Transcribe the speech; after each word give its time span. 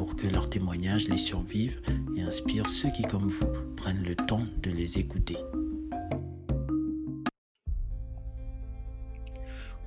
pour 0.00 0.16
que 0.16 0.26
leurs 0.26 0.48
témoignages 0.48 1.08
les 1.08 1.18
survivent 1.18 1.82
et 2.16 2.22
inspirent 2.22 2.66
ceux 2.66 2.90
qui, 2.90 3.02
comme 3.02 3.28
vous, 3.28 3.52
prennent 3.76 4.02
le 4.02 4.16
temps 4.16 4.46
de 4.62 4.70
les 4.70 4.96
écouter. 4.96 5.36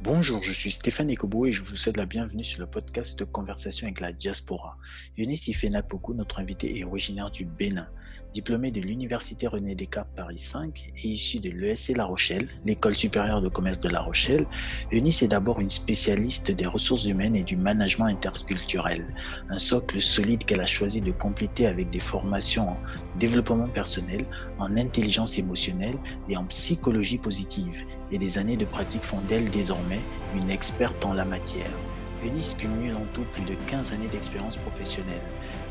Bonjour, 0.04 0.44
je 0.44 0.52
suis 0.52 0.70
Stéphane 0.70 1.10
Ekobo 1.10 1.48
et 1.48 1.52
je 1.52 1.64
vous 1.64 1.76
souhaite 1.76 1.98
la 1.98 2.06
bienvenue 2.06 2.44
sur 2.44 2.60
le 2.60 2.68
podcast 2.68 3.18
de 3.18 3.24
Conversation 3.24 3.88
avec 3.88 4.02
la 4.02 4.14
diaspora. 4.14 4.78
Eunice 5.18 5.48
Ifenak-Poku, 5.48 6.14
notre 6.14 6.40
invité, 6.40 6.78
est 6.78 6.84
originaire 6.84 7.32
du 7.32 7.46
Bénin. 7.46 7.90
Diplômé 8.34 8.72
de 8.72 8.82
l'Université 8.82 9.46
René 9.46 9.76
Descartes 9.76 10.10
Paris 10.16 10.40
5 10.40 10.92
et 11.04 11.08
issu 11.08 11.40
de 11.40 11.52
l'ESC 11.52 11.96
La 11.96 12.06
Rochelle, 12.06 12.48
l'école 12.66 12.96
supérieure 12.96 13.42
de 13.42 13.48
commerce 13.48 13.80
de 13.80 13.90
La 13.90 14.02
Rochelle, 14.02 14.48
Eunice 14.92 15.22
est 15.22 15.28
d'abord 15.28 15.60
une 15.60 15.70
spécialiste 15.70 16.50
des 16.50 16.66
ressources 16.66 17.06
humaines 17.06 17.36
et 17.36 17.44
du 17.44 17.56
management 17.56 18.08
interculturel, 18.08 19.06
un 19.50 19.60
socle 19.60 20.02
solide 20.02 20.46
qu'elle 20.46 20.62
a 20.62 20.66
choisi 20.66 21.00
de 21.00 21.12
compléter 21.12 21.68
avec 21.68 21.92
des 21.92 22.00
formations 22.00 22.70
en 22.70 22.78
développement 23.20 23.68
personnel, 23.68 24.26
en 24.58 24.78
intelligence 24.78 25.38
émotionnelle 25.38 26.00
et 26.28 26.36
en 26.36 26.46
psychologie 26.46 27.20
positive, 27.20 27.76
et 28.12 28.18
des 28.18 28.40
années 28.40 28.58
de 28.58 28.66
pratique 28.66 29.04
font 29.04 29.22
d'elle 29.30 29.50
désormais 29.52 30.02
une 30.36 30.50
experte 30.50 31.06
en 31.06 31.14
la 31.14 31.26
matière. 31.26 31.70
Eunice 32.26 32.56
cumule 32.56 32.96
en 32.96 33.06
tout 33.14 33.26
plus 33.32 33.44
de 33.44 33.56
15 33.68 33.94
années 33.94 34.08
d'expérience 34.08 34.58
professionnelle. 34.58 35.22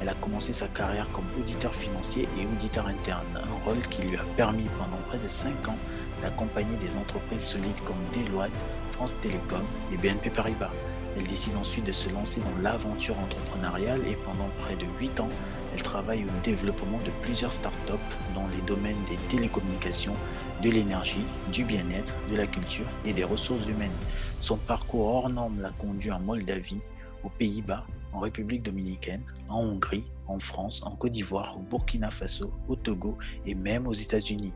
Elle 0.02 0.08
a 0.08 0.14
commencé 0.14 0.52
sa 0.52 0.66
carrière 0.66 1.08
comme 1.12 1.26
auditeur 1.38 1.72
financier 1.72 2.28
et 2.36 2.44
auditeur 2.44 2.88
interne, 2.88 3.36
un 3.36 3.64
rôle 3.64 3.80
qui 3.88 4.02
lui 4.02 4.16
a 4.16 4.24
permis 4.36 4.66
pendant 4.76 5.00
près 5.06 5.18
de 5.20 5.28
5 5.28 5.68
ans 5.68 5.78
d'accompagner 6.20 6.76
des 6.78 6.96
entreprises 6.96 7.44
solides 7.44 7.80
comme 7.84 8.02
Deloitte, 8.12 8.50
France 8.90 9.16
Télécom 9.20 9.62
et 9.92 9.96
BNP 9.96 10.30
Paribas. 10.30 10.72
Elle 11.16 11.28
décide 11.28 11.56
ensuite 11.56 11.84
de 11.84 11.92
se 11.92 12.08
lancer 12.08 12.40
dans 12.40 12.60
l'aventure 12.60 13.16
entrepreneuriale 13.16 14.00
et 14.08 14.16
pendant 14.16 14.48
près 14.58 14.74
de 14.74 14.86
8 14.98 15.20
ans, 15.20 15.28
elle 15.72 15.82
travaille 15.82 16.24
au 16.24 16.42
développement 16.42 16.98
de 16.98 17.12
plusieurs 17.22 17.52
startups 17.52 17.92
dans 18.34 18.48
les 18.48 18.62
domaines 18.62 19.04
des 19.04 19.16
télécommunications, 19.28 20.16
de 20.64 20.70
l'énergie, 20.70 21.26
du 21.52 21.62
bien-être, 21.62 22.16
de 22.28 22.36
la 22.36 22.48
culture 22.48 22.86
et 23.04 23.12
des 23.12 23.22
ressources 23.22 23.68
humaines. 23.68 23.90
Son 24.40 24.56
parcours 24.56 25.06
hors 25.06 25.28
norme 25.28 25.60
l'a 25.60 25.70
conduit 25.70 26.10
en 26.10 26.18
Moldavie, 26.18 26.82
aux 27.22 27.30
Pays-Bas, 27.30 27.86
en 28.12 28.20
République 28.20 28.62
dominicaine, 28.62 29.22
en 29.52 29.64
Hongrie, 29.64 30.04
en 30.26 30.40
France, 30.40 30.82
en 30.84 30.96
Côte 30.96 31.12
d'Ivoire, 31.12 31.56
au 31.58 31.60
Burkina 31.60 32.10
Faso, 32.10 32.52
au 32.68 32.76
Togo 32.76 33.18
et 33.44 33.54
même 33.54 33.86
aux 33.86 33.92
États-Unis. 33.92 34.54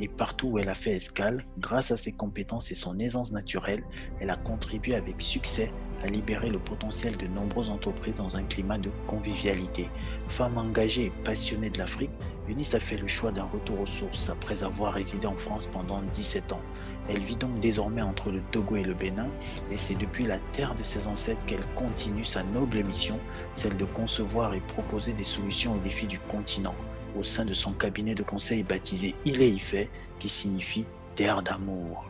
Et 0.00 0.08
partout 0.08 0.48
où 0.48 0.58
elle 0.58 0.68
a 0.68 0.74
fait 0.74 0.92
escale, 0.92 1.44
grâce 1.58 1.90
à 1.90 1.96
ses 1.96 2.12
compétences 2.12 2.70
et 2.70 2.74
son 2.74 2.98
aisance 2.98 3.32
naturelle, 3.32 3.84
elle 4.20 4.30
a 4.30 4.36
contribué 4.36 4.94
avec 4.94 5.20
succès 5.20 5.72
à 6.02 6.06
libérer 6.06 6.48
le 6.48 6.58
potentiel 6.58 7.16
de 7.16 7.26
nombreuses 7.26 7.70
entreprises 7.70 8.18
dans 8.18 8.36
un 8.36 8.44
climat 8.44 8.78
de 8.78 8.90
convivialité. 9.06 9.90
Femme 10.28 10.56
engagée 10.56 11.06
et 11.06 11.12
passionnée 11.24 11.70
de 11.70 11.78
l'Afrique, 11.78 12.10
Eunice 12.48 12.74
a 12.74 12.80
fait 12.80 12.96
le 12.96 13.06
choix 13.06 13.32
d'un 13.32 13.44
retour 13.44 13.80
aux 13.80 13.86
sources 13.86 14.30
après 14.30 14.62
avoir 14.62 14.94
résidé 14.94 15.26
en 15.26 15.36
France 15.36 15.66
pendant 15.66 16.00
17 16.00 16.52
ans. 16.52 16.62
Elle 17.08 17.20
vit 17.20 17.36
donc 17.36 17.58
désormais 17.60 18.02
entre 18.02 18.30
le 18.30 18.40
Togo 18.52 18.76
et 18.76 18.84
le 18.84 18.94
Bénin 18.94 19.30
et 19.70 19.78
c'est 19.78 19.94
depuis 19.94 20.26
la 20.26 20.38
terre 20.52 20.74
de 20.74 20.82
ses 20.82 21.06
ancêtres 21.06 21.44
qu'elle 21.46 21.64
continue 21.74 22.24
sa 22.24 22.42
noble 22.42 22.82
mission, 22.82 23.18
celle 23.54 23.76
de 23.76 23.86
concevoir 23.86 24.52
et 24.52 24.60
proposer 24.60 25.14
des 25.14 25.24
solutions 25.24 25.74
aux 25.74 25.78
défis 25.78 26.06
du 26.06 26.18
continent 26.18 26.74
au 27.16 27.22
sein 27.22 27.44
de 27.44 27.54
son 27.54 27.72
cabinet 27.72 28.14
de 28.14 28.22
conseil 28.22 28.62
baptisé 28.62 29.14
Il 29.24 29.40
est 29.40 29.50
Ifé, 29.50 29.88
qui 30.18 30.28
signifie 30.28 30.84
terre 31.14 31.42
d'amour. 31.42 32.08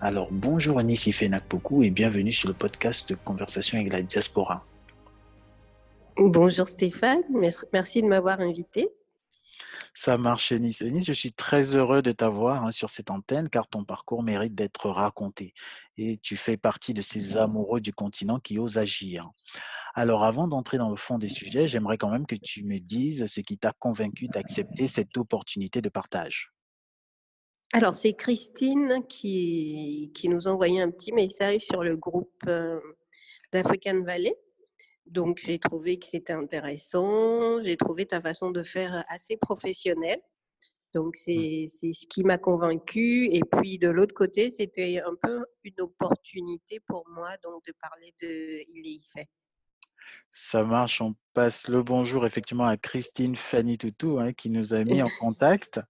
Alors 0.00 0.28
bonjour 0.30 0.78
Anis 0.78 1.06
Ifé-Nakpoku 1.06 1.82
et 1.82 1.90
bienvenue 1.90 2.32
sur 2.32 2.48
le 2.48 2.54
podcast 2.54 3.08
de 3.08 3.14
Conversation 3.14 3.78
avec 3.78 3.92
la 3.92 4.02
diaspora. 4.02 4.64
Bonjour 6.18 6.68
Stéphane, 6.68 7.22
merci 7.72 8.02
de 8.02 8.06
m'avoir 8.06 8.40
invité. 8.40 8.90
Ça 9.94 10.16
marche, 10.16 10.52
Nice. 10.52 10.80
Nice, 10.80 11.04
je 11.04 11.12
suis 11.12 11.32
très 11.32 11.74
heureux 11.76 12.00
de 12.00 12.12
t'avoir 12.12 12.64
hein, 12.64 12.70
sur 12.70 12.88
cette 12.88 13.10
antenne 13.10 13.50
car 13.50 13.68
ton 13.68 13.84
parcours 13.84 14.22
mérite 14.22 14.54
d'être 14.54 14.88
raconté. 14.88 15.52
Et 15.98 16.16
tu 16.18 16.36
fais 16.36 16.56
partie 16.56 16.94
de 16.94 17.02
ces 17.02 17.36
amoureux 17.36 17.80
du 17.80 17.92
continent 17.92 18.38
qui 18.38 18.58
osent 18.58 18.78
agir. 18.78 19.30
Alors, 19.94 20.24
avant 20.24 20.48
d'entrer 20.48 20.78
dans 20.78 20.88
le 20.88 20.96
fond 20.96 21.18
des 21.18 21.28
sujets, 21.28 21.66
j'aimerais 21.66 21.98
quand 21.98 22.10
même 22.10 22.26
que 22.26 22.36
tu 22.36 22.64
me 22.64 22.78
dises 22.78 23.26
ce 23.26 23.40
qui 23.40 23.58
t'a 23.58 23.72
convaincu 23.78 24.28
d'accepter 24.28 24.88
cette 24.88 25.16
opportunité 25.18 25.82
de 25.82 25.90
partage. 25.90 26.52
Alors, 27.74 27.94
c'est 27.94 28.14
Christine 28.14 29.04
qui, 29.08 30.10
qui 30.14 30.30
nous 30.30 30.48
a 30.48 30.50
envoyé 30.50 30.80
un 30.80 30.90
petit 30.90 31.12
message 31.12 31.62
sur 31.62 31.82
le 31.82 31.96
groupe 31.98 32.42
euh, 32.46 32.80
d'African 33.52 34.02
Valley 34.02 34.34
donc, 35.06 35.38
j'ai 35.44 35.58
trouvé 35.58 35.98
que 35.98 36.06
c'était 36.06 36.32
intéressant. 36.32 37.62
J'ai 37.62 37.76
trouvé 37.76 38.06
ta 38.06 38.20
façon 38.20 38.50
de 38.50 38.62
faire 38.62 39.04
assez 39.08 39.36
professionnelle. 39.36 40.20
Donc, 40.94 41.16
mmh. 41.26 41.66
c'est 41.68 41.92
ce 41.92 42.06
qui 42.06 42.22
m'a 42.22 42.38
convaincue. 42.38 43.28
Et 43.32 43.40
puis, 43.40 43.78
de 43.78 43.88
l'autre 43.88 44.14
côté, 44.14 44.50
c'était 44.50 45.00
un 45.00 45.14
peu 45.20 45.44
une 45.64 45.80
opportunité 45.80 46.80
pour 46.86 47.06
moi 47.08 47.30
donc, 47.42 47.64
de 47.66 47.72
parler 47.80 48.14
de 48.20 48.62
Il 48.68 48.86
est 48.86 49.02
fait. 49.12 49.28
Ça 50.32 50.62
marche. 50.62 51.00
On 51.00 51.14
passe 51.34 51.68
le 51.68 51.82
bonjour 51.82 52.26
effectivement 52.26 52.66
à 52.66 52.76
Christine 52.76 53.36
Fanny 53.36 53.78
Toutou 53.78 54.18
hein, 54.18 54.32
qui 54.32 54.50
nous 54.50 54.74
a 54.74 54.84
mis 54.84 55.02
en 55.02 55.08
contact. 55.20 55.80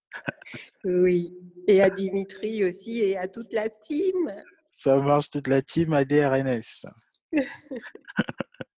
oui. 0.84 1.34
Et 1.68 1.80
à 1.80 1.90
Dimitri 1.90 2.64
aussi 2.64 3.00
et 3.00 3.16
à 3.16 3.28
toute 3.28 3.52
la 3.52 3.68
team. 3.68 4.32
Ça 4.70 4.96
marche, 4.98 5.30
toute 5.30 5.48
la 5.48 5.62
team 5.62 5.92
ADRNS. 5.92 6.86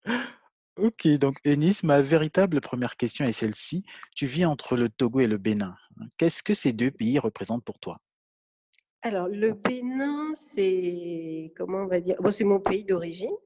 Ok, 0.76 1.06
donc 1.18 1.38
Eunice, 1.44 1.84
ma 1.84 2.02
véritable 2.02 2.60
première 2.60 2.96
question 2.96 3.24
est 3.24 3.32
celle-ci. 3.32 3.84
Tu 4.16 4.26
vis 4.26 4.44
entre 4.44 4.76
le 4.76 4.88
Togo 4.88 5.20
et 5.20 5.28
le 5.28 5.38
Bénin. 5.38 5.76
Qu'est-ce 6.18 6.42
que 6.42 6.52
ces 6.52 6.72
deux 6.72 6.90
pays 6.90 7.18
représentent 7.20 7.64
pour 7.64 7.78
toi? 7.78 8.00
Alors, 9.02 9.28
le 9.28 9.52
Bénin, 9.52 10.32
c'est, 10.34 11.52
comment 11.56 11.82
on 11.82 11.86
va 11.86 12.00
dire, 12.00 12.16
bon, 12.20 12.32
c'est 12.32 12.44
mon 12.44 12.58
pays 12.58 12.84
d'origine. 12.84 13.36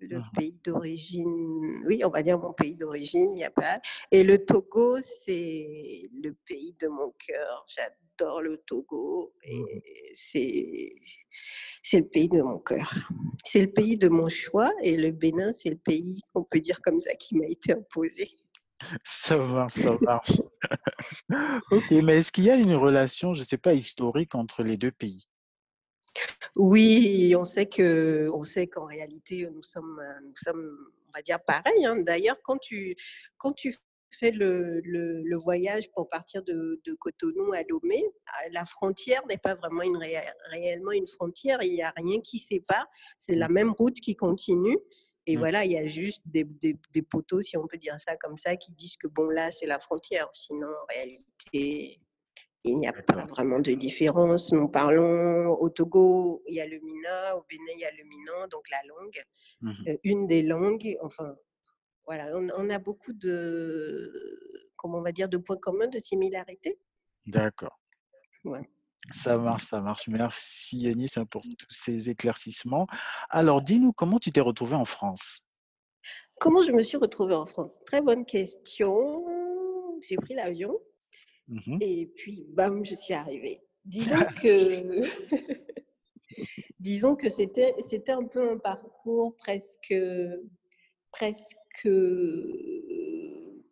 Le 0.00 0.18
mmh 0.18 0.24
pays 0.36 0.60
d'origine, 0.64 1.82
oui, 1.86 2.02
on 2.04 2.08
va 2.10 2.22
dire 2.22 2.38
mon 2.38 2.52
pays 2.52 2.76
d'origine, 2.76 3.30
il 3.32 3.38
n'y 3.38 3.44
a 3.44 3.50
pas. 3.50 3.80
Et 4.12 4.22
le 4.22 4.44
Togo, 4.44 4.98
c'est 5.24 6.08
le 6.22 6.34
pays 6.46 6.76
de 6.78 6.86
mon 6.86 7.12
cœur. 7.18 7.66
J'adore 7.66 8.42
le 8.42 8.58
Togo 8.58 9.34
et 9.42 9.58
mmh 9.58 9.80
c'est 10.14 10.94
c'est 11.82 11.98
le 12.00 12.06
pays 12.08 12.28
de 12.28 12.42
mon 12.42 12.58
cœur. 12.58 12.92
C'est 13.44 13.62
le 13.62 13.70
pays 13.70 13.96
de 13.96 14.08
mon 14.08 14.28
choix 14.28 14.70
et 14.82 14.96
le 14.96 15.10
Bénin, 15.10 15.52
c'est 15.52 15.70
le 15.70 15.78
pays, 15.78 16.20
on 16.34 16.42
peut 16.44 16.60
dire 16.60 16.80
comme 16.82 17.00
ça, 17.00 17.14
qui 17.14 17.36
m'a 17.36 17.46
été 17.46 17.72
imposé. 17.72 18.30
Ça 19.04 19.38
marche, 19.38 19.74
ça 19.74 19.96
marche. 20.00 20.40
ok, 21.70 21.90
mais 21.90 22.18
est-ce 22.18 22.30
qu'il 22.30 22.44
y 22.44 22.50
a 22.50 22.56
une 22.56 22.74
relation, 22.74 23.34
je 23.34 23.40
ne 23.40 23.44
sais 23.44 23.58
pas, 23.58 23.74
historique 23.74 24.34
entre 24.34 24.62
les 24.62 24.76
deux 24.76 24.92
pays? 24.92 25.26
Oui, 26.56 27.34
on 27.36 27.44
sait 27.44 27.66
que, 27.66 28.30
on 28.32 28.44
sait 28.44 28.66
qu'en 28.66 28.86
réalité, 28.86 29.48
nous 29.52 29.62
sommes, 29.62 30.00
nous 30.22 30.36
sommes, 30.36 30.76
on 31.08 31.10
va 31.12 31.22
dire 31.22 31.38
pareil. 31.40 31.84
Hein. 31.84 31.96
D'ailleurs, 31.96 32.38
quand 32.42 32.58
tu, 32.58 32.96
quand 33.36 33.52
tu 33.52 33.74
fait 34.10 34.30
le, 34.30 34.80
le, 34.84 35.36
voyage 35.36 35.90
pour 35.92 36.08
partir 36.08 36.42
de, 36.42 36.80
de, 36.84 36.94
Cotonou 36.94 37.52
à 37.52 37.62
Lomé, 37.68 38.02
ah, 38.26 38.48
la 38.52 38.64
frontière 38.64 39.22
n'est 39.28 39.38
pas 39.38 39.54
vraiment 39.54 39.82
une, 39.82 39.98
réellement 40.50 40.92
une 40.92 41.06
frontière, 41.06 41.62
il 41.62 41.72
n'y 41.72 41.82
a 41.82 41.92
rien 41.96 42.20
qui 42.20 42.38
sépare, 42.38 42.86
c'est 43.18 43.36
la 43.36 43.48
mmh. 43.48 43.52
même 43.52 43.72
route 43.72 44.00
qui 44.00 44.16
continue. 44.16 44.78
Et 45.26 45.36
mmh. 45.36 45.38
voilà, 45.38 45.64
il 45.64 45.72
y 45.72 45.78
a 45.78 45.84
juste 45.84 46.22
des, 46.24 46.44
des, 46.44 46.76
des, 46.92 47.02
poteaux, 47.02 47.42
si 47.42 47.56
on 47.56 47.66
peut 47.66 47.76
dire 47.76 47.96
ça 48.00 48.16
comme 48.16 48.38
ça, 48.38 48.56
qui 48.56 48.72
disent 48.72 48.96
que 48.96 49.08
bon, 49.08 49.28
là, 49.28 49.50
c'est 49.50 49.66
la 49.66 49.78
frontière. 49.78 50.28
Sinon, 50.32 50.68
en 50.68 50.86
réalité, 50.88 52.00
il 52.64 52.76
n'y 52.76 52.88
a 52.88 52.92
pas 52.92 53.24
vraiment 53.26 53.60
de 53.60 53.72
différence. 53.72 54.52
Nous 54.52 54.68
parlons 54.68 55.52
au 55.52 55.68
Togo, 55.68 56.42
il 56.46 56.54
y 56.54 56.60
a 56.60 56.66
le 56.66 56.78
Mina, 56.80 57.36
au 57.36 57.44
Bénin, 57.48 57.72
il 57.74 57.80
y 57.80 57.84
a 57.84 57.90
le 57.90 58.04
Minan, 58.04 58.48
donc 58.50 58.68
la 58.70 58.80
langue. 58.88 59.22
Mmh 59.60 59.88
euh, 59.88 59.96
une 60.04 60.26
des 60.26 60.42
langues, 60.42 60.96
enfin, 61.02 61.34
voilà, 62.08 62.26
on, 62.36 62.70
a 62.70 62.78
beaucoup 62.78 63.12
de, 63.12 64.10
comment 64.76 64.98
on 64.98 65.02
va 65.02 65.12
dire, 65.12 65.28
de 65.28 65.36
points 65.36 65.58
communs, 65.58 65.88
de 65.88 65.98
similarités. 65.98 66.78
D'accord. 67.26 67.78
Ça 69.12 69.36
marche, 69.36 69.66
ça 69.66 69.80
marche. 69.80 70.08
Merci 70.08 70.78
Yanis 70.78 71.10
hein, 71.16 71.26
pour 71.26 71.42
tous 71.42 71.66
ces 71.68 72.08
éclaircissements. 72.08 72.86
Alors, 73.28 73.62
dis-nous 73.62 73.92
comment 73.92 74.18
tu 74.18 74.32
t'es 74.32 74.40
retrouvée 74.40 74.76
en 74.76 74.86
France? 74.86 75.40
Comment 76.40 76.62
je 76.62 76.72
me 76.72 76.82
suis 76.82 76.96
retrouvée 76.96 77.34
en 77.34 77.44
France? 77.44 77.78
Très 77.84 78.00
bonne 78.00 78.24
question. 78.24 79.24
j'ai 80.00 80.16
pris 80.16 80.34
l'avion 80.34 80.78
Mmh 81.48 81.78
et 81.80 82.06
puis, 82.14 82.46
bam, 82.50 82.84
je 82.84 82.94
suis 82.94 83.14
arrivée. 83.14 83.62
Disons 83.84 84.16
que, 84.42 85.02
disons 86.80 87.16
que 87.16 87.30
c'était, 87.30 87.74
c'était 87.80 88.12
un 88.12 88.24
peu 88.24 88.50
un 88.50 88.58
parcours 88.58 89.34
presque, 89.36 89.94
presque 91.10 91.56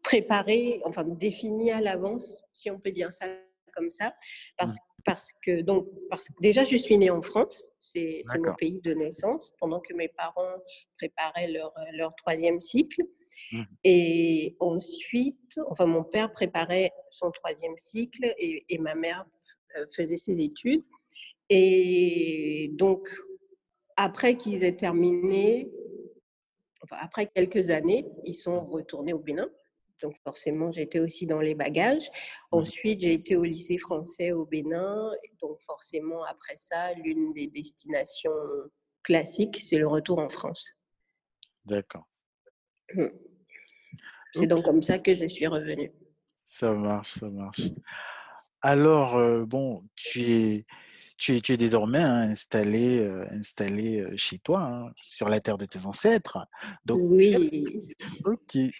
préparé, 0.03 0.81
enfin 0.85 1.05
défini 1.05 1.71
à 1.71 1.81
l'avance, 1.81 2.43
si 2.53 2.71
on 2.71 2.79
peut 2.79 2.93
dire 2.93 3.13
ça 3.13 3.27
comme 3.75 3.91
ça, 3.91 4.15
parce, 4.57 4.75
Mmh. 4.75 5.03
parce 5.07 5.31
que 5.43 5.63
donc 5.63 5.87
parce 6.11 6.29
que 6.29 6.35
déjà 6.41 6.65
je 6.65 6.77
suis 6.77 6.99
née 6.99 7.11
en 7.11 7.23
France, 7.23 7.71
c'est, 7.81 8.23
mon 8.39 8.55
pays 8.55 8.81
de 8.81 8.93
naissance, 8.93 9.53
pendant 9.61 9.81
que 9.81 9.95
mes 9.95 10.09
parents 10.09 10.57
préparaient 10.99 11.49
leur, 11.49 11.73
leur 11.95 12.15
troisième 12.17 12.61
cycle. 12.61 13.03
Mmh. 13.53 13.63
Et 13.85 14.57
ensuite, 14.61 15.59
enfin 15.69 15.87
mon 15.87 16.05
père 16.05 16.33
préparait 16.33 16.93
son 17.11 17.31
troisième 17.31 17.77
cycle 17.77 18.35
et, 18.39 18.65
et 18.69 18.79
ma 18.79 18.95
mère 18.95 19.25
euh, 19.77 19.87
faisait 19.95 20.19
ses 20.19 20.41
études. 20.43 20.85
Et 21.49 22.71
donc 22.75 23.09
après 23.97 24.37
qu'ils 24.37 24.65
aient 24.65 24.77
terminé, 24.77 25.71
enfin, 26.91 27.03
après 27.03 27.27
quelques 27.27 27.71
années, 27.71 28.07
ils 28.25 28.35
sont 28.35 28.65
retournés 28.65 29.13
au 29.13 29.19
Bénin. 29.19 29.49
Donc 30.03 30.15
forcément, 30.25 30.71
j'étais 30.71 31.01
aussi 31.01 31.27
dans 31.27 31.41
les 31.41 31.55
bagages. 31.55 32.09
Mmh. 32.09 32.57
Ensuite, 32.59 33.01
j'ai 33.01 33.15
été 33.15 33.37
au 33.37 33.45
lycée 33.45 33.79
français 33.79 34.33
au 34.33 34.45
Bénin. 34.45 35.11
Donc 35.41 35.61
forcément, 35.63 36.23
après 36.25 36.57
ça, 36.57 36.93
l'une 36.95 37.33
des 37.33 37.47
destinations 37.47 38.31
classiques, 39.03 39.61
c'est 39.63 39.79
le 39.79 39.89
retour 39.89 40.19
en 40.19 40.29
France. 40.29 40.71
D'accord. 41.65 42.07
Mmh. 42.95 43.07
C'est 44.33 44.47
donc 44.47 44.65
comme 44.65 44.83
ça 44.83 44.99
que 44.99 45.15
je 45.15 45.27
suis 45.27 45.47
revenue. 45.47 45.93
Ça 46.43 46.75
marche, 46.75 47.15
ça 47.15 47.31
marche. 47.31 47.63
Alors, 48.61 49.17
heu, 49.19 49.45
bon, 49.47 49.83
tu 49.95 50.33
es 50.33 50.67
tu 51.17 51.37
es 51.37 51.41
tu 51.41 51.53
es 51.53 51.57
désormais 51.57 52.03
hein, 52.03 52.31
installée, 52.31 52.99
heu, 53.01 54.17
chez 54.17 54.39
toi, 54.39 54.63
hein, 54.63 54.93
sur 54.97 55.29
la 55.29 55.41
terre 55.41 55.59
de 55.59 55.67
tes 55.67 55.87
ancêtres. 55.87 56.39
Donc 56.85 57.01
Oui. 57.03 57.95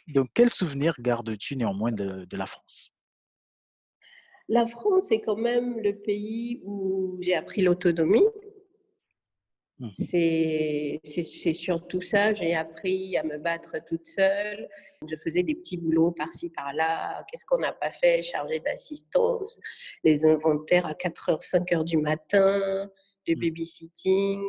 Donc 0.09 0.31
quel 0.35 0.51
souvenir 0.51 0.95
gardes-tu 1.01 1.57
néanmoins 1.57 1.93
de 1.93 2.25
de 2.25 2.37
la 2.37 2.47
France? 2.47 2.93
La 4.49 4.67
France 4.67 5.11
est 5.11 5.21
quand 5.21 5.37
même 5.37 5.81
le 5.81 5.97
pays 5.97 6.61
où 6.65 7.19
j'ai 7.21 7.35
appris 7.35 7.63
l'autonomie. 7.63 8.27
Mmh. 9.79 9.89
C'est 9.93 11.53
surtout 11.53 12.01
ça. 12.01 12.33
J'ai 12.33 12.55
appris 12.55 13.17
à 13.19 13.23
me 13.23 13.37
battre 13.39 13.77
toute 13.87 14.07
seule. 14.07 14.69
Je 15.07 15.17
faisais 15.17 15.43
des 15.43 15.55
petits 15.55 15.77
boulots 15.77 16.13
par-ci 16.13 16.49
par-là. 16.51 17.25
Qu'est-ce 17.31 17.45
qu'on 17.45 17.59
n'a 17.59 17.73
pas 17.73 17.91
fait? 17.91 18.23
Chargée 18.23 18.61
d'assistance, 18.61 19.59
les 20.03 20.25
inventaires 20.25 20.87
à 20.87 20.95
4:00, 20.95 21.43
5:00 21.43 21.85
du 21.85 21.99
matin, 21.99 22.91
du 23.27 23.37
Mmh. 23.37 23.41
babysitting. 23.41 24.41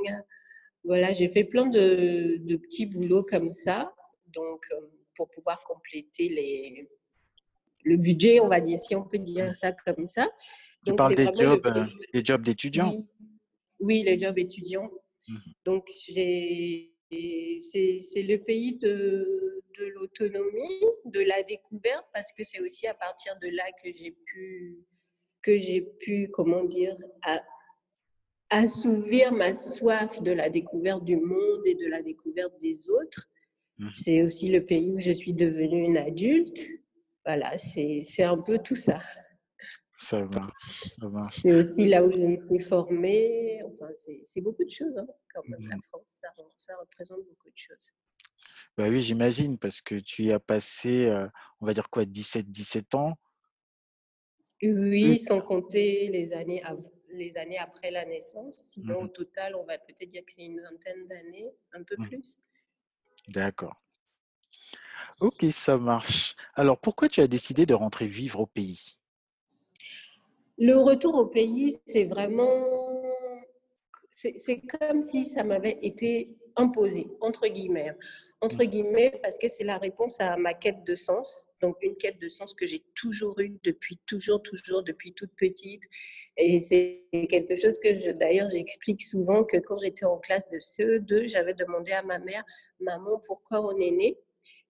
Voilà, 0.85 1.11
j'ai 1.11 1.27
fait 1.27 1.43
plein 1.43 1.67
de 1.67 2.37
de 2.39 2.55
petits 2.55 2.85
boulots 2.85 3.23
comme 3.23 3.51
ça, 3.51 3.93
donc 4.27 4.65
heu, 4.71 4.91
pour 5.15 5.29
pouvoir 5.29 5.61
compléter 5.63 6.29
les 6.29 6.89
le 7.83 7.97
budget, 7.97 8.39
on 8.39 8.47
va 8.49 8.61
dire, 8.61 8.79
si 8.79 8.95
on 8.95 9.03
peut 9.03 9.17
dire 9.19 9.55
ça 9.55 9.71
comme 9.73 10.07
ça. 10.07 10.29
Tu 10.85 10.91
Donc 10.91 10.97
parles 10.97 11.15
des 11.15 11.25
le 11.25 11.31
pays 11.31 11.93
des 12.13 12.23
jobs 12.25 12.43
d'étudiants? 12.43 12.89
oui, 12.91 13.05
oui, 13.81 14.03
les 14.03 14.17
jobs 14.19 14.37
étudiants. 14.39 14.89
Mmh 15.27 15.33
mh. 15.35 15.39
Donc 15.65 15.89
c'est 15.89 16.91
le 17.11 18.37
pays 18.37 18.77
de 18.77 19.43
de 19.79 19.85
l'autonomie, 19.89 20.81
de 21.05 21.19
la 21.21 21.43
découverte, 21.43 22.05
parce 22.11 22.31
que 22.33 22.43
c'est 22.43 22.59
aussi 22.61 22.87
à 22.87 22.95
partir 22.95 23.37
de 23.39 23.47
là 23.49 23.63
que 23.83 23.91
j'ai 23.91 24.11
pu 24.25 24.79
que 25.43 25.57
j'ai 25.57 25.81
pu, 25.81 26.29
comment 26.31 26.63
dire? 26.63 26.95
A 27.23 27.41
assouvir 28.49 29.31
ma 29.33 29.53
soif 29.53 30.21
de 30.21 30.31
la 30.31 30.49
découverte 30.49 31.03
du 31.03 31.17
monde 31.17 31.65
et 31.65 31.75
de 31.75 31.85
la 31.87 32.01
découverte 32.01 32.57
des 32.59 32.89
autres. 32.89 33.29
Mmh 33.77 33.85
mh. 33.87 33.91
C'est 33.93 34.21
aussi 34.23 34.47
le 34.49 34.63
pays 34.65 34.89
où 34.91 34.99
je 34.99 35.11
suis 35.11 35.33
devenue 35.33 35.83
une 35.83 35.97
adulte. 35.97 36.59
Voilà, 37.25 37.57
c'est 37.57 38.01
c'est 38.03 38.23
un 38.23 38.37
peu 38.37 38.57
tout 38.57 38.75
ça. 38.77 38.99
Ça 39.97 40.23
marche, 40.23 40.89
ça 40.99 41.09
marche. 41.09 41.41
C'est 41.41 41.53
aussi 41.53 41.87
là 41.87 42.05
où 42.05 42.11
j'ai 42.11 42.33
été 42.33 42.59
formée. 42.59 43.61
Enfin, 43.63 43.89
c'est 44.23 44.41
beaucoup 44.41 44.63
de 44.63 44.69
choses, 44.69 44.97
hein, 44.97 45.07
quand 45.33 45.43
même, 45.47 45.59
Mmh 45.59 45.69
la. 45.69 45.77
France, 45.89 46.19
ça 46.21 46.29
ça 46.55 46.77
représente 46.77 47.25
beaucoup 47.27 47.49
de 47.49 47.57
choses. 47.57 47.91
Bah 48.77 48.87
oui, 48.89 49.01
j'imagine 49.01 49.57
parce 49.57 49.81
que 49.81 49.95
tu 49.95 50.25
y 50.25 50.31
as 50.31 50.39
passé, 50.39 51.07
heu, 51.07 51.29
on 51.59 51.65
va 51.65 51.73
dire 51.73 51.89
quoi? 51.89 52.05
17-17 52.05 52.95
ans? 52.95 53.17
Oui, 54.61 55.17
sans 55.17 55.41
compter 55.41 56.09
les 56.09 56.33
années 56.33 56.63
av 56.63 56.79
les 57.09 57.37
années 57.37 57.57
après 57.57 57.89
la 57.89 58.05
naissance. 58.05 58.55
Mmh 58.83 58.93
Sinon, 58.93 59.01
au 59.01 59.05
mh. 59.05 59.09
total, 59.09 59.55
on 59.55 59.63
va 59.65 59.77
peut-être 59.79 60.09
dire 60.09 60.23
que 60.25 60.33
c'est 60.33 60.43
une 60.45 60.61
vingtaine 60.61 61.07
d'années, 61.07 61.49
un 61.73 61.83
peu 61.83 61.97
Mmh. 61.97 62.03
plus. 62.07 62.39
D'accord. 63.29 63.75
OK, 65.19 65.45
ça 65.51 65.77
marche. 65.77 66.35
Alors 66.55 66.79
pourquoi 66.79 67.09
tu 67.09 67.21
as 67.21 67.27
décidé 67.27 67.65
de 67.65 67.73
rentrer 67.73 68.07
vivre 68.07 68.39
au 68.39 68.45
pays? 68.47 68.97
Le 70.59 70.75
retour 70.75 71.15
au 71.15 71.27
pays, 71.27 71.77
c'est 71.85 72.05
vraiment 72.05 72.65
c'est 74.15 74.61
comme 74.61 75.03
si 75.03 75.25
ça 75.25 75.43
m'avait 75.43 75.77
été 75.83 76.35
«imposé» 76.55 77.07
entre 77.21 77.47
guillemets. 77.47 77.93
Entre 78.41 78.63
guillemets, 78.63 79.19
parce 79.21 79.37
que 79.37 79.47
c'est 79.47 79.63
la 79.63 79.77
réponse 79.77 80.19
à 80.19 80.35
ma 80.37 80.55
quête 80.55 80.83
de 80.83 80.95
sens. 80.95 81.45
Donc 81.61 81.77
une 81.83 81.95
quête 81.95 82.19
de 82.19 82.27
sens 82.27 82.55
que 82.55 82.65
j'ai 82.65 82.83
toujours 82.95 83.39
eue 83.39 83.59
depuis 83.63 83.99
toujours, 84.07 84.41
toujours, 84.41 84.81
depuis 84.81 85.13
toute 85.13 85.31
petite 85.35 85.83
et 86.37 86.59
c'est 86.61 87.05
quelque 87.29 87.55
chose 87.55 87.77
que 87.79 88.11
d'ailleurs, 88.13 88.49
j'explique 88.49 89.03
souvent 89.03 89.43
que 89.43 89.57
quand 89.57 89.77
j'étais 89.77 90.05
en 90.05 90.17
classe 90.17 90.49
de 90.49 90.57
CE2, 90.57 91.27
j'avais 91.27 91.53
demandé 91.53 91.91
à 91.91 92.01
ma 92.01 92.17
mère: 92.17 92.43
«Maman, 92.79 93.21
pourquoi 93.27 93.61
on 93.61 93.77
est 93.79 93.91
né?» 93.91 94.17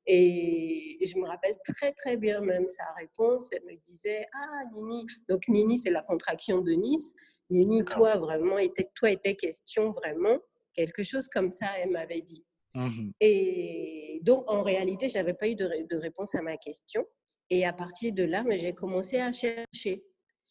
Et 0.07 0.97
je 1.07 1.17
me 1.19 1.27
rappelle 1.27 1.55
très, 1.65 1.91
très 1.93 2.17
bien 2.17 2.41
même 2.41 2.67
sa 2.69 2.85
réponse. 2.97 3.49
Elle 3.53 3.63
me 3.65 3.75
disait: 3.85 4.27
«Ah 4.33 4.63
Nini» 4.73 5.05
donc 5.29 5.47
Nini, 5.49 5.79
c'est 5.79 5.91
la 5.91 6.03
contraction 6.03 6.61
de 6.61 6.73
Nice. 6.73 7.13
«Nini, 7.51 7.87
toi 7.89 8.17
vraiment, 8.17 8.57
était 8.59 8.89
toi, 8.95 9.11
était 9.11 9.35
question 9.35 9.91
vraiment», 9.91 10.39
quelque 10.73 11.03
chose 11.03 11.27
comme 11.29 11.51
ça, 11.53 11.67
elle 11.79 11.91
m'avait 11.91 12.21
dit 12.21 12.45
Mmh 12.75 12.87
mh. 12.87 13.13
et 13.21 14.19
donc 14.23 14.49
en 14.51 14.63
réalité, 14.63 15.09
j'avais 15.09 15.33
pas 15.35 15.47
eu 15.49 15.55
de 15.55 15.67
de 15.89 15.97
réponse 15.97 16.35
à 16.35 16.41
ma 16.43 16.57
question 16.57 17.05
et 17.51 17.65
à 17.65 17.73
partir 17.73 18.13
de 18.13 18.23
là, 18.23 18.43
j'ai 18.57 18.73
commencé 18.73 19.17
à 19.19 19.31
chercher. 19.33 20.05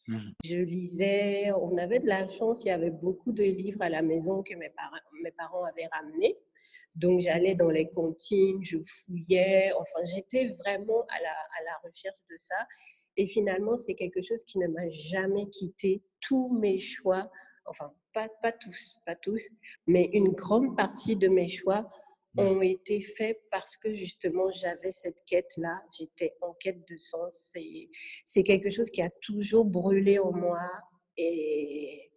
Mmh 0.09 0.17
mh. 0.17 0.37
Je 0.45 0.59
lisais, 0.59 1.53
on 1.53 1.77
avait 1.79 2.01
de 2.01 2.07
la 2.09 2.29
chance, 2.29 2.65
il 2.65 2.69
y 2.69 2.73
avait 2.73 2.91
beaucoup 2.93 3.33
de 3.33 3.45
livres 3.45 3.83
à 3.83 3.89
la 3.91 4.03
maison 4.03 4.43
que 4.45 4.55
mes 4.57 4.71
parents 4.71 4.97
mes 5.23 5.33
parents 5.33 5.65
avaient 5.65 5.89
ramenés. 5.93 6.37
Donc 6.97 7.21
j'allais 7.21 7.55
dans 7.55 7.71
les 7.71 7.89
cantines, 7.89 8.63
je 8.63 8.79
fouillais, 8.79 9.73
enfin 9.79 10.01
j'étais 10.05 10.49
vraiment 10.59 11.03
à 11.09 11.21
la 11.23 11.31
à 11.31 11.65
la 11.65 11.79
recherche 11.85 12.19
de 12.31 12.37
ça 12.39 12.57
et 13.17 13.27
finalement, 13.27 13.77
c'est 13.77 13.95
quelque 13.95 14.21
chose 14.21 14.45
qui 14.45 14.59
ne 14.59 14.69
m'a 14.69 14.89
jamais 14.89 15.49
quittée. 15.49 16.03
Tous 16.21 16.51
mes 16.61 16.79
choix, 16.79 17.31
enfin 17.67 17.93
pas 18.13 18.29
pas 18.43 18.53
tous, 18.53 18.97
pas 19.07 19.17
tous, 19.17 19.43
mais 19.87 20.11
une 20.13 20.31
grande 20.31 20.77
partie 20.77 21.17
de 21.17 21.29
mes 21.29 21.49
choix 21.49 21.89
ont 22.39 22.61
été 22.61 23.01
faits 23.01 23.41
parce 23.51 23.79
que 23.79 23.95
justement 23.95 24.51
j'avais 24.53 24.93
cette 24.93 25.25
quête-là, 25.25 25.83
j'étais 25.99 26.37
en 26.43 26.53
quête 26.55 26.87
de 26.89 26.97
sens. 26.99 27.55
C'est 28.27 28.43
quelque 28.43 28.71
chose 28.71 28.91
qui 28.91 29.01
a 29.01 29.11
toujours 29.23 29.65
brûlé 29.65 30.19
en 30.19 30.33
moi 30.33 30.69
et 31.17 32.11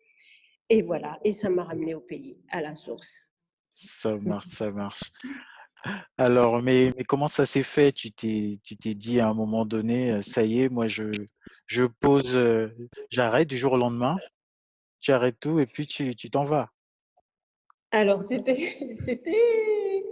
et 0.70 0.82
voilà 0.82 1.20
et 1.24 1.34
ça 1.34 1.50
m'a 1.50 1.64
ramenée 1.64 1.96
au 1.96 2.02
pays, 2.02 2.42
à 2.50 2.62
la 2.62 2.76
source. 2.76 3.29
Ça 3.82 4.16
marche, 4.18 4.50
ça 4.50 4.72
marche. 4.72 5.12
Alors 6.18 6.62
mais 6.62 6.92
mais 6.98 7.06
comment 7.06 7.30
ça 7.30 7.46
s'est 7.46 7.64
fait? 7.64 7.94
Tu 7.94 8.12
t'es 8.12 8.60
tu 8.64 8.76
t'es 8.76 8.94
dit 8.94 9.20
à 9.22 9.30
un 9.30 9.34
moment 9.34 9.66
donné, 9.66 10.22
«Ça 10.22 10.44
y 10.44 10.62
est, 10.62 10.70
moi 10.70 10.88
je 10.88 11.12
je 11.66 11.86
pose, 11.86 12.38
j'arrête 13.10 13.48
du 13.48 13.58
jour 13.58 13.74
au 13.74 13.78
lendemain»? 13.78 14.18
Tu 15.00 15.12
arrêtes 15.14 15.40
tout 15.40 15.60
et 15.60 15.66
puis 15.66 15.88
tu 15.88 16.16
tu 16.16 16.30
t'en 16.30 16.44
vas? 16.44 16.70
Alors 17.92 18.22
c'était 18.24 18.98
c'était 19.06 20.04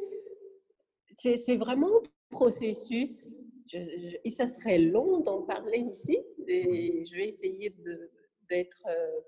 c'est 1.18 1.36
c'est 1.36 1.58
vraiment 1.58 1.98
un 1.98 2.04
processus. 2.30 3.34
Je 3.70 3.80
je 3.80 4.16
et 4.24 4.32
ça 4.32 4.48
serait 4.48 4.80
long 4.80 5.20
d'en 5.20 5.42
parler 5.42 5.80
ici 5.80 6.18
et 6.48 7.04
je 7.06 7.16
vais 7.16 7.28
essayer 7.28 7.72
de 7.72 8.10
d'être, 8.50 8.82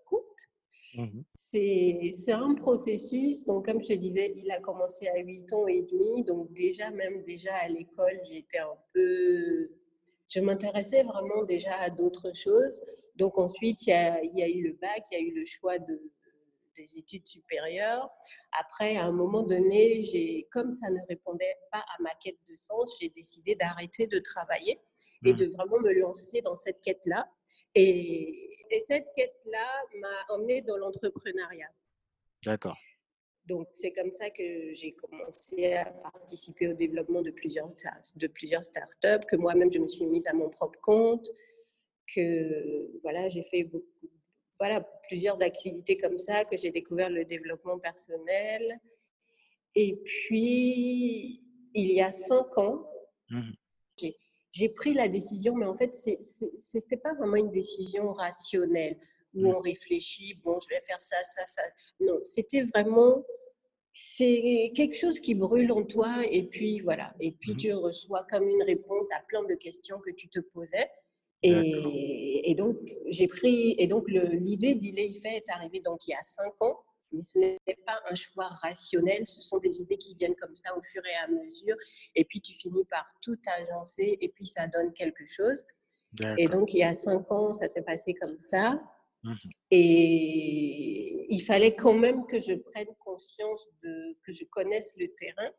courte. 0.06 0.48
Mmh 0.96 1.04
mh. 1.04 1.24
C'est 1.36 2.32
un 2.32 2.56
processus, 2.56 3.46
donc 3.46 3.66
comme 3.66 3.82
je 3.82 3.90
te 3.90 3.94
disais, 3.94 4.34
il 4.36 4.50
a 4.52 4.60
commencé 4.60 5.08
à 5.08 5.20
8 5.20 5.52
ans 5.54 5.68
et 5.68 5.84
demi, 5.84 6.24
donc 6.24 6.52
déjà, 6.54 6.90
même 6.92 7.24
déjà 7.24 7.54
à 7.56 7.68
l'école, 7.70 8.20
j'étais 8.30 8.60
un 8.60 8.78
peu 8.94 9.70
je 10.32 10.40
m'intéressais 10.42 11.02
vraiment 11.04 11.44
déjà 11.44 11.76
à 11.80 11.90
d'autres 11.90 12.34
choses. 12.36 12.84
Donc 13.16 13.38
ensuite, 13.40 13.86
il 13.88 13.90
y 13.92 13.94
a 13.94 14.22
il 14.24 14.38
y 14.38 14.44
a 14.44 14.48
eu 14.50 14.62
le 14.64 14.74
bac, 14.74 15.04
il 15.12 15.16
y 15.20 15.22
a 15.22 15.24
eu 15.24 15.34
le 15.36 15.46
choix 15.46 15.78
de 15.80 16.02
des 16.78 16.98
études 16.98 17.28
supérieures. 17.28 18.10
Après, 18.60 18.96
à 18.98 19.06
un 19.06 19.12
moment 19.12 19.44
donné, 19.44 20.04
j'ai 20.06 20.48
comme 20.52 20.72
ça 20.72 20.90
ne 20.92 21.00
répondait 21.10 21.56
pas 21.72 21.80
à 21.80 22.02
ma 22.04 22.12
quête 22.24 22.38
de 22.50 22.56
sens, 22.56 22.96
j'ai 23.02 23.10
décidé 23.10 23.56
d'arrêter 23.56 24.08
de 24.08 24.20
travailler 24.20 24.80
et 25.26 25.34
de 25.34 25.46
vraiment 25.48 25.80
me 25.80 25.92
lancer 25.94 26.42
dans 26.42 26.56
cette 26.56 26.82
quête-là. 26.82 27.28
Et, 27.80 28.50
et 28.72 28.82
cette 28.88 29.08
quête-là 29.16 29.68
m'a 30.02 30.34
emmenée 30.34 30.62
dans 30.62 30.78
l'entrepreneuriat. 30.78 31.72
D'accord. 32.46 32.78
Donc, 33.46 33.68
c'est 33.74 33.92
comme 33.92 34.12
ça 34.12 34.30
que 34.30 34.74
j'ai 34.74 34.92
commencé 34.92 35.74
à 35.74 35.86
participer 35.86 36.68
au 36.68 36.74
développement 36.74 37.22
de 37.22 37.32
plusieurs, 37.32 37.72
de 38.16 38.28
plusieurs 38.28 38.64
startups, 38.64 39.26
que 39.28 39.36
moi-même, 39.36 39.72
je 39.72 39.80
me 39.80 39.88
suis 39.88 40.06
mise 40.06 40.28
à 40.28 40.34
mon 40.34 40.50
propre 40.50 40.80
compte, 40.82 41.28
que 42.14 43.02
voilà, 43.02 43.30
j'ai 43.30 43.44
fait 43.44 43.64
beaucoup, 43.64 44.10
voilà, 44.60 44.82
plusieurs 45.08 45.42
activités 45.42 45.98
comme 45.98 46.20
ça, 46.20 46.46
que 46.46 46.58
j'ai 46.58 46.70
découvert 46.70 47.10
le 47.10 47.26
développement 47.26 47.80
personnel. 47.80 48.80
Et 49.74 49.96
puis, 50.04 51.42
il 51.74 51.92
y 51.92 52.02
a 52.02 52.12
cinq 52.12 52.58
ans, 52.58 52.88
mmh. 53.30 53.52
J'ai 54.52 54.70
pris 54.70 54.94
la 54.94 55.08
décision, 55.08 55.56
mais 55.56 55.66
en 55.66 55.76
fait, 55.76 55.94
ce 55.96 56.78
n'était 56.78 56.98
pas 56.98 57.14
vraiment 57.14 57.36
une 57.36 57.52
décision 57.52 58.12
rationnelle 58.14 58.98
où 59.34 59.42
mmh. 59.42 59.56
on 59.56 59.60
réfléchit, 59.60 60.34
bon, 60.44 60.60
je 60.60 60.70
vais 60.70 60.82
faire 60.82 61.02
ça, 61.02 61.18
ça, 61.24 61.46
ça. 61.46 61.62
Non, 62.00 62.20
c'était 62.24 62.64
vraiment 62.64 63.24
c'est 63.92 64.72
quelque 64.76 64.96
chose 64.96 65.20
qui 65.20 65.36
brûle 65.36 65.72
en 65.72 65.84
toi 65.84 66.24
et 66.30 66.44
puis 66.44 66.80
voilà. 66.80 67.14
Et 67.20 67.32
puis 67.32 67.54
mmh 67.54 67.58
tu 67.58 67.74
reçois 67.74 68.24
comme 68.30 68.48
une 68.48 68.64
réponse 68.64 69.08
à 69.12 69.22
plein 69.28 69.44
de 69.44 69.56
questions 69.56 70.00
que 70.00 70.12
tu 70.12 70.30
te 70.30 70.40
posais. 70.40 70.90
Et, 71.42 72.54
donc 72.58 72.78
j'ai 73.08 73.28
pris 73.28 73.76
et 73.78 73.88
donc 73.88 74.10
l'idée 74.10 74.76
d'Il 74.76 75.18
fait 75.18 75.38
est 75.38 75.50
arrivée 75.50 75.80
donc 75.80 76.06
il 76.08 76.12
y 76.12 76.14
a 76.14 76.22
cinq 76.22 76.62
ans. 76.62 76.78
Mais 77.12 77.22
ce 77.22 77.40
n'est 77.40 77.60
pas 77.86 78.00
un 78.10 78.16
choix 78.16 78.48
rationnel, 78.48 79.26
ce 79.26 79.42
sont 79.42 79.58
des 79.58 79.82
idées 79.82 79.98
qui 79.98 80.16
viennent 80.16 80.36
comme 80.36 80.56
ça 80.56 80.76
au 80.78 80.82
fur 80.82 81.02
et 81.06 81.16
à 81.16 81.28
mesure. 81.28 81.76
Et 82.16 82.26
puis 82.26 82.42
tu 82.42 82.54
finis 82.54 82.86
par 82.86 83.06
tout 83.22 83.40
agencer 83.58 84.18
et 84.22 84.30
puis 84.30 84.46
ça 84.46 84.68
donne 84.68 84.94
quelque 84.94 85.26
chose. 85.26 85.64
Et 86.38 86.48
donc 86.48 86.74
il 86.74 86.80
y 86.80 86.84
a 86.84 86.94
cinq 86.94 87.32
ans, 87.32 87.54
ça 87.54 87.68
s'est 87.68 87.84
passé 87.84 88.14
comme 88.16 88.40
ça. 88.40 88.82
Mmh 89.24 89.34
et 89.72 91.28
il 91.30 91.42
fallait 91.42 91.76
quand 91.76 91.94
même 91.94 92.26
que 92.26 92.40
je 92.40 92.54
prenne 92.54 92.88
conscience 93.00 93.68
de, 93.84 94.18
que 94.24 94.32
je 94.32 94.44
connaisse 94.46 94.94
le 94.98 95.08
terrain. 95.14 95.52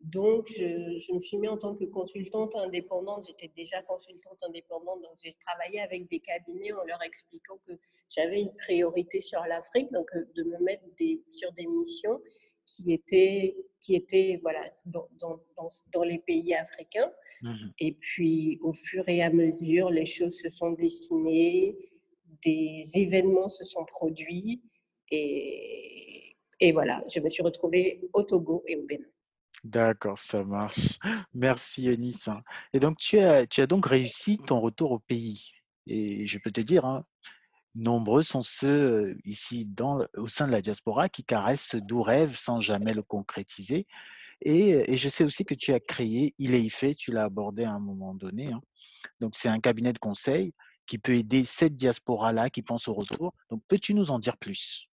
Donc, 0.00 0.48
je, 0.48 0.98
je 0.98 1.12
me 1.12 1.20
suis 1.20 1.38
mis 1.38 1.48
en 1.48 1.56
tant 1.56 1.74
que 1.74 1.84
consultante 1.84 2.54
indépendante. 2.54 3.26
J'étais 3.26 3.52
déjà 3.56 3.82
consultante 3.82 4.42
indépendante, 4.42 5.02
donc 5.02 5.12
j'ai 5.22 5.36
travaillé 5.46 5.80
avec 5.80 6.08
des 6.08 6.20
cabinets 6.20 6.72
en 6.72 6.84
leur 6.84 7.02
expliquant 7.02 7.58
que 7.66 7.72
j'avais 8.08 8.40
une 8.40 8.54
priorité 8.54 9.20
sur 9.20 9.40
l'Afrique, 9.46 9.90
donc 9.92 10.06
euh, 10.14 10.24
de 10.36 10.44
me 10.44 10.58
mettre 10.62 10.84
des, 10.98 11.22
sur 11.30 11.52
des 11.52 11.66
missions 11.66 12.20
qui 12.66 12.92
étaient, 12.92 13.56
qui 13.80 13.94
étaient 13.94 14.38
voilà, 14.42 14.60
dans, 14.86 15.08
dans, 15.18 15.40
dans, 15.92 16.02
les 16.02 16.18
pays 16.18 16.54
africains. 16.54 17.12
Mmh 17.42 17.54
et 17.78 17.92
puis, 17.92 18.58
au 18.62 18.72
fur 18.72 19.08
et 19.08 19.22
à 19.22 19.30
mesure, 19.30 19.90
les 19.90 20.06
choses 20.06 20.38
se 20.40 20.50
sont 20.50 20.72
dessinées 20.72 21.76
des 22.44 22.84
événements 22.94 23.48
se 23.48 23.64
sont 23.64 23.84
produits 23.84 24.62
et, 25.10 26.36
et 26.60 26.72
voilà, 26.72 27.02
je 27.12 27.20
me 27.20 27.28
suis 27.28 27.42
retrouvée 27.42 28.00
au 28.12 28.22
Togo 28.22 28.62
et 28.66 28.76
au 28.76 28.82
Bénin. 28.84 29.06
D'accord, 29.64 30.18
ça 30.18 30.44
marche. 30.44 30.98
Merci 31.34 31.88
Eunice. 31.88 32.28
Et 32.72 32.80
donc 32.80 32.98
tu 32.98 33.18
as, 33.18 33.46
tu 33.46 33.60
as 33.62 33.66
donc 33.66 33.86
réussi 33.86 34.38
ton 34.38 34.60
retour 34.60 34.92
au 34.92 34.98
pays. 34.98 35.50
Et 35.86 36.26
je 36.26 36.38
peux 36.38 36.50
te 36.50 36.60
dire, 36.60 36.84
hein, 36.84 37.02
nombreux 37.74 38.22
sont 38.22 38.42
ceux 38.42 39.16
ici 39.24 39.66
dans, 39.66 40.04
au 40.16 40.28
sein 40.28 40.46
de 40.46 40.52
la 40.52 40.62
diaspora 40.62 41.08
qui 41.08 41.24
caressent 41.24 41.68
ce 41.70 41.76
doux 41.76 42.02
rêve 42.02 42.36
sans 42.38 42.60
jamais 42.60 42.92
le 42.92 43.02
concrétiser. 43.02 43.86
Et, 44.42 44.92
et 44.92 44.96
je 44.96 45.08
sais 45.08 45.24
aussi 45.24 45.44
que 45.44 45.54
tu 45.54 45.72
as 45.72 45.80
créé 45.80 46.34
Il 46.38 46.54
est 46.54 46.68
fait, 46.68 46.94
tu 46.94 47.10
l'as 47.10 47.24
abordé 47.24 47.64
à 47.64 47.72
un 47.72 47.80
moment 47.80 48.14
donné. 48.14 48.52
Hein. 48.52 48.60
Donc 49.20 49.34
c'est 49.36 49.48
un 49.48 49.60
cabinet 49.60 49.92
de 49.92 49.98
conseil 49.98 50.52
qui 50.86 50.98
peut 50.98 51.14
aider 51.14 51.44
cette 51.44 51.76
diaspora-là 51.76 52.48
qui 52.48 52.62
pense 52.62 52.88
au 52.88 52.94
retour. 52.94 53.34
Donc, 53.50 53.62
peux-tu 53.68 53.92
nous 53.92 54.10
en 54.10 54.18
dire 54.18 54.36
plus? 54.36 54.88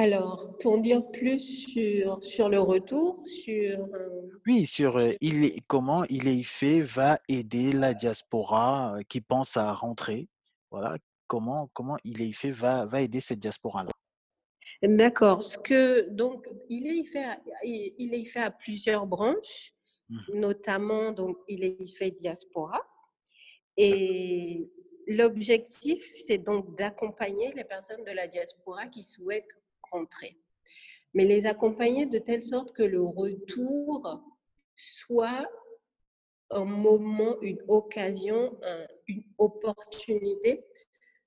Alors, 0.00 0.56
t'en 0.56 0.78
dire 0.78 1.06
plus 1.10 1.38
sur, 1.38 2.22
sur 2.22 2.48
le 2.48 2.58
retour 2.58 3.22
sur, 3.26 3.84
euh, 3.94 4.40
Oui, 4.46 4.66
sur 4.66 4.96
euh, 4.96 5.12
il 5.20 5.44
est, 5.44 5.60
comment 5.66 6.04
il 6.08 6.26
est 6.26 6.42
fait 6.42 6.80
va 6.80 7.20
aider 7.28 7.70
la 7.72 7.92
diaspora 7.92 8.96
euh, 8.96 9.02
qui 9.06 9.20
pense 9.20 9.58
à 9.58 9.74
rentrer. 9.74 10.26
Voilà, 10.70 10.96
comment, 11.26 11.68
comment 11.74 11.98
il 12.02 12.22
est 12.22 12.32
fait 12.32 12.50
va, 12.50 12.86
va 12.86 13.02
aider 13.02 13.20
cette 13.20 13.40
diaspora-là. 13.40 13.90
D'accord. 14.82 15.42
Ce 15.42 15.58
que, 15.58 16.08
donc, 16.08 16.46
il 16.70 16.86
est 16.86 17.04
fait 17.04 17.24
à, 17.24 17.38
il 17.62 18.14
est 18.14 18.24
fait 18.24 18.40
à 18.40 18.50
plusieurs 18.50 19.06
branches, 19.06 19.74
mmh 20.08 20.18
notamment, 20.32 21.12
donc, 21.12 21.36
il 21.46 21.62
est 21.62 21.96
fait 21.98 22.12
diaspora. 22.12 22.80
Et 23.76 24.70
l'objectif, 25.06 26.10
c'est 26.26 26.38
donc 26.38 26.74
d'accompagner 26.78 27.52
les 27.52 27.64
personnes 27.64 28.02
de 28.04 28.12
la 28.12 28.26
diaspora 28.26 28.86
qui 28.86 29.02
souhaitent 29.02 29.60
rentrer. 29.90 30.38
Mais 31.14 31.24
les 31.24 31.46
accompagner 31.46 32.06
de 32.06 32.18
telle 32.18 32.42
sorte 32.42 32.72
que 32.72 32.82
le 32.82 33.02
retour 33.02 34.22
soit 34.76 35.50
un 36.50 36.64
moment, 36.64 37.40
une 37.42 37.62
occasion, 37.68 38.58
une 39.06 39.24
opportunité 39.38 40.64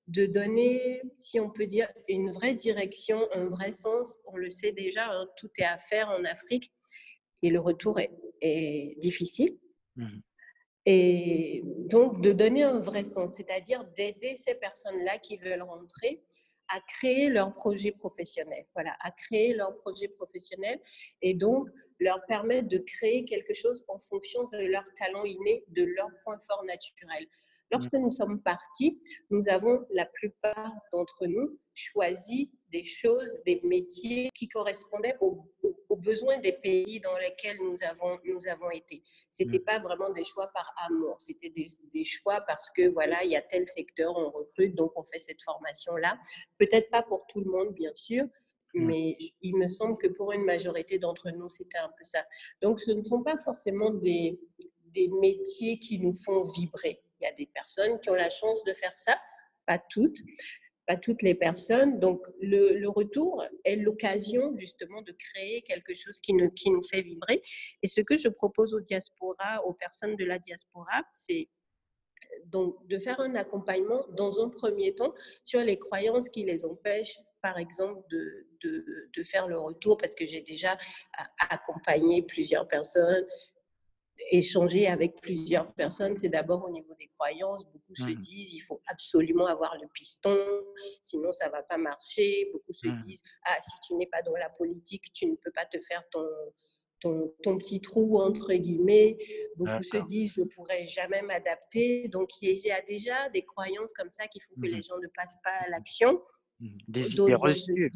de 0.06 0.26
donner, 0.26 1.02
si 1.16 1.40
on 1.40 1.50
peut 1.50 1.66
dire, 1.66 1.88
une 2.08 2.30
vraie 2.30 2.54
direction, 2.54 3.26
un 3.32 3.46
vrai 3.46 3.72
sens. 3.72 4.18
On 4.26 4.36
le 4.36 4.50
sait 4.50 4.72
déjà, 4.72 5.10
hein, 5.10 5.26
tout 5.36 5.50
est 5.58 5.64
à 5.64 5.78
faire 5.78 6.10
en 6.10 6.24
Afrique 6.24 6.72
et 7.42 7.50
le 7.50 7.60
retour 7.60 7.98
est, 8.00 8.10
difficile. 8.98 9.58
Mmh 9.96 10.20
et 10.86 11.62
donc, 11.64 12.20
de 12.20 12.32
donner 12.32 12.62
un 12.62 12.78
vrai 12.78 13.04
sens, 13.04 13.36
c'est-à-dire 13.36 13.84
d'aider 13.96 14.36
ces 14.36 14.54
personnes-là 14.54 15.18
qui 15.18 15.38
veulent 15.38 15.62
rentrer 15.62 16.22
à 16.68 16.80
créer 16.80 17.28
leur 17.28 17.54
projet 17.54 17.92
professionnel. 17.92 18.66
Voilà, 18.74 18.96
à 19.00 19.10
créer 19.10 19.54
leur 19.54 19.76
projet 19.76 20.08
professionnel 20.08 20.80
et 21.22 21.34
donc 21.34 21.68
leur 22.00 22.24
permettre 22.26 22.68
de 22.68 22.78
créer 22.78 23.24
quelque 23.24 23.54
chose 23.54 23.84
en 23.88 23.98
fonction 23.98 24.48
de 24.52 24.58
leur 24.66 24.84
talent 24.94 25.24
inné, 25.24 25.64
de 25.68 25.84
leur 25.84 26.08
point 26.24 26.38
fort 26.38 26.64
naturel. 26.64 27.26
Lorsque 27.70 27.92
nous 27.94 28.10
sommes 28.10 28.40
partis, 28.40 29.00
nous 29.30 29.48
avons, 29.48 29.86
la 29.90 30.06
plupart 30.06 30.72
d'entre 30.92 31.26
nous, 31.26 31.58
choisi 31.74 32.50
des 32.70 32.84
choses, 32.84 33.40
des 33.46 33.60
métiers 33.62 34.30
qui 34.34 34.48
correspondaient 34.48 35.16
aux, 35.20 35.44
besoins 35.96 36.38
des 36.38 36.52
pays 36.52 37.00
dans 37.00 37.16
lesquels 37.16 37.56
nous 37.62 37.82
avons, 37.84 38.18
nous 38.24 38.46
avons 38.48 38.70
été. 38.70 39.02
Ce 39.30 39.42
n'était 39.42 39.60
mm. 39.60 39.64
pas 39.64 39.78
vraiment 39.78 40.10
des 40.10 40.24
choix 40.24 40.48
par 40.48 40.74
amour, 40.86 41.16
c'était 41.18 41.48
des, 41.50 41.68
des, 41.94 42.04
choix 42.04 42.42
parce 42.42 42.68
que 42.70 42.88
voilà, 42.88 43.24
il 43.24 43.30
y 43.30 43.36
a 43.36 43.40
tel 43.40 43.66
secteur, 43.66 44.14
on 44.16 44.30
recrute, 44.30 44.74
donc 44.74 44.92
on 44.96 45.04
fait 45.04 45.20
cette 45.20 45.40
formation-là. 45.42 46.18
Peut-être 46.58 46.90
pas 46.90 47.02
pour 47.02 47.26
tout 47.28 47.40
le 47.40 47.50
monde, 47.50 47.72
bien 47.74 47.94
sûr, 47.94 48.24
mm. 48.74 48.84
mais 48.84 49.16
il 49.40 49.56
me 49.56 49.68
semble 49.68 49.96
que 49.96 50.08
pour 50.08 50.32
une 50.32 50.44
majorité 50.44 50.98
d'entre 50.98 51.30
nous, 51.30 51.48
c'était 51.48 51.78
un 51.78 51.88
peu 51.88 52.04
ça. 52.04 52.24
Donc, 52.60 52.80
ce 52.80 52.90
ne 52.90 53.04
sont 53.04 53.22
pas 53.22 53.38
forcément 53.38 53.90
des, 53.90 54.38
des 54.94 55.08
métiers 55.08 55.78
qui 55.78 55.98
nous 55.98 56.12
font 56.12 56.42
vibrer. 56.42 57.02
Il 57.20 57.24
y 57.24 57.26
a 57.26 57.32
des 57.32 57.46
personnes 57.46 57.98
qui 58.00 58.10
ont 58.10 58.14
la 58.14 58.30
chance 58.30 58.62
de 58.64 58.74
faire 58.74 58.96
ça, 58.96 59.16
pas 59.66 59.78
toutes, 59.78 60.18
pas 60.86 60.96
toutes 60.96 61.22
les 61.22 61.34
personnes. 61.34 61.98
Donc, 61.98 62.26
le, 62.40 62.86
retour 62.88 63.44
est 63.64 63.76
l'occasion 63.76 64.54
justement 64.56 65.02
de 65.02 65.12
créer 65.12 65.62
quelque 65.62 65.94
chose 65.94 66.20
qui 66.20 66.34
nous, 66.34 66.50
qui 66.50 66.70
nous 66.70 66.82
fait 66.82 67.02
vibrer. 67.02 67.42
Et 67.82 67.88
ce 67.88 68.00
que 68.00 68.16
je 68.16 68.28
propose 68.28 68.74
aux 68.74 68.80
diaspora, 68.80 69.64
aux 69.64 69.74
personnes 69.74 70.16
de 70.16 70.24
la 70.24 70.38
diaspora, 70.38 71.02
c'est 71.12 71.48
donc 72.46 72.86
de 72.88 72.98
faire 72.98 73.20
un 73.20 73.34
accompagnement 73.36 74.04
dans 74.10 74.42
un 74.42 74.48
premier 74.48 74.94
temps 74.94 75.14
sur 75.44 75.60
les 75.60 75.78
croyances 75.78 76.28
qui 76.28 76.44
les 76.44 76.64
empêchent, 76.64 77.18
par 77.42 77.58
exemple, 77.58 78.02
de, 78.10 78.46
de, 78.62 79.10
de 79.14 79.22
faire 79.22 79.46
le 79.48 79.58
retour, 79.58 79.96
parce 79.96 80.14
que 80.14 80.26
j'ai 80.26 80.40
déjà 80.40 80.76
accompagné 81.50 82.22
plusieurs 82.22 82.66
personnes 82.66 83.26
échanger 84.30 84.86
avec 84.86 85.20
plusieurs 85.20 85.72
personnes, 85.74 86.16
c'est 86.16 86.28
d'abord 86.28 86.64
au 86.64 86.70
niveau 86.70 86.94
des 86.98 87.08
croyances. 87.18 87.64
Beaucoup 87.66 87.94
se 87.94 88.04
mmh. 88.04 88.20
disent, 88.20 88.54
il 88.54 88.60
faut 88.60 88.80
absolument 88.86 89.46
avoir 89.46 89.76
le 89.80 89.88
piston, 89.92 90.36
sinon 91.02 91.32
ça 91.32 91.48
va 91.48 91.62
pas 91.62 91.76
marcher. 91.76 92.48
Beaucoup 92.52 92.72
se 92.72 92.88
mmh. 92.88 92.98
disent, 92.98 93.22
ah, 93.44 93.56
si 93.60 93.72
tu 93.86 93.94
n'es 93.94 94.06
pas 94.06 94.22
dans 94.22 94.36
la 94.36 94.50
politique, 94.50 95.12
tu 95.12 95.26
ne 95.26 95.34
peux 95.36 95.50
pas 95.52 95.66
te 95.66 95.80
faire 95.80 96.02
ton, 96.10 96.26
ton, 97.00 97.34
ton 97.42 97.58
petit 97.58 97.80
trou, 97.80 98.20
entre 98.20 98.52
guillemets. 98.54 99.18
Beaucoup 99.56 99.82
se 99.82 99.98
disent, 100.06 100.34
je 100.34 100.42
ne 100.42 100.46
pourrai 100.46 100.84
jamais 100.84 101.22
m'adapter. 101.22 102.08
Donc, 102.08 102.30
il 102.40 102.58
y 102.58 102.70
a 102.70 102.82
déjà 102.82 103.28
des 103.30 103.44
croyances 103.44 103.92
comme 103.92 104.10
ça 104.10 104.26
qui 104.28 104.40
font 104.40 104.54
que 104.60 104.66
les 104.66 104.78
mmh. 104.78 104.82
gens 104.82 104.98
ne 104.98 105.08
passent 105.08 105.38
pas 105.42 105.66
à 105.66 105.68
l'action. 105.70 106.22
Des 106.88 107.14
idées 107.14 107.34
reçues. 107.34 107.90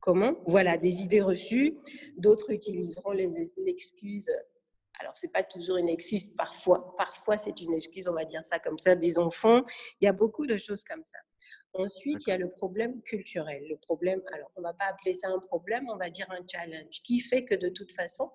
Comment? 0.00 0.36
Voilà, 0.46 0.76
des 0.76 1.00
idées 1.00 1.22
reçues. 1.22 1.74
D'autres 2.16 2.50
utiliseront 2.50 3.12
l'excuse 3.12 4.30
alors 4.98 5.16
c'est 5.16 5.32
pas 5.32 5.42
toujours 5.42 5.76
une 5.76 5.88
excuse, 5.88 6.26
parfois, 6.36 6.96
parfois 6.96 7.38
c'est 7.38 7.60
une 7.60 7.74
excuse, 7.74 8.08
on 8.08 8.14
va 8.14 8.24
dire 8.24 8.44
ça 8.44 8.58
comme 8.58 8.78
ça, 8.78 8.94
des 8.94 9.18
enfants. 9.18 9.62
Il 10.00 10.04
y 10.04 10.08
a 10.08 10.12
beaucoup 10.12 10.46
de 10.46 10.56
choses 10.58 10.84
comme 10.84 11.04
ça. 11.04 11.18
Ensuite, 11.74 12.26
il 12.26 12.30
y 12.30 12.32
a 12.32 12.38
le 12.38 12.50
problème 12.50 13.02
culturel. 13.02 13.62
Le 13.68 13.76
problème, 13.76 14.22
alors 14.32 14.50
on 14.56 14.62
va 14.62 14.72
pas 14.72 14.86
appeler 14.86 15.14
ça 15.14 15.28
un 15.28 15.38
problème, 15.40 15.88
on 15.90 15.96
va 15.96 16.08
dire 16.08 16.26
un 16.30 16.40
challenge, 16.50 17.02
qui 17.02 17.20
fait 17.20 17.44
que 17.44 17.54
de 17.54 17.68
toute 17.68 17.92
façon, 17.92 18.30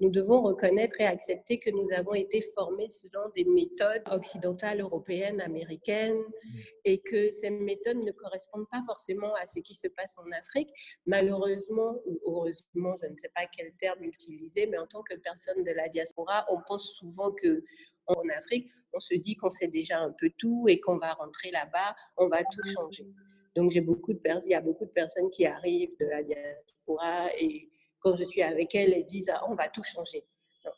nous 0.00 0.10
devons 0.10 0.42
reconnaître 0.42 1.00
et 1.00 1.06
accepter 1.06 1.58
que 1.58 1.70
nous 1.70 1.88
avons 1.96 2.14
été 2.14 2.42
formés 2.54 2.88
selon 2.88 3.30
des 3.34 3.44
méthodes 3.44 4.02
occidentales, 4.10 4.80
européennes, 4.80 5.40
américaines, 5.40 6.18
mmh. 6.18 6.58
et 6.84 6.98
que 6.98 7.30
ces 7.30 7.50
méthodes 7.50 7.98
ne 7.98 8.12
correspondent 8.12 8.68
pas 8.70 8.82
forcément 8.86 9.34
à 9.34 9.46
ce 9.46 9.60
qui 9.60 9.74
se 9.74 9.88
passe 9.88 10.16
en 10.18 10.30
Afrique. 10.32 10.68
Malheureusement, 11.06 12.00
ou 12.04 12.20
heureusement, 12.26 12.94
je 13.02 13.06
ne 13.06 13.16
sais 13.16 13.30
pas 13.34 13.46
quel 13.46 13.72
terme 13.76 14.02
utiliser, 14.02 14.66
mais 14.66 14.78
en 14.78 14.86
tant 14.86 15.02
que 15.02 15.16
personne 15.16 15.62
de 15.62 15.72
la 15.72 15.88
diaspora, 15.88 16.44
on 16.50 16.60
pense 16.66 16.92
souvent 16.98 17.32
que 17.32 17.64
en 18.06 18.28
Afrique, 18.36 18.70
on 18.92 19.00
se 19.00 19.14
dit 19.14 19.34
qu'on 19.34 19.50
sait 19.50 19.68
déjà 19.68 19.98
un 19.98 20.12
peu 20.18 20.30
tout 20.38 20.66
et 20.68 20.78
qu'on 20.78 20.96
va 20.96 21.12
rentrer 21.14 21.50
là-bas, 21.50 21.94
on 22.16 22.28
va 22.28 22.42
tout 22.44 22.62
changer. 22.74 23.06
Donc, 23.54 23.70
j'ai 23.70 23.80
beaucoup 23.80 24.12
de 24.12 24.18
personnes, 24.18 24.50
il 24.50 24.52
y 24.52 24.54
a 24.54 24.60
beaucoup 24.60 24.84
de 24.84 24.90
personnes 24.90 25.30
qui 25.30 25.46
arrivent 25.46 25.96
de 25.98 26.06
la 26.06 26.22
diaspora 26.22 27.28
et 27.38 27.68
quand 28.06 28.14
je 28.14 28.22
suis 28.22 28.42
avec 28.42 28.72
elles, 28.76 28.92
elles 28.92 29.04
disent 29.04 29.30
ah, 29.34 29.42
on 29.48 29.56
va 29.56 29.68
tout 29.68 29.82
changer. 29.82 30.24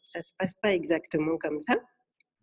ça 0.00 0.20
ne 0.20 0.22
se 0.22 0.32
passe 0.38 0.54
pas 0.62 0.72
exactement 0.72 1.36
comme 1.36 1.60
ça. 1.60 1.74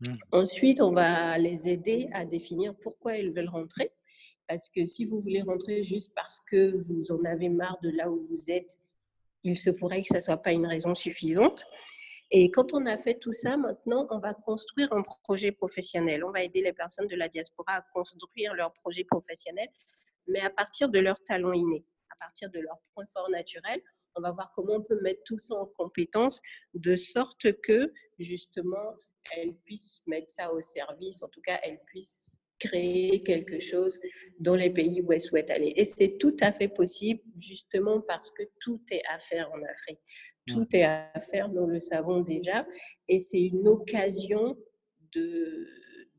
Mmh. 0.02 0.16
Ensuite, 0.32 0.80
on 0.80 0.92
va 0.92 1.40
les 1.40 1.68
aider 1.68 2.08
à 2.14 2.24
définir 2.24 2.76
pourquoi 2.84 3.18
elles 3.18 3.34
veulent 3.34 3.50
rentrer. 3.50 3.92
Parce 4.48 4.70
que 4.70 4.86
si 4.86 5.06
vous 5.06 5.20
voulez 5.20 5.42
rentrer 5.42 5.84
juste 5.84 6.12
parce 6.14 6.40
que 6.52 6.78
vous 6.86 7.12
en 7.12 7.24
avez 7.26 7.50
marre 7.50 7.80
de 7.82 7.90
là 7.90 8.12
où 8.12 8.20
vous 8.28 8.52
êtes, 8.52 8.80
il 9.42 9.58
se 9.58 9.72
pourrait 9.72 10.02
que 10.02 10.10
ça 10.10 10.18
ne 10.18 10.22
soit 10.22 10.38
pas 10.38 10.52
une 10.52 10.68
raison 10.68 10.94
suffisante. 10.94 11.66
Et 12.30 12.52
quand 12.52 12.74
on 12.74 12.86
a 12.86 13.00
fait 13.00 13.16
tout 13.16 13.34
ça, 13.34 13.58
maintenant, 13.58 14.06
on 14.12 14.20
va 14.20 14.36
construire 14.36 14.94
un 14.94 15.02
projet 15.24 15.52
professionnel. 15.52 16.24
On 16.24 16.32
va 16.32 16.44
aider 16.44 16.62
les 16.62 16.74
personnes 16.74 17.08
de 17.08 17.16
la 17.16 17.28
diaspora 17.28 17.78
à 17.78 17.86
construire 17.92 18.54
leur 18.54 18.72
projet 18.74 19.04
professionnel, 19.04 19.68
mais 20.28 20.42
à 20.42 20.52
partir 20.52 20.90
de 20.90 21.00
leurs 21.00 21.24
talents 21.24 21.54
innés, 21.54 21.86
à 22.12 22.16
partir 22.18 22.52
de 22.52 22.60
leurs 22.60 22.80
points 22.94 23.06
forts 23.08 23.32
naturels, 23.32 23.82
on 24.16 24.22
va 24.22 24.32
voir 24.32 24.52
comment 24.54 24.76
on 24.76 24.82
peut 24.82 25.00
mettre 25.02 25.22
tout 25.26 25.38
ça 25.38 25.56
en 25.56 25.66
compétence 25.66 26.42
de 26.74 26.96
sorte 26.96 27.52
que 27.62 27.92
justement 28.20 28.96
elles 29.36 29.56
puissent 29.66 30.02
mettre 30.06 30.32
ça 30.32 30.54
au 30.54 30.62
service, 30.62 31.22
en 31.24 31.28
tout 31.30 31.42
cas 31.42 31.60
elles 31.64 31.82
puissent 31.86 32.38
créer 32.60 33.22
quelque 33.24 33.60
chose 33.60 34.00
dans 34.40 34.56
les 34.56 34.70
pays 34.70 35.02
où 35.02 35.12
elles 35.12 35.22
souhaitent 35.22 35.52
aller. 35.52 35.74
Et 35.76 35.86
c'est 35.86 36.18
tout 36.18 36.36
à 36.40 36.52
fait 36.52 36.70
possible 36.70 37.22
justement 37.36 38.02
parce 38.02 38.32
que 38.32 38.44
tout 38.60 38.82
est 38.92 39.02
à 39.14 39.20
faire 39.20 39.52
en 39.52 39.62
Afrique. 39.64 40.00
Tout 40.48 40.68
est 40.74 40.84
à 40.84 41.12
faire, 41.22 41.50
nous 41.50 41.66
le 41.66 41.80
savons 41.80 42.22
déjà, 42.22 42.68
et 43.08 43.20
c'est 43.20 43.42
une 43.42 43.68
occasion 43.68 44.56
de, 45.12 45.68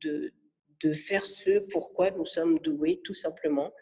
de, 0.00 0.32
de 0.80 0.92
faire 0.92 1.24
ce 1.24 1.60
pourquoi 1.70 2.10
nous 2.10 2.24
sommes 2.24 2.58
doués, 2.58 3.00
tout 3.04 3.14
simplement. 3.14 3.72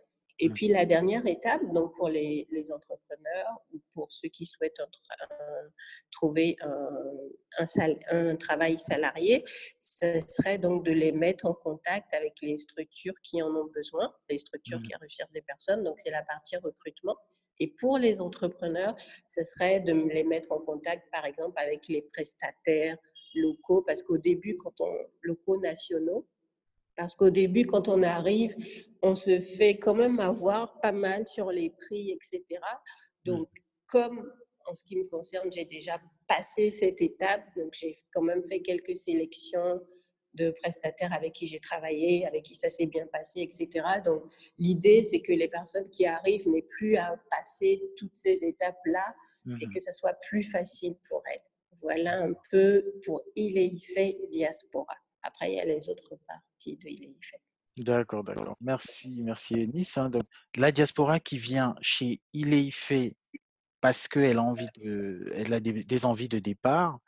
Et 0.40 0.48
puis 0.48 0.68
la 0.68 0.84
dernière 0.84 1.26
étape, 1.26 1.62
donc 1.72 1.94
pour 1.94 2.08
les, 2.08 2.48
les 2.50 2.72
entrepreneurs 2.72 3.60
ou 3.72 3.80
pour 3.94 4.10
ceux 4.10 4.28
qui 4.28 4.46
souhaitent 4.46 4.80
trouver 6.10 6.56
un, 6.60 7.20
un, 7.58 7.94
un, 8.10 8.36
travail 8.36 8.76
salarié, 8.76 9.44
ce 9.80 10.18
serait 10.20 10.58
donc 10.58 10.84
de 10.84 10.90
les 10.90 11.12
mettre 11.12 11.46
en 11.46 11.54
contact 11.54 12.12
avec 12.14 12.34
les 12.42 12.58
structures 12.58 13.14
qui 13.22 13.42
en 13.42 13.54
ont 13.54 13.66
besoin, 13.66 14.12
les 14.28 14.38
structures 14.38 14.80
mmh. 14.80 14.82
qui 14.82 14.94
recherchent 15.00 15.32
des 15.32 15.42
personnes. 15.42 15.84
Donc 15.84 16.00
c'est 16.00 16.10
la 16.10 16.24
partie 16.24 16.56
recrutement. 16.56 17.16
Et 17.60 17.68
pour 17.68 17.98
les 17.98 18.20
entrepreneurs, 18.20 18.96
ce 19.28 19.44
serait 19.44 19.80
de 19.80 19.92
les 19.92 20.24
mettre 20.24 20.50
en 20.50 20.58
contact, 20.58 21.08
par 21.12 21.24
exemple, 21.24 21.54
avec 21.56 21.86
les 21.88 22.02
prestataires 22.02 22.98
locaux, 23.34 23.82
parce 23.82 24.02
qu'au 24.02 24.18
début, 24.18 24.56
quand 24.56 24.80
on 24.80 24.92
locaux 25.22 25.60
nationaux, 25.60 26.26
parce 26.96 27.14
qu'au 27.14 27.30
début, 27.30 27.66
quand 27.66 27.88
on 27.88 28.02
arrive, 28.02 28.54
on 29.02 29.14
se 29.14 29.40
fait 29.40 29.78
quand 29.78 29.94
même 29.94 30.20
avoir 30.20 30.80
pas 30.80 30.92
mal 30.92 31.26
sur 31.26 31.50
les 31.50 31.70
prix, 31.70 32.10
etc. 32.10 32.42
Mmh. 32.50 33.30
Donc, 33.30 33.48
comme 33.86 34.32
en 34.66 34.74
ce 34.74 34.84
qui 34.84 34.96
me 34.96 35.06
concerne, 35.08 35.50
j'ai 35.52 35.64
déjà 35.64 36.00
passé 36.26 36.70
cette 36.70 37.00
étape, 37.02 37.44
donc 37.56 37.74
j'ai 37.74 37.98
quand 38.12 38.22
même 38.22 38.44
fait 38.44 38.60
quelques 38.60 38.96
sélections 38.96 39.80
de 40.34 40.50
prestataires 40.62 41.12
avec 41.12 41.32
qui 41.32 41.46
j'ai 41.46 41.60
travaillé, 41.60 42.26
avec 42.26 42.45
qui 42.45 42.54
ça 42.54 42.71
s'est 42.71 42.86
bien 42.86 43.06
passé, 43.06 43.40
etc. 43.40 43.86
Donc, 44.04 44.23
l'idée, 44.58 45.04
c'est 45.04 45.21
que 45.21 45.32
les 45.32 45.49
personnes 45.49 45.88
qui 45.90 46.06
arrivent 46.06 46.49
n'aient 46.49 46.62
plus 46.62 46.97
à 46.97 47.14
passer 47.30 47.82
toutes 47.97 48.16
ces 48.16 48.42
étapes-là 48.42 49.14
et 49.47 49.66
mmh 49.66 49.75
que 49.75 49.80
ce 49.80 49.92
soit 49.92 50.14
plus 50.28 50.42
facile 50.42 50.97
pour 51.08 51.23
elles. 51.30 51.42
Voilà 51.82 52.23
un 52.23 52.32
peu 52.50 52.82
pour 53.04 53.23
Il 53.36 53.78
fait 53.95 54.16
Diaspora. 54.30 54.97
Après, 55.25 55.50
il 55.50 55.56
y 55.56 55.60
a 55.60 55.65
les 55.65 55.89
autres 55.89 56.17
parties 56.26 56.76
de 56.76 56.89
Il 56.89 57.15
D'accord, 57.76 58.23
d'accord. 58.23 58.56
Merci, 58.60 59.23
merci 59.25 59.54
Eunice. 59.54 59.99
Hein. 59.99 60.10
la 60.54 60.71
diaspora 60.71 61.19
qui 61.19 61.39
vient 61.39 61.75
chez 61.80 62.21
Il 62.32 62.73
parce 63.80 64.06
qu'elle 64.06 64.39
a, 64.39 64.43
envie 64.43 64.69
de, 64.76 65.30
elle 65.34 65.52
a 65.52 65.60
des, 65.60 66.04
envies 66.04 66.28
de 66.28 66.39
départ, 66.39 66.99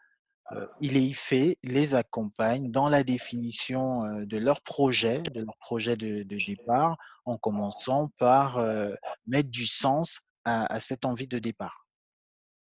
euh, 0.52 0.66
les 0.80 1.94
accompagne 1.94 2.72
dans 2.72 2.88
la 2.88 3.04
définition 3.04 4.04
euh, 4.04 4.26
de 4.26 4.38
leur 4.38 4.60
projet, 4.60 5.22
de 5.22 5.42
leur 5.42 5.56
projet 5.58 5.96
de, 5.96 6.22
départ, 6.22 6.96
en 7.24 7.38
commençant 7.38 8.08
par 8.18 8.58
euh, 8.58 8.94
mettre 9.26 9.50
du 9.50 9.66
sens 9.66 10.20
à 10.44 10.78
cette 10.78 11.04
envie 11.04 11.26
de 11.26 11.40
départ. 11.40 11.85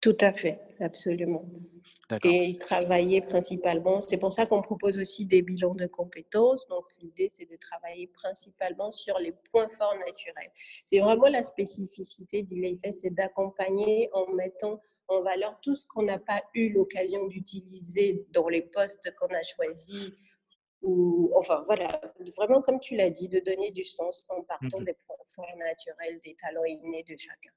Tout 0.07 0.15
à 0.21 0.31
fait, 0.31 0.61
absolument. 0.79 1.43
Et 2.23 2.57
travailler 2.57 3.19
principalement, 3.19 3.99
c'est 3.99 4.15
pour 4.15 4.31
ça 4.31 4.45
qu'on 4.45 4.61
propose 4.61 4.97
aussi 4.99 5.25
des 5.25 5.41
bilans 5.41 5.75
de 5.75 5.85
compétences. 5.85 6.65
Donc 6.69 6.85
l'idée, 7.01 7.29
c'est 7.29 7.43
de 7.43 7.57
travailler 7.57 8.07
principalement 8.07 8.89
sur 8.89 9.19
les 9.19 9.33
points 9.51 9.67
forts 9.67 9.97
naturels. 9.97 10.49
C'est 10.85 10.99
vraiment 10.99 11.27
la 11.27 11.43
spécificité 11.43 12.41
d'ILEIFES, 12.41 12.93
c'est 12.93 13.13
d'accompagner 13.13 14.07
en 14.13 14.31
mettant 14.31 14.81
en 15.09 15.23
valeur 15.23 15.59
tout 15.61 15.75
ce 15.75 15.83
qu'on 15.85 16.03
n'a 16.03 16.19
pas 16.19 16.41
eu 16.53 16.69
l'occasion 16.69 17.27
d'utiliser 17.27 18.25
dans 18.31 18.47
les 18.47 18.61
postes 18.61 19.13
qu'on 19.19 19.35
a 19.35 19.43
choisis. 19.43 20.13
Ou, 20.83 21.33
enfin 21.35 21.63
voilà, 21.65 21.99
vraiment 22.37 22.61
comme 22.61 22.79
tu 22.79 22.95
l'as 22.95 23.09
dit, 23.09 23.27
de 23.27 23.39
donner 23.39 23.71
du 23.71 23.83
sens 23.83 24.25
en 24.29 24.41
partant 24.43 24.79
mmh 24.79 24.85
des 24.85 24.93
points 25.05 25.17
forts 25.35 25.57
naturels, 25.57 26.17
des 26.23 26.35
talents 26.35 26.63
innés 26.63 27.03
de 27.03 27.17
chacun. 27.17 27.51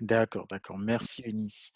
D'accord, 0.00 0.46
d'accord. 0.46 0.78
Merci 0.78 1.22
Eunice. 1.26 1.72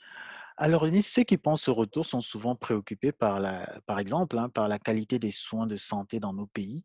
Alors 0.56 0.86
Eunice, 0.86 1.12
ceux 1.12 1.24
qui 1.24 1.36
pensent 1.36 1.68
au 1.68 1.74
retour 1.74 2.06
sont 2.06 2.20
souvent 2.20 2.54
préoccupés 2.56 3.12
par, 3.12 3.38
la, 3.40 3.80
par 3.86 3.98
exemple 3.98 4.38
hein, 4.38 4.48
par 4.48 4.68
la 4.68 4.78
qualité 4.78 5.18
des 5.18 5.32
soins 5.32 5.66
de 5.66 5.76
santé 5.76 6.20
dans 6.20 6.32
nos 6.32 6.46
pays, 6.46 6.84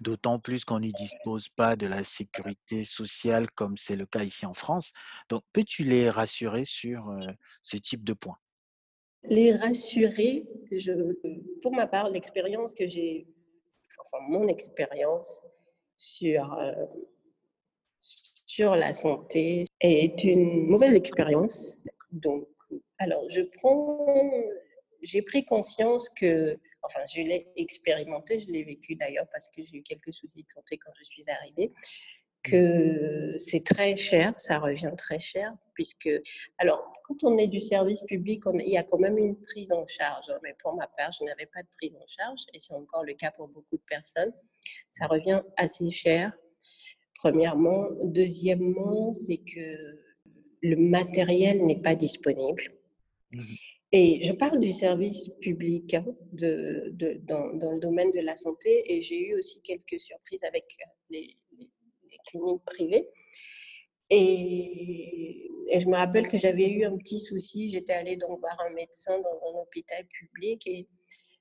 d'autant 0.00 0.38
plus 0.38 0.64
qu'on 0.64 0.80
n'y 0.80 0.92
dispose 0.92 1.48
pas 1.48 1.76
de 1.76 1.86
la 1.86 2.04
sécurité 2.04 2.84
sociale 2.84 3.50
comme 3.52 3.76
c'est 3.76 3.96
le 3.96 4.04
cas 4.04 4.24
ici 4.24 4.44
en 4.44 4.54
France. 4.54 4.92
Donc, 5.30 5.42
peux-tu 5.52 5.84
les 5.84 6.10
rassurer 6.10 6.64
sur 6.64 7.08
euh, 7.08 7.32
ce 7.62 7.76
type 7.76 8.04
de 8.04 8.12
points? 8.12 8.38
Les 9.24 9.56
rassurer, 9.56 10.46
pour 11.62 11.72
ma 11.72 11.86
part, 11.86 12.10
l'expérience 12.10 12.74
que 12.74 12.86
j'ai, 12.86 13.26
enfin 14.00 14.18
mon 14.28 14.46
expérience 14.48 15.40
sur 15.96 16.52
euh, 16.52 16.72
sur 18.46 18.76
la 18.76 18.92
santé 18.92 19.64
est 19.80 20.24
une 20.24 20.66
mauvaise 20.68 20.94
expérience. 20.94 21.76
Donc, 22.12 22.48
alors, 22.98 23.28
je 23.28 23.42
prends, 23.42 24.24
j'ai 25.02 25.22
pris 25.22 25.44
conscience 25.44 26.08
que, 26.08 26.58
enfin, 26.82 27.00
je 27.12 27.22
l'ai 27.22 27.48
expérimenté, 27.56 28.38
je 28.38 28.48
l'ai 28.48 28.62
vécu 28.62 28.94
d'ailleurs 28.94 29.26
parce 29.32 29.48
que 29.48 29.62
j'ai 29.62 29.78
eu 29.78 29.82
quelques 29.82 30.12
soucis 30.12 30.44
de 30.44 30.48
santé 30.48 30.78
quand 30.78 30.92
je 30.96 31.04
suis 31.04 31.24
arrivée, 31.28 31.72
que 32.42 33.36
c'est 33.38 33.64
très 33.64 33.96
cher, 33.96 34.32
ça 34.38 34.60
revient 34.60 34.92
très 34.96 35.18
cher, 35.18 35.52
puisque, 35.74 36.08
alors, 36.58 36.92
quand 37.02 37.24
on 37.24 37.36
est 37.38 37.48
du 37.48 37.60
service 37.60 38.00
public, 38.02 38.44
il 38.54 38.70
y 38.70 38.76
a 38.76 38.84
quand 38.84 38.98
même 38.98 39.18
une 39.18 39.36
prise 39.42 39.72
en 39.72 39.84
charge, 39.86 40.32
mais 40.44 40.54
pour 40.60 40.74
ma 40.74 40.86
part, 40.86 41.10
je 41.10 41.24
n'avais 41.24 41.46
pas 41.46 41.62
de 41.62 41.68
prise 41.76 41.96
en 41.96 42.06
charge, 42.06 42.44
et 42.54 42.60
c'est 42.60 42.74
encore 42.74 43.02
le 43.02 43.14
cas 43.14 43.32
pour 43.32 43.48
beaucoup 43.48 43.76
de 43.76 43.84
personnes. 43.88 44.32
Ça 44.88 45.06
revient 45.08 45.42
assez 45.56 45.90
cher 45.90 46.32
premièrement. 47.30 47.88
Deuxièmement, 48.02 49.12
c'est 49.12 49.38
que 49.38 49.98
le 50.62 50.76
matériel 50.76 51.64
n'est 51.64 51.80
pas 51.80 51.94
disponible. 51.94 52.62
Mmh 53.32 53.42
et 53.92 54.22
je 54.24 54.32
parle 54.32 54.58
du 54.60 54.72
service 54.72 55.30
public 55.40 55.94
hein, 55.94 56.04
de, 56.32 56.92
dans, 57.22 57.72
le 57.72 57.78
domaine 57.78 58.10
de 58.10 58.20
la 58.20 58.34
santé 58.34 58.82
et 58.92 59.00
j'ai 59.00 59.28
eu 59.28 59.38
aussi 59.38 59.60
quelques 59.62 60.00
surprises 60.00 60.42
avec 60.42 60.64
les, 61.08 61.36
cliniques 62.26 62.64
privées. 62.64 63.08
Et, 64.10 65.48
et, 65.68 65.80
je 65.80 65.86
me 65.86 65.94
rappelle 65.94 66.26
que 66.26 66.36
j'avais 66.36 66.68
eu 66.68 66.84
un 66.84 66.96
petit 66.96 67.20
souci. 67.20 67.70
J'étais 67.70 67.92
allée 67.92 68.16
donc 68.16 68.40
voir 68.40 68.60
un 68.60 68.70
médecin 68.70 69.18
dans 69.20 69.50
un 69.50 69.62
hôpital 69.62 70.04
public 70.06 70.66
et 70.66 70.88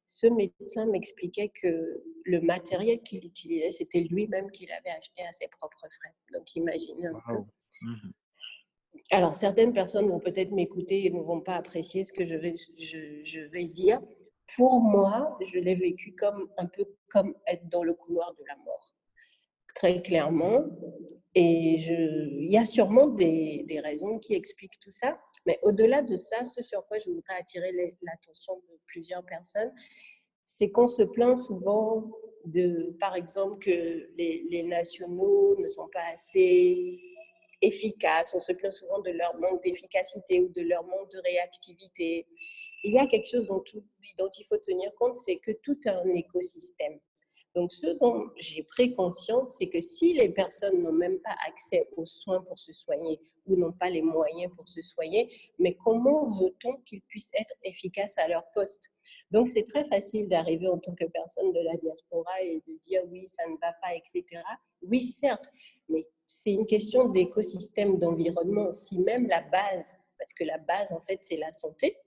ce 0.08 0.28
médecin 0.28 0.86
m'expliquait 0.86 1.50
que 1.50 2.04
le 2.26 2.42
matériel 2.42 3.02
qu'il 3.02 3.26
utilisait, 3.26 3.72
c'était 3.72 4.02
lui-même 4.02 4.52
qu'il 4.52 4.72
avait 4.72 4.92
acheté 4.92 5.24
à 5.24 5.32
ses 5.32 5.48
propres 5.48 5.88
frais. 5.90 6.14
Donc 6.34 6.56
imaginez 6.56 7.08
un 7.08 7.20
peu. 7.28 7.40
Mmh 7.82 8.12
Alors 9.12 9.36
certaines 9.36 9.74
personnes 9.74 10.08
vont 10.08 10.20
peut-être 10.20 10.52
m'écouter 10.52 11.06
et 11.06 11.10
ne 11.10 11.22
vont 11.22 11.42
pas 11.42 11.56
apprécier 11.56 12.06
ce 12.06 12.14
que 12.14 12.26
je 12.26 12.36
vais, 12.36 12.56
je, 12.56 13.50
vais 13.50 13.68
dire. 13.68 14.02
Pour 14.56 14.80
moi, 14.80 15.38
je 15.42 15.58
l'ai 15.58 15.76
vécu 15.76 16.14
comme 16.14 16.50
un 16.58 16.68
peu 16.68 16.86
comme 17.10 17.34
être 17.48 17.68
dans 17.70 17.84
le 17.84 17.94
couloir 17.94 18.34
de 18.36 18.44
la 18.48 18.56
mort, 18.58 18.94
très 19.74 20.02
clairement. 20.02 20.66
Et 21.34 21.80
je, 21.80 21.94
il 21.94 22.52
y 22.52 22.58
a 22.58 22.66
sûrement 22.66 23.08
des, 23.08 23.66
des 23.68 23.80
raisons 23.80 24.20
qui 24.20 24.36
expliquent 24.36 24.80
tout 24.80 24.92
ça. 24.92 25.20
Mais 25.46 25.60
au-delà 25.62 26.02
de 26.02 26.16
ça, 26.16 26.44
ce 26.44 26.64
sur 26.64 26.86
quoi 26.88 26.98
je 26.98 27.10
voudrais 27.10 27.36
attirer 27.40 27.72
l'attention 28.02 28.56
de 28.56 28.80
plusieurs 28.88 29.24
personnes, 29.26 29.72
c'est 30.46 30.70
qu'on 30.70 30.88
se 30.88 31.04
plaint 31.04 31.38
souvent 31.38 32.12
de, 32.46 32.96
par 33.00 33.16
exemple, 33.16 33.60
que 33.60 34.10
les, 34.18 34.64
nationaux 34.64 35.60
ne 35.60 35.68
sont 35.68 35.88
pas 35.92 36.14
assez 36.14 37.00
efficaces. 37.62 38.34
On 38.36 38.40
se 38.40 38.54
plaint 38.54 38.72
souvent 38.72 39.00
de 39.00 39.12
leur 39.12 39.36
manque 39.40 39.64
d'efficacité 39.64 40.42
ou 40.42 40.50
de 40.50 40.62
leur 40.62 40.84
manque 40.84 41.12
de 41.12 41.20
réactivité. 41.24 42.28
Il 42.84 42.94
y 42.94 43.00
a 43.00 43.08
quelque 43.08 43.28
chose 43.28 43.48
dont, 43.48 43.64
dont 44.20 44.30
il 44.38 44.46
faut 44.46 44.58
tenir 44.58 44.94
compte, 44.96 45.16
c'est 45.16 45.38
que 45.38 45.52
tout 45.64 45.78
est 45.86 45.90
un 45.90 46.14
écosystème. 46.14 47.00
Donc, 47.56 47.72
ce 47.72 47.88
dont 47.88 48.30
j'ai 48.36 48.64
pris 48.64 48.92
conscience, 48.92 49.56
c'est 49.58 49.68
que 49.68 49.80
si 49.80 50.14
les 50.14 50.30
personnes 50.30 50.84
n'ont 50.84 50.92
même 50.92 51.20
pas 51.20 51.36
accès 51.48 51.88
aux 51.96 52.06
soins 52.06 52.42
pour 52.42 52.60
se 52.60 52.74
soigner 52.74 53.20
ou 53.48 53.56
n'ont 53.56 53.72
pas 53.72 53.90
les 53.90 54.02
moyens 54.02 54.52
pour 54.56 54.68
se 54.68 54.82
soigner, 54.82 55.32
mais 55.58 55.76
comment 55.76 56.28
veut-on 56.28 56.78
qu'ils 56.84 57.02
puissent 57.02 57.32
être 57.40 57.54
efficaces 57.64 58.18
à 58.18 58.28
leur 58.28 58.44
poste? 58.52 58.92
Donc, 59.32 59.48
c'est 59.48 59.64
très 59.64 59.86
facile 59.86 60.28
d'arriver 60.28 60.68
en 60.68 60.80
tant 60.80 60.94
que 60.96 61.06
personne 61.06 61.54
de 61.54 61.60
la 61.62 61.78
diaspora 61.78 62.42
et 62.42 62.62
de 62.68 62.78
dire 62.84 63.04
oui, 63.10 63.26
ça 63.28 63.48
ne 63.48 63.56
va 63.62 63.74
pas, 63.82 63.96
etc. 63.96 64.44
Oui, 64.82 65.06
certes, 65.06 65.50
mais 65.88 66.06
c'est 66.26 66.52
une 66.52 66.66
question 66.66 67.08
d'écosystème, 67.08 67.98
d'environnement. 67.98 68.74
Si 68.74 69.00
même 69.00 69.28
la 69.28 69.42
base, 69.42 69.96
parce 70.18 70.34
que 70.34 70.44
la 70.44 70.58
base, 70.58 70.92
en 70.92 71.00
fait, 71.00 71.20
c'est 71.22 71.38
la 71.38 71.52
santé, 71.52 71.98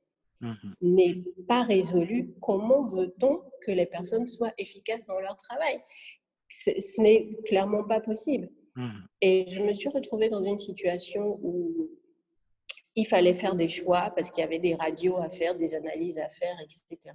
Mmh 0.40 0.54
n'est 0.80 1.24
pas 1.48 1.64
résolu, 1.64 2.32
comment 2.40 2.84
veut-on 2.84 3.42
que 3.62 3.72
les 3.72 3.86
personnes 3.86 4.28
soient 4.28 4.52
efficaces 4.56 5.04
dans 5.06 5.18
leur 5.18 5.36
travail 5.36 5.82
Ce 6.48 7.00
n'est 7.00 7.28
clairement 7.44 7.84
pas 7.84 8.00
possible. 8.00 8.48
Mmh 8.76 8.90
Et 9.20 9.46
je 9.48 9.60
me 9.60 9.72
suis 9.72 9.88
retrouvée 9.88 10.28
dans 10.28 10.42
une 10.42 10.58
situation 10.58 11.40
où 11.42 11.90
il 12.94 13.06
fallait 13.06 13.34
faire 13.34 13.54
des 13.54 13.68
choix 13.68 14.12
parce 14.16 14.30
qu'il 14.30 14.42
y 14.42 14.44
avait 14.44 14.58
des 14.58 14.74
radios 14.74 15.18
à 15.18 15.28
faire, 15.28 15.56
des 15.56 15.74
analyses 15.74 16.18
à 16.18 16.28
faire, 16.30 16.56
etc. 16.60 17.14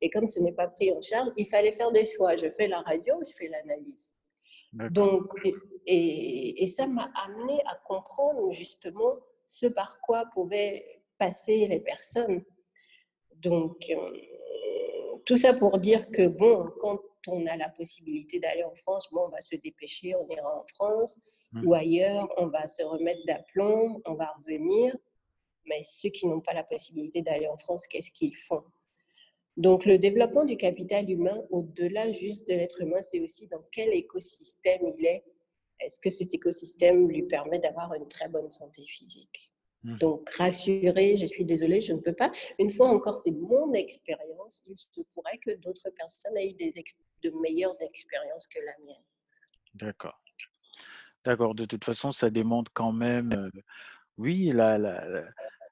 Et 0.00 0.10
comme 0.10 0.26
ce 0.26 0.40
n'est 0.40 0.52
pas 0.52 0.68
pris 0.68 0.92
en 0.92 1.00
charge, 1.00 1.30
il 1.36 1.46
fallait 1.46 1.72
faire 1.72 1.90
des 1.90 2.06
choix. 2.06 2.36
Je 2.36 2.50
fais 2.50 2.68
la 2.68 2.80
radio, 2.80 3.14
je 3.26 3.34
fais 3.34 3.48
l'analyse. 3.48 4.14
Donc, 4.90 5.32
et, 5.86 6.62
et 6.62 6.68
ça 6.68 6.86
m'a 6.86 7.10
amené 7.26 7.60
à 7.66 7.74
comprendre 7.84 8.50
justement 8.52 9.16
ce 9.46 9.66
par 9.66 10.00
quoi 10.00 10.24
pouvaient 10.32 11.02
passer 11.18 11.66
les 11.66 11.80
personnes 11.80 12.42
donc, 13.42 13.90
euh, 13.90 15.18
tout 15.26 15.36
ça 15.36 15.52
pour 15.52 15.78
dire 15.78 16.08
que, 16.10 16.28
bon, 16.28 16.70
quand 16.78 17.00
on 17.26 17.46
a 17.46 17.56
la 17.56 17.68
possibilité 17.68 18.38
d'aller 18.38 18.64
en 18.64 18.74
France, 18.74 19.08
bon, 19.12 19.26
on 19.26 19.28
va 19.28 19.40
se 19.40 19.56
dépêcher, 19.56 20.14
on 20.14 20.28
ira 20.28 20.60
en 20.60 20.64
France 20.74 21.18
mmh. 21.52 21.66
ou 21.66 21.74
ailleurs, 21.74 22.28
on 22.36 22.46
va 22.46 22.66
se 22.66 22.82
remettre 22.82 23.24
d'aplomb, 23.26 24.00
on 24.04 24.14
va 24.14 24.32
revenir. 24.38 24.96
Mais 25.66 25.82
ceux 25.84 26.10
qui 26.10 26.26
n'ont 26.26 26.40
pas 26.40 26.54
la 26.54 26.64
possibilité 26.64 27.22
d'aller 27.22 27.48
en 27.48 27.56
France, 27.56 27.86
qu'est-ce 27.86 28.10
qu'ils 28.10 28.36
font? 28.36 28.62
Donc, 29.56 29.84
le 29.84 29.98
développement 29.98 30.44
du 30.44 30.56
capital 30.56 31.08
humain, 31.10 31.42
au-delà 31.50 32.10
juste 32.12 32.48
de 32.48 32.54
l'être 32.54 32.80
humain, 32.80 33.02
c'est 33.02 33.20
aussi 33.20 33.46
dans 33.48 33.62
quel 33.70 33.92
écosystème 33.92 34.82
il 34.98 35.06
est. 35.06 35.24
Est-ce 35.80 35.98
que 35.98 36.10
cet 36.10 36.32
écosystème 36.32 37.08
lui 37.08 37.24
permet 37.24 37.58
d'avoir 37.58 37.92
une 37.94 38.08
très 38.08 38.28
bonne 38.28 38.50
santé 38.50 38.82
physique? 38.86 39.52
Donc, 39.84 40.30
rassurer, 40.30 41.16
je 41.16 41.26
suis 41.26 41.44
désolée, 41.44 41.80
je 41.80 41.92
ne 41.92 41.98
peux 41.98 42.12
pas. 42.12 42.30
Une 42.58 42.70
fois 42.70 42.88
encore, 42.88 43.18
c'est 43.18 43.32
mon 43.32 43.72
expérience. 43.72 44.62
Il 44.66 44.78
se 44.78 45.00
pourrait 45.12 45.38
que 45.38 45.50
d'autres 45.56 45.90
personnes 45.90 46.36
aient 46.36 46.50
eu 46.50 46.54
des 46.54 46.72
de 47.24 47.30
meilleures 47.40 47.80
expériences 47.80 48.46
que 48.46 48.60
la 48.60 48.72
mienne. 48.84 49.04
D'accord. 49.74 50.20
D'accord. 51.24 51.54
De 51.54 51.64
toute 51.64 51.84
façon, 51.84 52.12
ça 52.12 52.30
démontre 52.30 52.70
quand 52.74 52.92
même, 52.92 53.32
euh, 53.32 53.50
oui, 54.18 54.50
la, 54.52 54.78
la, 54.78 55.24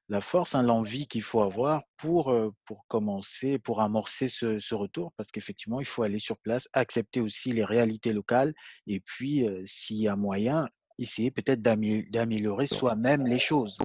la 0.08 0.20
force, 0.20 0.56
hein, 0.56 0.62
l'envie 0.62 1.06
qu'il 1.06 1.22
faut 1.22 1.42
avoir 1.42 1.82
pour, 1.96 2.32
euh, 2.32 2.50
pour 2.64 2.84
commencer, 2.88 3.58
pour 3.60 3.80
amorcer 3.80 4.28
ce, 4.28 4.58
ce 4.58 4.74
retour, 4.74 5.12
parce 5.16 5.30
qu'effectivement, 5.30 5.80
il 5.80 5.86
faut 5.86 6.02
aller 6.02 6.18
sur 6.18 6.36
place, 6.38 6.68
accepter 6.72 7.20
aussi 7.20 7.52
les 7.52 7.64
réalités 7.64 8.12
locales, 8.12 8.54
et 8.88 8.98
puis, 9.00 9.46
euh, 9.46 9.62
s'il 9.66 9.98
y 9.98 10.08
a 10.08 10.16
moyen, 10.16 10.68
essayer 10.98 11.30
peut-être 11.30 11.62
d'améliorer 11.62 12.66
soi-même 12.66 13.26
les 13.26 13.38
choses. 13.38 13.78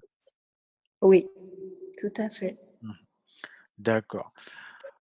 Oui, 1.05 1.27
tout 1.99 2.13
à 2.17 2.31
fait. 2.31 2.57
Mmh. 2.81 2.91
D'accord. 3.77 4.33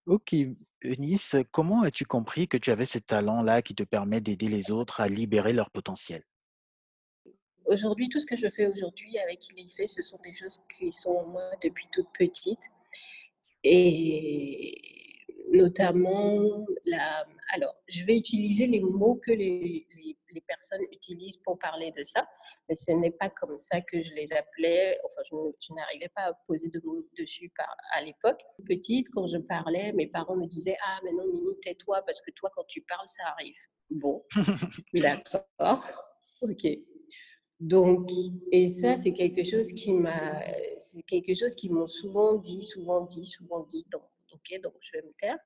Ok, 0.06 0.34
Eunice, 0.82 1.36
comment 1.50 1.82
as-tu 1.82 2.06
compris 2.06 2.48
que 2.48 2.56
tu 2.56 2.70
avais 2.70 2.86
ce 2.86 2.98
talent-là 2.98 3.60
qui 3.60 3.74
te 3.74 3.82
permet 3.82 4.22
d'aider 4.22 4.48
les 4.48 4.70
autres 4.70 5.02
à 5.02 5.08
libérer 5.08 5.52
leur 5.52 5.70
potentiel? 5.70 6.24
Aujourd'hui, 7.66 8.08
tout 8.08 8.18
ce 8.18 8.24
que 8.24 8.34
je 8.34 8.48
fais 8.48 8.66
aujourd'hui 8.66 9.18
avec 9.18 9.40
fait, 9.76 9.86
ce 9.86 10.00
sont 10.00 10.18
des 10.24 10.32
choses 10.32 10.58
qui 10.74 10.90
sont 10.90 11.10
en 11.10 11.26
moi 11.26 11.50
depuis 11.62 11.86
toute 11.92 12.08
petite. 12.18 12.70
Et 13.62 14.80
notamment 15.52 16.66
la. 16.86 17.26
Alors, 17.52 17.76
je 17.88 18.04
vais 18.04 18.16
utiliser 18.16 18.66
les 18.66 18.80
mots 18.80 19.16
que 19.16 19.32
les, 19.32 19.86
les, 19.94 20.16
personnes 20.40 20.82
utilisent 20.92 21.38
pour 21.38 21.58
parler 21.58 21.92
de 21.96 22.04
ça, 22.04 22.26
mais 22.68 22.74
ce 22.74 22.92
n'est 22.92 23.10
pas 23.10 23.30
comme 23.30 23.58
ça 23.58 23.80
que 23.80 24.00
je 24.00 24.12
les 24.14 24.32
appelais. 24.32 24.98
Enfin, 25.04 25.22
je, 25.24 25.74
n'arrivais 25.74 26.10
pas 26.14 26.22
à 26.22 26.32
poser 26.46 26.68
de 26.68 26.80
mots 26.84 27.06
dessus 27.18 27.50
par, 27.56 27.74
à 27.92 28.02
l'époque. 28.02 28.40
Petite, 28.66 29.08
quand 29.14 29.26
je 29.26 29.38
parlais, 29.38 29.92
mes 29.92 30.06
parents 30.06 30.36
me 30.36 30.46
disaient 30.46 30.76
Ah, 30.84 31.00
mais 31.04 31.12
non, 31.12 31.26
Mimi, 31.32 31.58
tais-toi, 31.60 32.02
parce 32.02 32.20
que 32.20 32.30
toi, 32.32 32.50
quand 32.54 32.64
tu 32.68 32.82
parles, 32.82 33.08
ça 33.08 33.24
arrive. 33.28 33.56
Bon, 33.90 34.24
d'accord, 34.94 35.92
ok. 36.42 36.66
Donc, 37.58 38.08
et 38.52 38.68
ça, 38.68 38.96
c'est 38.96 39.12
quelque 39.12 39.44
chose 39.44 39.72
qui 39.72 39.92
m'a, 39.92 40.42
c'est 40.78 41.02
quelque 41.02 41.34
chose 41.34 41.54
qu'ils 41.54 41.72
m'ont 41.72 41.86
souvent 41.86 42.34
dit, 42.34 42.62
souvent 42.62 43.02
dit, 43.02 43.26
souvent 43.26 43.64
dit. 43.64 43.84
Donc, 43.90 44.02
ok, 44.32 44.60
donc 44.62 44.74
je 44.80 44.92
vais 44.92 45.02
me 45.02 45.12
taire. 45.12 45.38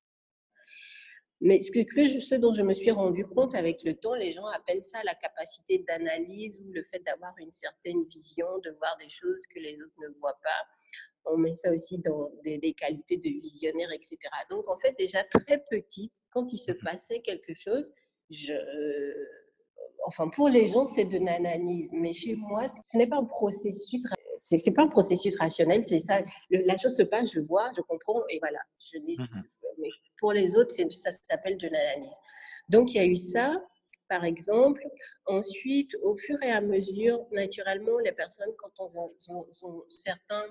Mais 1.40 1.60
ce, 1.60 1.70
que, 1.70 2.20
ce 2.20 2.34
dont 2.36 2.52
je 2.52 2.62
me 2.62 2.74
suis 2.74 2.90
rendu 2.90 3.26
compte 3.26 3.54
avec 3.54 3.82
le 3.84 3.94
temps, 3.94 4.14
les 4.14 4.32
gens 4.32 4.46
appellent 4.46 4.82
ça 4.82 4.98
la 5.04 5.14
capacité 5.14 5.84
d'analyse 5.86 6.60
ou 6.64 6.72
le 6.72 6.82
fait 6.82 7.00
d'avoir 7.00 7.34
une 7.38 7.50
certaine 7.50 8.02
vision, 8.04 8.46
de 8.64 8.70
voir 8.78 8.96
des 8.98 9.08
choses 9.08 9.40
que 9.54 9.58
les 9.60 9.74
autres 9.74 9.94
ne 10.00 10.08
voient 10.18 10.38
pas. 10.42 11.30
On 11.32 11.36
met 11.36 11.54
ça 11.54 11.72
aussi 11.72 11.98
dans 11.98 12.30
des, 12.44 12.58
des 12.58 12.72
qualités 12.72 13.16
de 13.16 13.28
visionnaire, 13.28 13.90
etc. 13.92 14.18
Donc, 14.50 14.68
en 14.68 14.76
fait, 14.76 14.94
déjà 14.98 15.24
très 15.24 15.64
petite, 15.70 16.12
quand 16.30 16.52
il 16.52 16.58
se 16.58 16.72
mmh 16.72 16.78
passait 16.84 17.20
quelque 17.20 17.54
chose, 17.54 17.90
je, 18.30 18.54
enfin 20.06 20.28
pour 20.28 20.48
les 20.48 20.68
gens 20.68 20.86
c'est 20.86 21.04
de 21.04 21.18
l'analyse, 21.18 21.90
mais 21.92 22.12
chez 22.12 22.34
moi 22.34 22.66
ce 22.68 22.96
n'est 22.96 23.06
pas 23.06 23.16
un 23.16 23.24
processus, 23.24 24.02
c'est 24.38 24.72
pas 24.72 24.82
un 24.82 24.88
processus 24.88 25.36
rationnel, 25.38 25.84
c'est 25.84 26.00
ça. 26.00 26.22
la 26.50 26.76
chose 26.76 26.96
se 26.96 27.02
passe, 27.02 27.32
je 27.32 27.40
vois, 27.40 27.70
je 27.76 27.82
comprends 27.82 28.22
et 28.28 28.38
voilà. 28.38 28.60
Je 28.78 28.98
mmh 28.98 29.16
mais 29.78 29.88
pour 30.18 30.32
les 30.32 30.56
autres, 30.56 30.74
ça 30.90 31.10
s'appelle 31.10 31.58
de 31.58 31.68
l'analyse. 31.68 32.16
Donc 32.68 32.94
il 32.94 32.96
y 32.96 33.00
a 33.00 33.04
eu 33.04 33.16
ça, 33.16 33.54
par 34.08 34.24
exemple. 34.24 34.82
Ensuite, 35.26 35.96
au 36.02 36.16
fur 36.16 36.42
et 36.42 36.50
à 36.50 36.60
mesure, 36.60 37.26
naturellement, 37.32 37.98
les 37.98 38.12
personnes 38.12 38.52
quand 38.58 38.72
on 38.80 39.12
ont 39.28 39.84
certains 39.88 40.46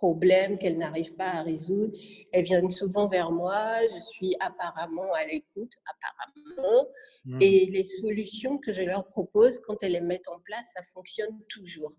problèmes 0.00 0.56
qu'elles 0.56 0.78
n'arrivent 0.78 1.14
pas 1.14 1.30
à 1.30 1.42
résoudre. 1.42 1.92
Elles 2.32 2.44
viennent 2.44 2.70
souvent 2.70 3.06
vers 3.06 3.30
moi, 3.30 3.86
je 3.94 4.00
suis 4.00 4.34
apparemment 4.40 5.12
à 5.12 5.26
l'écoute, 5.26 5.72
apparemment, 5.92 6.88
mmh. 7.26 7.42
et 7.42 7.66
les 7.66 7.84
solutions 7.84 8.56
que 8.56 8.72
je 8.72 8.80
leur 8.80 9.06
propose, 9.08 9.60
quand 9.60 9.82
elles 9.82 9.92
les 9.92 10.00
mettent 10.00 10.28
en 10.28 10.40
place, 10.40 10.70
ça 10.74 10.82
fonctionne 10.94 11.38
toujours. 11.50 11.92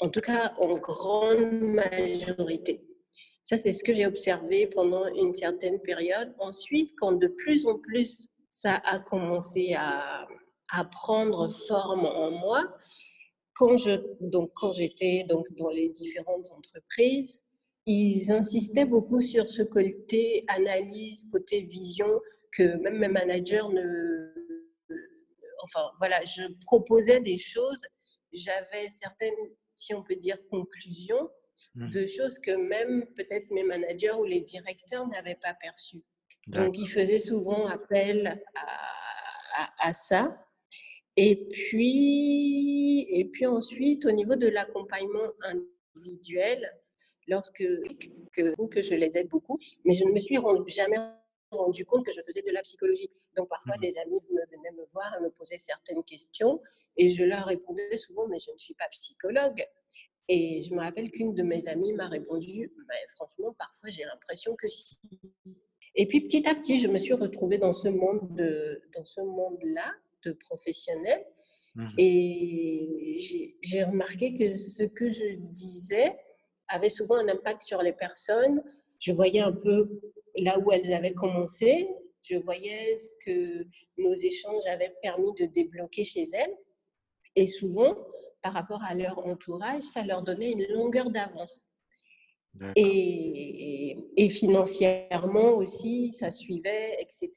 En 0.00 0.08
tout 0.08 0.20
cas, 0.20 0.52
en 0.58 0.70
grande 0.78 1.60
majorité. 1.60 2.84
Ça, 3.48 3.56
c'est 3.56 3.72
ce 3.72 3.82
que 3.82 3.94
j'ai 3.94 4.04
observé 4.04 4.66
pendant 4.66 5.06
une 5.14 5.32
certaine 5.32 5.80
période. 5.80 6.34
Ensuite, 6.38 6.92
quand 6.98 7.12
de 7.12 7.28
plus 7.28 7.64
en 7.64 7.78
plus 7.78 8.28
ça 8.50 8.74
a 8.84 8.98
commencé 8.98 9.74
à, 9.74 10.28
prendre 10.92 11.48
forme 11.50 12.04
en 12.04 12.30
moi, 12.30 12.76
quand 13.54 13.78
j'étais 13.78 15.24
donc 15.26 15.46
dans 15.56 15.70
les 15.70 15.88
différentes 15.88 16.52
entreprises, 16.52 17.42
ils 17.86 18.30
insistaient 18.30 18.84
beaucoup 18.84 19.22
sur 19.22 19.48
ce 19.48 19.62
côté 19.62 20.44
analyse, 20.48 21.26
côté 21.32 21.62
vision 21.62 22.20
que 22.52 22.76
même 22.82 22.98
mes 22.98 23.08
managers 23.08 23.66
ne 23.72 24.28
enfin 25.62 25.90
voilà, 25.98 26.22
je 26.26 26.42
proposais 26.66 27.20
des 27.20 27.38
choses, 27.38 27.80
j'avais 28.30 28.90
certaines 28.90 29.32
si 29.74 29.94
on 29.94 30.02
peut 30.02 30.16
dire 30.16 30.36
conclusions 30.50 31.30
mmh. 31.78 31.90
de 31.90 32.06
choses 32.06 32.38
que 32.38 32.50
même 32.50 33.06
peut-être 33.16 33.50
mes 33.50 33.64
managers 33.64 34.12
ou 34.12 34.24
les 34.24 34.40
directeurs 34.40 35.06
n'avaient 35.08 35.38
pas 35.42 35.54
perçues. 35.54 36.02
Donc, 36.46 36.78
ils 36.78 36.88
faisaient 36.88 37.18
souvent 37.18 37.66
appel 37.66 38.42
à, 38.54 39.88
à 39.88 39.92
ça. 39.92 40.46
Et 41.16 41.48
puis, 41.48 43.06
et 43.10 43.24
puis 43.26 43.46
ensuite, 43.46 44.06
au 44.06 44.12
niveau 44.12 44.36
de 44.36 44.48
l'accompagnement 44.48 45.32
individuel, 45.42 46.72
lorsque 47.26 47.64
que, 48.32 48.66
que 48.66 48.82
je 48.82 48.94
les 48.94 49.18
aide 49.18 49.28
beaucoup, 49.28 49.58
mais 49.84 49.94
je 49.94 50.04
ne 50.04 50.12
me 50.12 50.20
suis 50.20 50.38
jamais 50.68 50.96
rendu 51.50 51.84
compte 51.84 52.04
que 52.04 52.12
je 52.12 52.20
faisais 52.22 52.42
de 52.42 52.52
la 52.52 52.62
psychologie. 52.62 53.10
Donc 53.36 53.48
parfois, 53.48 53.76
mmh 53.76 53.80
des 53.80 53.98
amis 53.98 54.20
me 54.30 54.56
venaient 54.56 54.76
me 54.76 54.84
voir 54.92 55.14
et 55.18 55.22
me 55.22 55.30
posaient 55.30 55.58
certaines 55.58 56.02
questions 56.04 56.60
et 56.96 57.08
je 57.08 57.24
leur 57.24 57.46
répondais 57.46 57.96
souvent, 57.96 58.26
mais 58.28 58.38
je 58.38 58.50
ne 58.52 58.58
suis 58.58 58.74
pas 58.74 58.88
psychologue. 58.90 59.64
Et 60.28 60.62
je 60.62 60.74
me 60.74 60.80
rappelle 60.80 61.10
qu'une 61.10 61.34
de 61.34 61.42
mes 61.42 61.66
amies 61.68 61.92
m'a 61.94 62.08
répondu, 62.08 62.70
bah, 62.86 62.94
franchement, 63.16 63.54
parfois 63.58 63.88
j'ai 63.88 64.04
l'impression 64.04 64.54
que 64.56 64.68
si. 64.68 65.00
Et 65.94 66.06
puis 66.06 66.20
petit 66.20 66.46
à 66.46 66.54
petit, 66.54 66.78
je 66.78 66.88
me 66.88 66.98
suis 66.98 67.14
retrouvée 67.14 67.58
dans 67.58 67.72
ce 67.72 67.88
monde 67.88 68.20
de, 68.36 68.82
dans 68.94 69.04
ce 69.04 69.20
monde-là 69.22 69.94
de 70.24 70.32
professionnels. 70.32 71.24
Mmh 71.74 71.88
Et 71.98 73.18
j'ai 73.62 73.84
remarqué 73.84 74.34
que 74.34 74.56
ce 74.56 74.82
que 74.82 75.08
je 75.08 75.36
disais 75.36 76.16
avait 76.68 76.90
souvent 76.90 77.16
un 77.16 77.28
impact 77.28 77.62
sur 77.62 77.80
les 77.82 77.92
personnes. 77.92 78.62
Je 79.00 79.12
voyais 79.12 79.40
un 79.40 79.52
peu 79.52 80.00
là 80.36 80.58
où 80.58 80.72
elles 80.72 80.92
avaient 80.92 81.14
commencé. 81.14 81.88
Je 82.22 82.36
voyais 82.36 82.96
ce 82.96 83.10
que 83.24 83.66
nos 83.96 84.14
échanges 84.14 84.66
avaient 84.66 84.94
permis 85.02 85.32
de 85.34 85.46
débloquer 85.46 86.04
chez 86.04 86.28
elles. 86.32 86.54
Et 87.36 87.46
souvent, 87.46 87.96
par 88.42 88.52
rapport 88.52 88.82
à 88.84 88.94
leur 88.94 89.18
entourage, 89.26 89.82
ça 89.82 90.02
leur 90.02 90.22
donnait 90.22 90.52
une 90.52 90.66
longueur 90.72 91.10
d'avance. 91.10 91.66
Et, 92.74 93.96
et, 94.16 94.28
financièrement 94.30 95.52
aussi, 95.52 96.10
ça 96.12 96.30
suivait, 96.30 96.96
etc. 97.00 97.30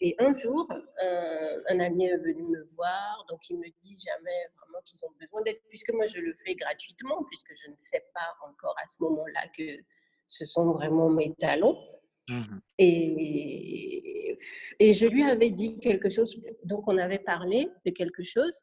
Et 0.00 0.16
un 0.18 0.34
jour, 0.34 0.66
un, 1.68 1.78
ami 1.78 2.06
est 2.06 2.16
venu 2.16 2.42
me 2.42 2.64
voir, 2.74 3.24
donc 3.28 3.48
il 3.48 3.58
me 3.58 3.68
dit 3.82 3.96
jamais 4.04 4.48
vraiment 4.56 4.80
qu'ils 4.84 5.04
ont 5.04 5.12
besoin 5.20 5.42
d'aide, 5.42 5.60
puisque 5.68 5.92
moi 5.92 6.06
je 6.06 6.18
le 6.18 6.32
fais 6.34 6.54
gratuitement, 6.54 7.22
puisque 7.28 7.52
je 7.54 7.70
ne 7.70 7.76
sais 7.76 8.04
pas 8.12 8.48
encore 8.48 8.74
à 8.82 8.86
ce 8.86 8.96
moment-là 9.02 9.42
que 9.56 9.78
ce 10.26 10.44
sont 10.44 10.72
vraiment 10.72 11.10
mes 11.10 11.34
talents. 11.34 11.78
Mmh 12.28 12.58
et, 12.78 14.38
et 14.78 14.94
je 14.94 15.06
lui 15.06 15.22
avais 15.24 15.50
dit 15.50 15.78
quelque 15.78 16.08
chose, 16.08 16.40
donc 16.64 16.88
on 16.88 16.96
avait 16.96 17.18
parlé 17.18 17.68
de 17.84 17.90
quelque 17.90 18.22
chose, 18.22 18.62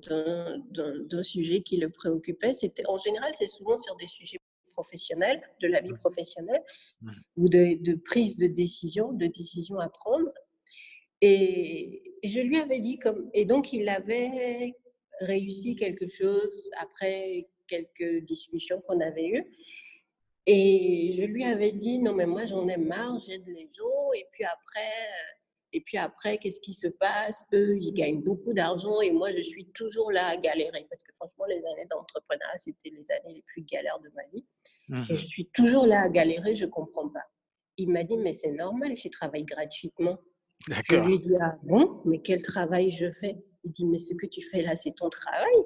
d'un 0.00 1.22
sujet 1.22 1.62
qui 1.62 1.76
le 1.76 1.90
préoccupait. 1.90 2.52
C'était 2.52 2.86
en 2.88 2.98
général, 2.98 3.32
c'est 3.38 3.48
souvent 3.48 3.76
sur 3.76 3.96
des 3.96 4.06
sujets 4.06 4.38
professionnels, 4.72 5.40
de 5.60 5.68
la 5.68 5.80
vie 5.80 5.94
professionnelle, 5.94 6.62
mmh. 7.00 7.10
ou 7.36 7.48
de, 7.48 7.82
de, 7.82 7.94
prise 7.94 8.36
de 8.36 8.46
décision, 8.46 9.12
de 9.12 9.26
décision 9.26 9.78
à 9.78 9.88
prendre. 9.88 10.30
Et, 11.20 12.02
je 12.22 12.40
lui 12.40 12.58
avais 12.58 12.80
dit 12.80 12.98
comme, 12.98 13.30
et 13.34 13.44
donc 13.44 13.72
il 13.72 13.88
avait 13.88 14.74
réussi 15.20 15.76
quelque 15.76 16.06
chose 16.06 16.70
après 16.80 17.48
quelques 17.66 18.24
discussions 18.24 18.80
qu'on 18.80 19.00
avait 19.00 19.28
eues. 19.28 19.44
Et 20.46 21.12
je 21.12 21.24
lui 21.24 21.44
avais 21.44 21.72
dit, 21.72 21.98
non, 21.98 22.14
mais 22.14 22.26
moi 22.26 22.44
j'en 22.46 22.66
ai 22.68 22.76
marre, 22.76 23.18
j'aide 23.20 23.46
les 23.46 23.68
gens. 23.76 24.12
Et 24.14 24.26
puis 24.32 24.44
après, 24.44 24.90
et 25.74 25.80
puis 25.80 25.98
après, 25.98 26.38
qu'est-ce 26.38 26.60
qui 26.60 26.72
se 26.72 26.86
passe? 26.86 27.44
Eux, 27.52 27.76
ils 27.80 27.92
gagnent 27.92 28.22
beaucoup 28.22 28.52
d'argent 28.52 29.00
et 29.00 29.10
moi, 29.10 29.32
je 29.32 29.40
suis 29.40 29.66
toujours 29.74 30.12
là 30.12 30.28
à 30.28 30.36
galérer. 30.36 30.86
Parce 30.88 31.02
que 31.02 31.12
franchement, 31.16 31.46
les 31.46 31.56
années 31.56 31.86
d'entrepreneuriat, 31.90 32.56
c'était 32.56 32.90
les 32.90 33.10
années 33.10 33.34
les 33.34 33.42
plus 33.42 33.62
galères 33.62 33.98
de 33.98 34.08
ma 34.14 34.22
vie. 34.32 34.46
Et 35.10 35.16
je 35.16 35.24
mmh 35.24 35.28
suis 35.28 35.46
toujours 35.46 35.86
là 35.86 36.02
à 36.02 36.08
galérer, 36.08 36.54
je 36.54 36.66
ne 36.66 36.70
comprends 36.70 37.08
pas. 37.08 37.24
Il 37.76 37.90
m'a 37.90 38.04
dit, 38.04 38.16
mais 38.16 38.32
c'est 38.32 38.52
normal, 38.52 38.94
tu 38.94 39.10
travailles 39.10 39.44
gratuitement. 39.44 40.16
Je 40.68 40.94
lui 40.94 41.14
ai 41.14 41.18
dit, 41.18 41.34
ah 41.40 41.56
bon, 41.64 42.00
mais 42.04 42.20
quel 42.22 42.40
travail 42.40 42.88
je 42.88 43.10
fais? 43.10 43.36
Il 43.64 43.72
dit, 43.72 43.84
mais 43.84 43.98
ce 43.98 44.14
que 44.14 44.26
tu 44.26 44.42
fais 44.42 44.62
là, 44.62 44.76
c'est 44.76 44.94
ton 44.94 45.08
travail. 45.10 45.56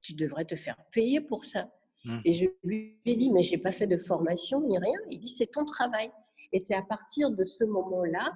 Tu 0.00 0.14
devrais 0.14 0.46
te 0.46 0.56
faire 0.56 0.78
payer 0.92 1.20
pour 1.20 1.44
ça. 1.44 1.70
Mmh. 2.06 2.20
Et 2.24 2.32
je 2.32 2.46
lui 2.64 2.98
ai 3.04 3.16
dit, 3.16 3.30
mais 3.30 3.42
je 3.42 3.50
n'ai 3.50 3.58
pas 3.58 3.72
fait 3.72 3.86
de 3.86 3.98
formation 3.98 4.66
ni 4.66 4.78
rien. 4.78 4.98
Il 5.10 5.20
dit, 5.20 5.28
c'est 5.28 5.48
ton 5.48 5.66
travail. 5.66 6.10
Et 6.52 6.58
c'est 6.58 6.74
à 6.74 6.82
partir 6.82 7.30
de 7.30 7.44
ce 7.44 7.64
moment-là 7.64 8.32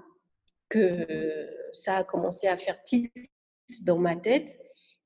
que 0.71 1.51
ça 1.73 1.97
a 1.97 2.05
commencé 2.05 2.47
à 2.47 2.57
faire 2.57 2.83
tilt 2.83 3.13
dans 3.83 3.99
ma 3.99 4.17
tête. 4.17 4.59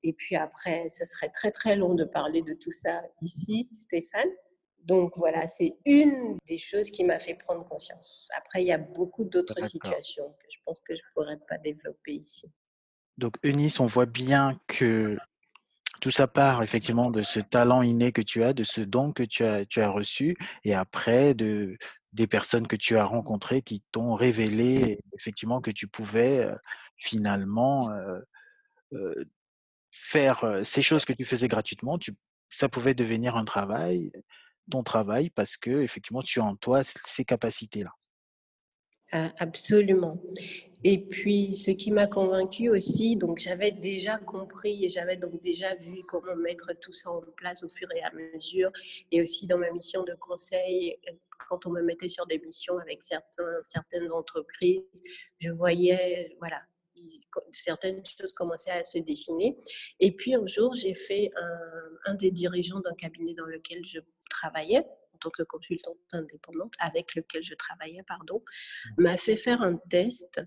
Et 0.03 0.13
puis 0.13 0.35
après, 0.35 0.87
ce 0.87 1.03
serait 1.03 1.29
très 1.29 1.51
très 1.51 1.75
long 1.75 1.95
de 1.95 2.05
parler 2.05 2.41
de 2.41 2.53
tout 2.53 2.71
ça 2.71 3.03
ici, 3.21 3.67
Stéphane. 3.73 4.29
Donc 4.83 5.13
voilà, 5.17 5.47
c'est 5.47 5.75
une 5.85 6.37
des 6.45 6.59
choses 6.59 6.91
qui 6.91 7.03
m'a 7.03 7.17
fait 7.17 7.33
prendre 7.33 7.67
conscience. 7.67 8.27
Après, 8.37 8.61
il 8.61 8.67
y 8.67 8.71
a 8.71 8.77
beaucoup 8.77 9.25
d'autres 9.25 9.67
situations 9.67 10.29
que 10.39 10.45
je 10.49 10.59
pense 10.63 10.79
que 10.81 10.93
je 10.95 11.01
ne 11.01 11.13
pourrais 11.13 11.39
pas 11.49 11.57
développer 11.57 12.13
ici. 12.13 12.45
Donc 13.17 13.35
Eunice, 13.43 13.79
on 13.79 13.87
voit 13.87 14.05
bien 14.05 14.59
que 14.67 15.17
tout 16.01 16.11
ça 16.11 16.27
part 16.27 16.61
effectivement 16.61 17.09
de 17.09 17.23
ce 17.23 17.39
talent 17.39 17.81
inné 17.81 18.11
que 18.11 18.21
tu 18.21 18.43
as, 18.43 18.53
de 18.53 18.63
ce 18.63 18.81
don 18.81 19.11
que 19.11 19.23
tu 19.23 19.43
as, 19.43 19.65
tu 19.65 19.81
as 19.81 19.89
reçu, 19.89 20.37
et 20.63 20.75
après 20.75 21.33
de, 21.33 21.77
des 22.15 22.27
personnes 22.27 22.67
que 22.67 22.75
tu 22.75 22.97
as 22.97 23.05
rencontrées 23.05 23.61
qui 23.61 23.83
t'ont 23.91 24.15
révélé 24.15 24.99
effectivement 25.13 25.61
que 25.61 25.71
tu 25.71 25.87
pouvais 25.87 26.47
finalement 26.97 27.89
faire 29.91 30.63
ces 30.63 30.81
choses 30.81 31.05
que 31.05 31.13
tu 31.13 31.25
faisais 31.25 31.47
gratuitement, 31.47 31.97
tu, 31.97 32.13
ça 32.49 32.69
pouvait 32.69 32.93
devenir 32.93 33.35
un 33.35 33.45
travail, 33.45 34.11
ton 34.71 34.83
travail, 34.83 35.29
parce 35.29 35.57
que 35.57 35.81
effectivement 35.81 36.21
tu 36.21 36.39
as 36.39 36.45
en 36.45 36.55
toi 36.55 36.83
ces 36.83 37.25
capacités-là. 37.25 37.91
Ah, 39.11 39.31
absolument. 39.37 40.21
Et 40.87 40.99
puis, 40.99 41.55
ce 41.55 41.71
qui 41.71 41.89
m'a 41.89 42.05
convaincu 42.05 42.69
aussi, 42.69 43.15
donc 43.15 43.39
j'avais 43.39 43.71
déjà 43.71 44.19
compris 44.19 44.85
et 44.85 44.89
j'avais 44.89 45.17
donc 45.17 45.41
déjà 45.41 45.73
vu 45.73 46.03
comment 46.07 46.35
mettre 46.35 46.73
tout 46.79 46.93
ça 46.93 47.09
en 47.09 47.21
place 47.37 47.63
au 47.63 47.69
fur 47.69 47.91
et 47.91 48.03
à 48.03 48.11
mesure. 48.11 48.71
Et 49.11 49.19
aussi 49.23 49.47
dans 49.47 49.57
ma 49.57 49.71
mission 49.71 50.03
de 50.03 50.13
conseil, 50.13 50.95
quand 51.49 51.65
on 51.65 51.71
me 51.71 51.81
mettait 51.81 52.07
sur 52.07 52.27
des 52.27 52.37
missions 52.37 52.77
avec 52.77 53.01
certains, 53.01 53.63
certaines 53.63 54.11
entreprises, 54.11 54.83
je 55.39 55.49
voyais, 55.49 56.35
voilà, 56.37 56.61
certaines 57.51 58.03
choses 58.05 58.33
commençaient 58.33 58.69
à 58.69 58.83
se 58.83 58.99
dessiner. 58.99 59.57
Et 59.99 60.11
puis 60.11 60.35
un 60.35 60.45
jour, 60.45 60.75
j'ai 60.75 60.93
fait 60.93 61.31
un, 61.35 62.11
un 62.11 62.13
des 62.13 62.29
dirigeants 62.29 62.81
d'un 62.81 62.93
cabinet 62.93 63.33
dans 63.33 63.47
lequel 63.47 63.83
je 63.83 64.01
travaillais 64.29 64.85
en 65.15 65.17
tant 65.17 65.29
que 65.31 65.41
consultante 65.41 65.97
indépendante 66.11 66.73
avec 66.77 67.15
lequel 67.15 67.41
je 67.41 67.55
travaillais, 67.55 68.03
pardon, 68.07 68.43
m'a 68.99 69.17
fait 69.17 69.37
faire 69.37 69.63
un 69.63 69.77
test 69.89 70.41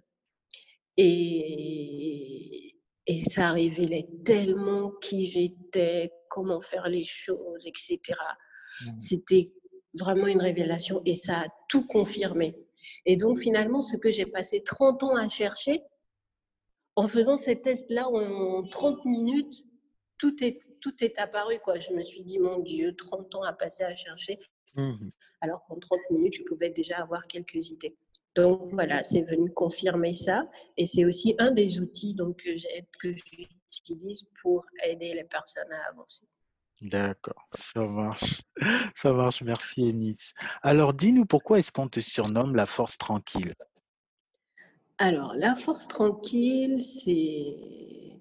et, 0.98 2.76
et 3.06 3.22
ça 3.30 3.52
révélait 3.52 4.08
tellement 4.24 4.90
qui 5.00 5.26
j'étais, 5.26 6.12
comment 6.28 6.60
faire 6.60 6.88
les 6.88 7.04
choses, 7.04 7.66
etc. 7.66 8.00
Mmh. 8.82 9.00
C'était 9.00 9.52
vraiment 9.94 10.26
une 10.26 10.42
révélation 10.42 11.00
et 11.06 11.16
ça 11.16 11.40
a 11.40 11.46
tout 11.68 11.86
confirmé. 11.86 12.54
Et 13.06 13.16
donc 13.16 13.38
finalement, 13.38 13.80
ce 13.80 13.96
que 13.96 14.10
j'ai 14.10 14.26
passé 14.26 14.62
30 14.62 15.04
ans 15.04 15.16
à 15.16 15.28
chercher, 15.28 15.82
en 16.96 17.06
faisant 17.06 17.38
ces 17.38 17.60
tests-là 17.60 18.08
en 18.08 18.66
30 18.66 19.04
minutes, 19.04 19.64
tout 20.18 20.42
est, 20.42 20.58
tout 20.80 20.94
est 21.02 21.18
apparu. 21.18 21.60
Quoi. 21.60 21.78
Je 21.78 21.92
me 21.92 22.02
suis 22.02 22.24
dit, 22.24 22.38
mon 22.38 22.58
Dieu, 22.58 22.94
30 22.96 23.36
ans 23.36 23.42
à 23.42 23.52
passer 23.52 23.84
à 23.84 23.94
chercher. 23.94 24.38
Mmh 24.74 25.10
Alors 25.40 25.64
qu'en 25.66 25.78
30 25.78 25.98
minutes, 26.10 26.34
je 26.38 26.42
pouvais 26.42 26.70
déjà 26.70 26.98
avoir 26.98 27.26
quelques 27.26 27.70
idées. 27.70 27.96
Donc 28.34 28.72
voilà, 28.72 29.02
c'est 29.04 29.22
venu 29.22 29.50
confirmer 29.52 30.14
ça. 30.14 30.48
Et 30.76 30.86
c'est 30.86 31.04
aussi 31.04 31.34
un 31.38 31.50
des 31.50 31.80
outils 31.80 32.14
donc, 32.14 32.36
que 32.38 33.12
j'utilise 33.12 34.28
pour 34.42 34.64
aider 34.84 35.12
les 35.14 35.24
personnes 35.24 35.72
à 35.72 35.90
avancer. 35.90 36.26
D'accord, 36.82 37.48
ça 37.54 37.84
marche. 37.84 38.42
Ça 38.94 39.12
marche, 39.12 39.42
merci 39.42 39.88
Ennis. 39.88 40.32
Alors 40.62 40.94
dis-nous 40.94 41.24
pourquoi 41.26 41.58
est-ce 41.58 41.72
qu'on 41.72 41.88
te 41.88 42.00
surnomme 42.00 42.54
la 42.54 42.66
force 42.66 42.98
tranquille? 42.98 43.54
Alors, 44.98 45.34
la 45.36 45.54
force 45.54 45.86
tranquille, 45.86 46.80
c'est... 46.82 48.20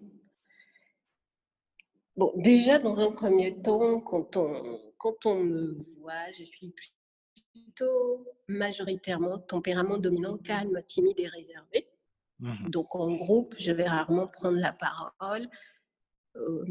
Bon, 2.16 2.32
déjà, 2.36 2.78
dans 2.78 2.98
un 2.98 3.12
premier 3.12 3.60
temps, 3.62 4.00
quand 4.00 4.38
on, 4.38 4.94
quand 4.98 5.26
on 5.26 5.44
me 5.44 5.74
voit, 6.00 6.32
je 6.38 6.44
suis 6.44 6.74
plutôt 7.52 8.26
majoritairement 8.48 9.40
tempérament 9.40 9.98
dominant, 9.98 10.38
calme, 10.38 10.82
timide 10.88 11.20
et 11.20 11.28
réservé. 11.28 11.88
Mmh 12.40 12.70
Donc 12.70 12.96
en 12.96 13.12
groupe, 13.12 13.56
je 13.58 13.72
vais 13.72 13.88
rarement 13.88 14.28
prendre 14.28 14.60
la 14.60 14.72
parole, 14.72 15.48
euh, 16.36 16.66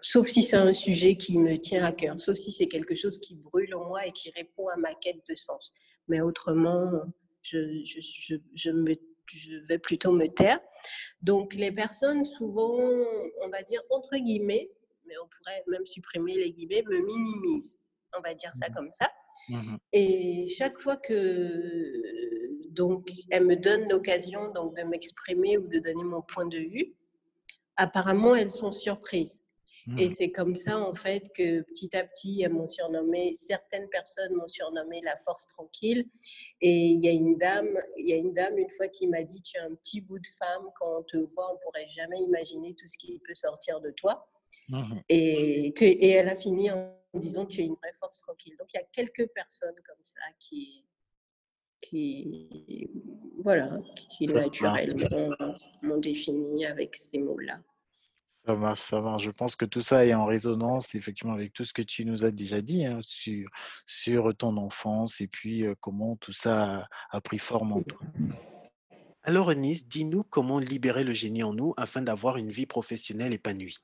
sauf 0.00 0.28
si 0.28 0.42
c'est 0.42 0.56
un 0.56 0.72
sujet 0.72 1.16
qui 1.16 1.38
me 1.38 1.56
tient 1.56 1.84
à 1.84 1.92
cœur, 1.92 2.20
sauf 2.20 2.36
si 2.36 2.52
c'est 2.52 2.66
quelque 2.66 2.94
chose 2.94 3.18
qui 3.18 3.36
brûle 3.36 3.74
en 3.74 3.86
moi 3.86 4.06
et 4.06 4.12
qui 4.12 4.30
répond 4.30 4.68
à 4.68 4.76
ma 4.76 4.94
quête 4.94 5.24
de 5.28 5.34
sens. 5.34 5.72
Mais 6.08 6.20
autrement, 6.20 6.90
je, 7.42 7.82
je, 7.84 8.36
je, 8.54 8.70
me, 8.70 8.94
je 9.26 9.56
vais 9.68 9.78
plutôt 9.78 10.12
me 10.12 10.26
taire. 10.26 10.60
Donc 11.20 11.54
les 11.54 11.70
personnes, 11.70 12.24
souvent, 12.24 12.78
on 13.40 13.48
va 13.50 13.62
dire 13.62 13.82
entre 13.90 14.16
guillemets, 14.16 14.70
mais 15.06 15.14
on 15.18 15.28
pourrait 15.28 15.62
même 15.68 15.86
supprimer 15.86 16.34
les 16.34 16.52
guillemets, 16.52 16.82
me 16.82 17.00
minimise. 17.04 17.78
On 18.16 18.20
va 18.20 18.34
dire 18.34 18.52
ça 18.54 18.68
mmh 18.68 18.74
comme 18.74 18.92
ça. 18.92 19.10
Mmh 19.48 19.76
Et 19.92 20.48
chaque 20.48 20.78
fois 20.78 20.96
que 20.96 21.92
donc 22.70 23.10
elle 23.30 23.44
me 23.44 23.56
donne 23.56 23.88
l'occasion 23.88 24.52
donc 24.52 24.76
de 24.76 24.82
m'exprimer 24.82 25.58
ou 25.58 25.66
de 25.66 25.78
donner 25.78 26.04
mon 26.04 26.22
point 26.22 26.46
de 26.46 26.58
vue, 26.58 26.94
apparemment 27.76 28.34
elles 28.34 28.50
sont 28.50 28.70
surprises. 28.70 29.40
Et 29.98 30.06
mmh. 30.06 30.10
c'est 30.12 30.30
comme 30.30 30.54
ça 30.54 30.78
en 30.78 30.94
fait 30.94 31.24
que 31.34 31.62
petit 31.62 31.96
à 31.96 32.04
petit 32.04 32.40
elles 32.42 32.52
m'ont 32.52 32.68
surnommé, 32.68 33.34
certaines 33.34 33.88
personnes 33.88 34.32
m'ont 34.34 34.46
surnommé 34.46 35.00
la 35.02 35.16
force 35.16 35.48
tranquille. 35.48 36.06
Et 36.60 36.70
il 36.70 37.04
y 37.04 37.08
a 37.08 37.10
une 37.10 37.36
dame, 37.36 37.76
il 37.96 38.08
y 38.08 38.12
a 38.12 38.16
une 38.16 38.32
dame 38.32 38.58
une 38.58 38.70
fois 38.70 38.86
qui 38.86 39.08
m'a 39.08 39.24
dit 39.24 39.42
tu 39.42 39.58
as 39.58 39.64
un 39.64 39.74
petit 39.74 40.00
bout 40.00 40.20
de 40.20 40.26
femme 40.38 40.66
quand 40.78 40.98
on 40.98 41.02
te 41.02 41.16
voit 41.16 41.52
on 41.52 41.58
pourrait 41.58 41.88
jamais 41.88 42.20
imaginer 42.20 42.74
tout 42.74 42.86
ce 42.86 42.96
qui 42.96 43.18
peut 43.26 43.34
sortir 43.34 43.80
de 43.80 43.90
toi. 43.90 44.28
Mmh 44.68 45.00
et, 45.08 45.68
et 45.68 46.10
elle 46.10 46.28
a 46.28 46.36
fini 46.36 46.70
en 46.70 47.01
disant 47.18 47.46
tu 47.46 47.60
es 47.60 47.64
une 47.64 47.74
vraie 47.74 47.92
force 47.98 48.20
tranquille. 48.20 48.54
Donc 48.58 48.72
il 48.72 48.76
y 48.76 48.80
a 48.80 48.86
quelques 48.92 49.26
personnes 49.28 49.74
comme 49.86 50.02
ça 50.04 50.20
qui, 50.38 50.84
qui 51.80 52.88
voilà, 53.38 53.78
qui 53.94 54.26
naturellement 54.26 55.54
m'ont 55.82 55.98
défini 55.98 56.66
avec 56.66 56.96
ces 56.96 57.18
mots-là. 57.18 57.60
Ça 58.44 58.56
marche, 58.56 58.80
ça 58.80 59.00
marche. 59.00 59.22
Je 59.22 59.30
pense 59.30 59.54
que 59.54 59.64
tout 59.64 59.82
ça 59.82 60.04
est 60.04 60.14
en 60.14 60.26
résonance 60.26 60.94
effectivement 60.94 61.34
avec 61.34 61.52
tout 61.52 61.64
ce 61.64 61.72
que 61.72 61.82
tu 61.82 62.04
nous 62.04 62.24
as 62.24 62.32
déjà 62.32 62.60
dit 62.60 62.84
hein, 62.84 62.98
sur, 63.02 63.48
sur 63.86 64.34
ton 64.36 64.56
enfance 64.56 65.20
et 65.20 65.28
puis 65.28 65.64
comment 65.80 66.16
tout 66.16 66.32
ça 66.32 66.88
a, 67.10 67.20
pris 67.20 67.38
forme 67.38 67.72
en 67.72 67.82
toi. 67.82 68.00
Alors, 69.24 69.54
Nice, 69.54 69.86
dis-nous 69.86 70.24
comment 70.24 70.58
libérer 70.58 71.04
le 71.04 71.12
génie 71.12 71.44
en 71.44 71.54
nous 71.54 71.72
afin 71.76 72.02
d'avoir 72.02 72.36
une 72.36 72.50
vie 72.50 72.66
professionnelle 72.66 73.32
épanouie. 73.32 73.76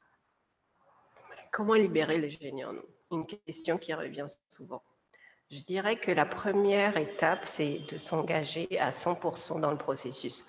Comment 1.52 1.74
libérer 1.74 2.18
le 2.18 2.28
génie 2.28 2.64
en 2.64 2.72
nous? 2.72 2.97
Une 3.10 3.26
question 3.26 3.78
qui 3.78 3.94
revient 3.94 4.26
souvent. 4.50 4.82
Je 5.50 5.60
dirais 5.60 5.96
que 5.96 6.10
la 6.10 6.26
première 6.26 6.98
étape, 6.98 7.46
c'est 7.46 7.80
de 7.90 7.96
s'engager 7.96 8.78
à 8.78 8.90
100% 8.90 9.60
dans 9.60 9.70
le 9.70 9.78
processus. 9.78 10.44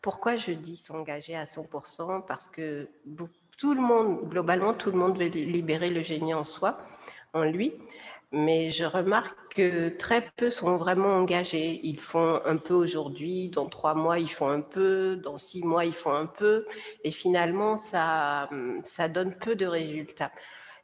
Pourquoi 0.00 0.36
je 0.36 0.52
dis 0.52 0.76
s'engager 0.76 1.34
à 1.34 1.44
100% 1.44 2.24
Parce 2.26 2.46
que 2.46 2.88
tout 3.58 3.74
le 3.74 3.80
monde, 3.80 4.28
globalement, 4.28 4.74
tout 4.74 4.92
le 4.92 4.98
monde 4.98 5.18
veut 5.18 5.26
libérer 5.26 5.88
le 5.88 6.02
génie 6.02 6.34
en 6.34 6.44
soi, 6.44 6.78
en 7.32 7.42
lui. 7.42 7.72
Mais 8.30 8.70
je 8.70 8.84
remarque 8.84 9.36
que 9.54 9.88
très 9.90 10.28
peu 10.36 10.50
sont 10.50 10.76
vraiment 10.76 11.16
engagés. 11.16 11.80
Ils 11.84 12.00
font 12.00 12.40
un 12.44 12.56
peu 12.56 12.74
aujourd'hui, 12.74 13.48
dans 13.48 13.66
trois 13.68 13.94
mois, 13.94 14.18
ils 14.18 14.30
font 14.30 14.48
un 14.48 14.60
peu, 14.60 15.16
dans 15.16 15.38
six 15.38 15.64
mois, 15.64 15.84
ils 15.84 15.94
font 15.94 16.12
un 16.12 16.26
peu. 16.26 16.66
Et 17.02 17.10
finalement, 17.10 17.78
ça, 17.78 18.48
ça 18.84 19.08
donne 19.08 19.34
peu 19.36 19.54
de 19.56 19.66
résultats. 19.66 20.32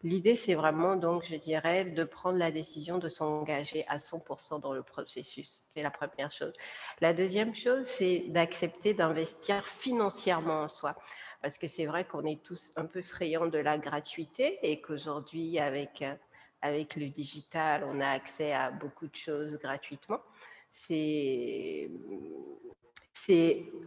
L'idée, 0.02 0.34
c'est 0.34 0.54
vraiment, 0.54 0.96
donc, 0.96 1.24
je 1.24 1.36
dirais, 1.36 1.84
de 1.84 2.04
prendre 2.04 2.38
la 2.38 2.50
décision 2.50 2.96
de 2.98 3.10
s'engager 3.10 3.84
à 3.86 3.98
100% 3.98 4.60
dans 4.60 4.72
le 4.72 4.82
processus. 4.82 5.60
C'est 5.74 5.82
la 5.82 5.90
première 5.90 6.32
chose. 6.32 6.54
La 7.00 7.12
deuxième 7.12 7.54
chose, 7.54 7.84
c'est 7.86 8.24
d'accepter 8.28 8.94
d'investir 8.94 9.66
financièrement 9.66 10.62
en 10.62 10.68
soi 10.68 10.96
parce 11.42 11.58
que 11.58 11.68
c'est 11.68 11.86
vrai 11.86 12.04
qu'on 12.04 12.24
est 12.24 12.42
tous 12.42 12.72
un 12.76 12.86
peu 12.86 13.02
frayants 13.02 13.46
de 13.46 13.58
la 13.58 13.78
gratuité 13.78 14.58
et 14.62 14.80
qu'aujourd'hui, 14.80 15.58
avec, 15.58 16.04
avec 16.62 16.96
le 16.96 17.08
digital, 17.08 17.84
on 17.84 18.00
a 18.00 18.08
accès 18.08 18.52
à 18.52 18.70
beaucoup 18.70 19.06
de 19.06 19.16
choses 19.16 19.58
gratuitement. 19.58 20.20
C'est 20.72 21.90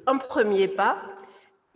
un 0.07 0.17
premier 0.17 0.67
pas, 0.67 1.01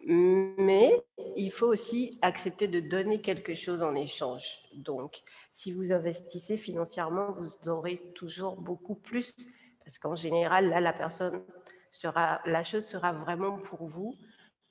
mais 0.06 1.02
il 1.36 1.52
faut 1.52 1.68
aussi 1.68 2.18
accepter 2.22 2.68
de 2.68 2.80
donner 2.80 3.22
quelque 3.22 3.54
chose 3.54 3.82
en 3.82 3.96
échange. 3.96 4.60
Donc, 4.74 5.22
si 5.54 5.72
vous 5.72 5.92
investissez 5.92 6.58
financièrement, 6.58 7.32
vous 7.32 7.70
aurez 7.70 8.02
toujours 8.16 8.56
beaucoup 8.58 8.96
plus, 8.96 9.36
parce 9.84 9.98
qu'en 9.98 10.16
général, 10.16 10.70
là, 10.70 10.80
la 10.80 10.94
personne 10.94 11.44
sera, 11.92 12.42
la 12.46 12.64
chose 12.64 12.86
sera 12.86 13.14
vraiment 13.14 13.58
pour 13.60 13.86
vous 13.86 14.16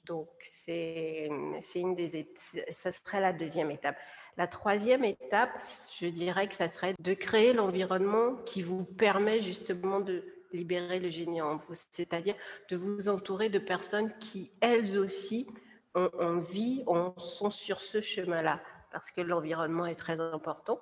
donc, 0.07 0.29
c'est 0.65 1.29
une 1.75 1.95
des, 1.97 2.33
ça 2.71 2.93
serait 2.93 3.21
la 3.21 3.33
deuxième 3.33 3.71
étape. 3.73 3.97
La 4.37 4.47
troisième 4.47 5.05
étape, 5.05 5.51
je 5.99 6.07
dirais 6.07 6.47
que 6.47 6.55
ça 6.55 6.69
serait 6.69 6.95
de 6.99 7.15
créer 7.15 7.53
l'environnement 7.53 8.37
qui 8.45 8.63
vous 8.63 8.85
permet 8.85 9.43
justement 9.43 10.01
de 10.01 10.36
libérer 10.57 10.99
le 10.99 11.11
génie 11.11 11.41
en 11.41 11.57
vous, 11.57 11.75
c'est-à-dire 11.93 12.35
de 12.71 12.77
vous 12.77 13.09
entourer 13.09 13.49
de 13.49 13.59
personnes 13.59 14.17
qui, 14.19 14.51
elles 14.61 14.99
aussi, 14.99 15.47
ont 15.95 16.11
envie, 16.19 16.85
sont 17.19 17.51
sur 17.51 17.81
ce 17.81 18.01
chemin-là, 18.01 18.61
parce 18.93 19.11
que 19.11 19.21
l'environnement 19.21 19.87
est 19.87 19.95
très 19.95 20.21
important. 20.21 20.81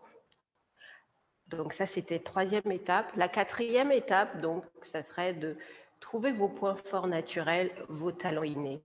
Donc 1.48 1.72
ça, 1.74 1.86
c'était 1.86 2.20
troisième 2.20 2.70
étape. 2.70 3.14
La 3.16 3.28
quatrième 3.28 3.92
étape, 3.92 4.40
donc, 4.40 4.64
ça 4.82 5.02
serait 5.02 5.34
de 5.34 5.56
Trouvez 6.04 6.32
vos 6.32 6.50
points 6.50 6.76
forts 6.76 7.06
naturels, 7.06 7.72
vos 7.88 8.12
talents 8.12 8.42
innés. 8.42 8.82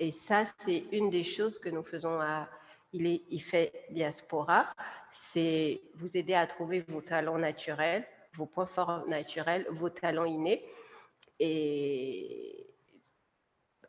Et 0.00 0.12
ça, 0.12 0.44
c'est 0.64 0.84
une 0.92 1.10
des 1.10 1.22
choses 1.22 1.58
que 1.58 1.68
nous 1.68 1.82
faisons 1.82 2.18
à 2.18 2.48
Il, 2.92 3.06
est, 3.06 3.22
il 3.28 3.42
fait 3.42 3.84
Diaspora. 3.90 4.72
C'est 5.12 5.82
vous 5.96 6.16
aider 6.16 6.32
à 6.32 6.46
trouver 6.46 6.80
vos 6.88 7.02
talents 7.02 7.36
naturels, 7.36 8.06
vos 8.36 8.46
points 8.46 8.66
forts 8.66 9.06
naturels, 9.06 9.66
vos 9.70 9.90
talents 9.90 10.24
innés. 10.24 10.64
Et 11.40 12.66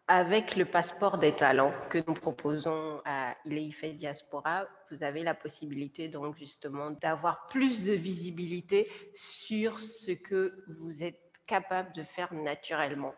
avec 0.08 0.55
le 0.55 0.65
passeport 0.65 1.17
des 1.17 1.31
talents 1.31 1.73
que 1.89 1.97
nous 2.08 2.13
proposons 2.13 3.01
à 3.05 3.36
Il 3.45 3.58
est, 3.58 3.71
fait 3.71 3.93
Diaspora, 3.93 4.67
vous 4.91 5.03
avez 5.03 5.23
la 5.23 5.34
possibilité 5.34 6.10
donc 6.10 6.38
justement 6.38 6.91
d'avoir 6.91 7.47
plus 7.47 7.84
de 7.84 7.93
visibilité 7.93 8.89
sur 9.15 9.79
ce 9.79 10.12
que 10.12 10.63
vous 10.79 11.03
êtes 11.03 11.19
capable 11.47 11.91
de 11.93 12.03
faire 12.03 12.34
naturellement. 12.34 13.15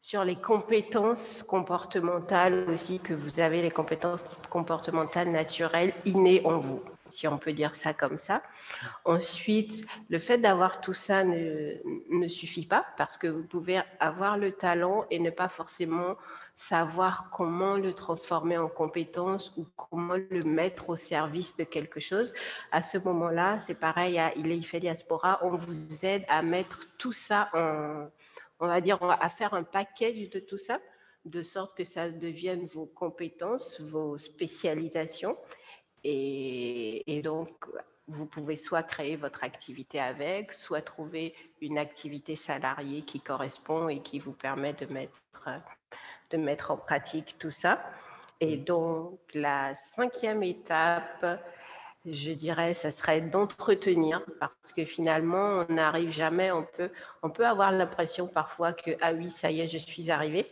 Sur 0.00 0.24
les 0.24 0.36
compétences 0.36 1.42
comportementales 1.42 2.68
aussi, 2.68 3.00
que 3.00 3.14
vous 3.14 3.40
avez 3.40 3.62
les 3.62 3.70
compétences 3.70 4.22
comportementales 4.50 5.30
naturelles 5.30 5.94
innées 6.04 6.42
en 6.44 6.58
vous, 6.58 6.82
si 7.14 7.28
on 7.28 7.38
peut 7.38 7.52
dire 7.52 7.76
ça 7.76 7.94
comme 7.94 8.18
ça. 8.18 8.42
Ensuite, 9.04 9.86
le 10.08 10.18
fait 10.18 10.38
d'avoir 10.38 10.80
tout 10.80 10.92
ça 10.92 11.24
ne, 11.24 12.28
suffit 12.28 12.66
pas 12.66 12.84
parce 12.96 13.16
que 13.16 13.26
vous 13.26 13.44
pouvez 13.44 13.80
avoir 14.00 14.36
le 14.36 14.52
talent 14.52 15.06
et 15.10 15.18
ne 15.18 15.30
pas 15.30 15.48
forcément 15.48 16.16
savoir 16.56 17.30
comment 17.30 17.76
le 17.76 17.92
transformer 17.92 18.58
en 18.58 18.68
compétence 18.68 19.52
ou 19.56 19.66
comment 19.76 20.16
le 20.16 20.44
mettre 20.44 20.90
au 20.90 20.96
service 20.96 21.56
de 21.56 21.64
quelque 21.64 22.00
chose. 22.00 22.32
À 22.72 22.82
ce 22.82 22.98
moment-là, 22.98 23.58
c'est 23.60 23.74
pareil 23.78 24.18
à 24.18 24.32
fait 24.62 24.80
diaspora, 24.80 25.40
on 25.42 25.56
vous 25.56 26.04
aide 26.04 26.24
à 26.28 26.42
mettre 26.42 26.80
tout 26.96 27.12
ça 27.12 27.50
en, 27.52 28.08
on 28.60 28.66
va 28.66 28.80
dire, 28.80 28.98
à 29.02 29.28
faire 29.30 29.54
un 29.54 29.62
package 29.64 30.30
de 30.30 30.40
tout 30.40 30.58
ça, 30.58 30.80
de 31.24 31.42
sorte 31.42 31.76
que 31.76 31.84
ça 31.84 32.10
devienne 32.10 32.66
vos 32.66 32.86
compétences, 32.86 33.80
vos 33.80 34.18
spécialisations. 34.18 35.36
Et, 36.04 37.16
et 37.16 37.22
donc, 37.22 37.50
vous 38.06 38.26
pouvez 38.26 38.56
soit 38.56 38.82
créer 38.82 39.16
votre 39.16 39.42
activité 39.42 39.98
avec, 39.98 40.52
soit 40.52 40.82
trouver 40.82 41.34
une 41.60 41.78
activité 41.78 42.36
salariée 42.36 43.02
qui 43.02 43.20
correspond 43.20 43.88
et 43.88 44.00
qui 44.00 44.18
vous 44.18 44.32
permet 44.32 44.74
de 44.74 44.86
mettre 44.86 45.12
de 46.30 46.36
mettre 46.36 46.70
en 46.70 46.76
pratique 46.76 47.36
tout 47.38 47.50
ça. 47.50 47.80
Et 48.40 48.56
mm. 48.56 48.64
donc, 48.64 49.18
la 49.34 49.74
cinquième 49.96 50.42
étape, 50.42 51.40
je 52.06 52.30
dirais, 52.32 52.74
ce 52.74 52.90
serait 52.90 53.20
d'entretenir, 53.20 54.22
parce 54.40 54.72
que 54.76 54.84
finalement, 54.84 55.64
on 55.68 55.72
n'arrive 55.72 56.10
jamais, 56.10 56.50
on 56.52 56.64
peut, 56.64 56.90
on 57.22 57.30
peut 57.30 57.46
avoir 57.46 57.72
l'impression 57.72 58.26
parfois 58.26 58.72
que, 58.72 58.92
ah 59.00 59.12
oui, 59.12 59.30
ça 59.30 59.50
y 59.50 59.60
est, 59.60 59.68
je 59.68 59.78
suis 59.78 60.10
arrivé. 60.10 60.46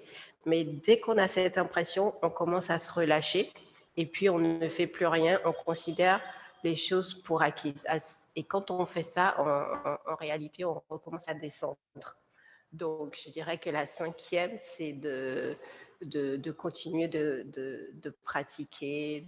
Mais 0.46 0.64
dès 0.64 0.98
qu'on 0.98 1.18
a 1.18 1.28
cette 1.28 1.58
impression, 1.58 2.14
on 2.22 2.30
commence 2.30 2.70
à 2.70 2.78
se 2.78 2.90
relâcher 2.90 3.52
et 3.96 4.06
puis 4.06 4.28
on 4.28 4.38
ne 4.38 4.68
fait 4.68 4.86
plus 4.86 5.06
rien, 5.06 5.40
on 5.44 5.52
considère 5.52 6.20
les 6.64 6.76
choses 6.76 7.14
pour 7.22 7.42
acquises. 7.42 7.86
Et 8.34 8.44
quand 8.44 8.70
on 8.70 8.86
fait 8.86 9.02
ça, 9.02 9.36
en 10.06 10.14
réalité, 10.14 10.64
on 10.64 10.82
recommence 10.88 11.28
à 11.28 11.34
descendre. 11.34 11.76
Donc, 12.72 13.20
je 13.22 13.30
dirais 13.30 13.58
que 13.58 13.68
la 13.68 13.86
cinquième, 13.86 14.56
c'est 14.56 14.92
de, 14.92 15.56
de, 16.00 16.50
continuer 16.50 17.08
de, 17.08 17.44
de, 17.44 18.10
pratiquer, 18.22 19.26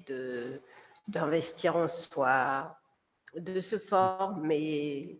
d'investir 1.08 1.76
en 1.76 1.88
soi, 1.88 2.78
de 3.36 3.60
se 3.60 3.78
former. 3.78 5.18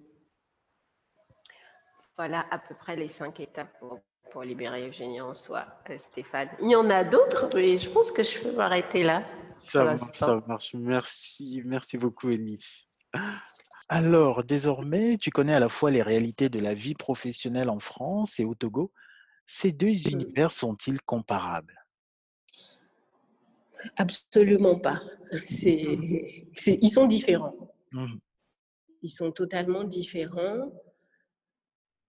Voilà 2.16 2.46
à 2.50 2.59
peu 2.59 2.74
près 2.74 2.96
les 2.96 3.09
cinq 3.09 3.40
étapes 3.40 3.78
pour, 3.78 4.00
pour 4.35 4.42
libérer 4.42 4.88
Eugénie 4.88 5.20
en 5.20 5.33
soi, 5.33 5.64
euh, 5.88 5.97
Stéphane. 5.97 6.49
Il 6.61 6.68
y 6.68 6.75
en 6.75 6.90
a 6.90 7.05
d'autres, 7.05 7.49
mais 7.55 7.79
je 7.79 7.88
pense 7.88 8.11
que 8.11 8.25
je 8.25 8.40
peux 8.40 8.51
m'arrêter 8.51 9.05
là. 9.05 9.25
Ça 9.70 9.85
marche, 9.85 10.18
ça 10.18 10.42
marche. 10.49 10.74
Merci, 10.74 11.62
merci 11.64 11.97
beaucoup, 11.97 12.30
Ennis. 12.30 12.89
Alors, 13.89 14.43
désormais, 14.43 15.18
tu 15.18 15.30
connais 15.30 15.55
à 15.55 15.61
la 15.61 15.68
fois 15.68 15.93
les 15.93 16.03
réalités 16.03 16.49
de 16.49 16.59
la 16.59 16.74
vie 16.74 16.95
professionnelle 16.95 17.70
en 17.70 17.78
France 17.78 18.41
et 18.41 18.45
au 18.45 18.57
Togo. 18.57 18.93
Ces 19.47 19.70
deux 19.70 20.09
univers 20.09 20.51
sont-ils 20.51 21.01
comparables? 21.01 21.87
Absolument 23.97 24.80
pas. 24.80 25.01
ils 25.61 26.91
sont 26.91 27.07
différents. 27.07 27.55
Mmh. 27.93 28.16
Ils 29.03 29.11
sont 29.11 29.30
totalement 29.30 29.85
différents. 29.85 30.72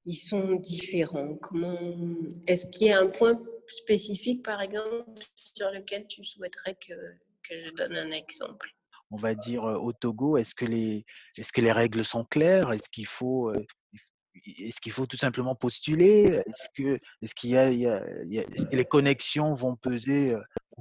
Ils 0.06 0.16
sont 0.16 0.56
différents. 0.56 1.36
Comment 1.36 1.78
Est-ce 2.48 2.68
qu'il 2.68 2.88
y 2.88 2.92
a 2.92 3.00
un 3.00 3.08
point 3.08 3.42
spécifique, 3.68 4.44
par 4.44 4.62
exemple, 4.62 5.04
sur 5.36 5.70
lequel 5.72 6.06
tu 6.08 6.24
souhaiterais 6.24 6.76
que 6.76 6.94
je 7.52 7.72
donne 7.72 7.96
un 7.96 8.12
exemple? 8.12 8.70
On 9.12 9.18
va 9.18 9.36
dire, 9.36 9.64
au 9.64 9.94
Togo 9.94 10.38
Est-ce 10.38 10.54
que, 10.56 10.66
les, 10.66 11.06
est 11.38 11.52
que 11.52 11.62
les 11.62 11.72
règles 11.72 12.06
sont 12.06 12.24
claires? 12.24 12.72
Est-ce 12.72 12.90
qu'il 12.90 13.08
faut, 13.08 13.52
est 13.54 14.80
qu'il 14.80 14.92
faut 14.92 15.06
tout 15.06 15.18
simplement 15.18 15.56
postuler? 15.56 16.42
Est-ce 16.46 16.70
que, 16.76 17.00
est 17.22 17.34
qu'il 17.34 17.52
y 17.52 17.58
a, 17.58 18.00
que 18.00 18.76
les 18.76 18.86
connexions 18.86 19.56
vont 19.56 19.76
peser 19.76 20.36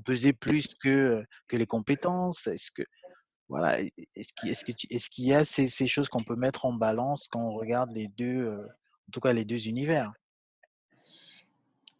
peser 0.04 0.32
plus 0.32 0.66
que, 0.82 1.24
que 1.48 1.56
les 1.56 1.66
compétences? 1.66 2.46
Est-ce 2.46 2.70
que 2.70 2.82
voilà, 3.48 3.78
est-ce 3.80 4.32
qu'il 4.32 4.50
est-ce 4.50 4.64
que 4.64 4.72
est-ce 4.90 5.22
y 5.22 5.34
a 5.34 5.44
ces 5.44 5.68
ces 5.68 5.86
choses 5.86 6.08
qu'on 6.08 6.24
peut 6.24 6.36
mettre 6.36 6.64
en 6.64 6.72
balance 6.72 7.28
quand 7.28 7.42
on 7.42 7.52
regarde 7.52 7.90
les 7.92 8.08
2, 8.08 8.24
heu, 8.24 8.68
en 9.08 9.10
tout 9.12 9.20
cas 9.20 9.32
les 9.32 9.44
2 9.44 9.68
univers? 9.68 10.12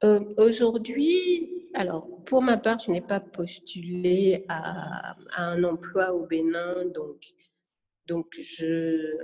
Heu, 0.02 0.34
aujourd'hui, 0.36 1.68
alors 1.74 2.08
pour 2.24 2.42
ma 2.42 2.56
part, 2.56 2.78
je 2.78 2.90
n'ai 2.90 3.00
pas 3.00 3.20
postulé 3.20 4.44
à 4.48 5.16
un 5.36 5.64
emploi 5.64 6.12
au 6.12 6.26
Bénin, 6.26 6.86
donc 6.86 7.24
donc 8.06 8.26
je, 8.38 9.16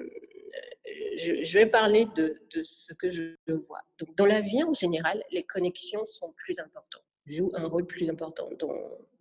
je 1.16 1.44
je 1.44 1.58
vais 1.58 1.66
parler 1.66 2.06
de 2.16 2.40
de 2.54 2.62
ce 2.62 2.92
que 2.94 3.10
je 3.10 3.36
vois. 3.46 3.82
Donc 3.98 4.16
dans 4.16 4.26
la 4.26 4.40
vie 4.40 4.62
en 4.62 4.72
général, 4.72 5.22
les 5.30 5.42
connexions 5.42 6.06
sont 6.06 6.32
plus 6.32 6.58
importantes, 6.58 7.04
jouent 7.26 7.52
un 7.54 7.66
rôle 7.66 7.86
plus 7.86 8.08
important 8.08 8.48
dans 8.58 8.74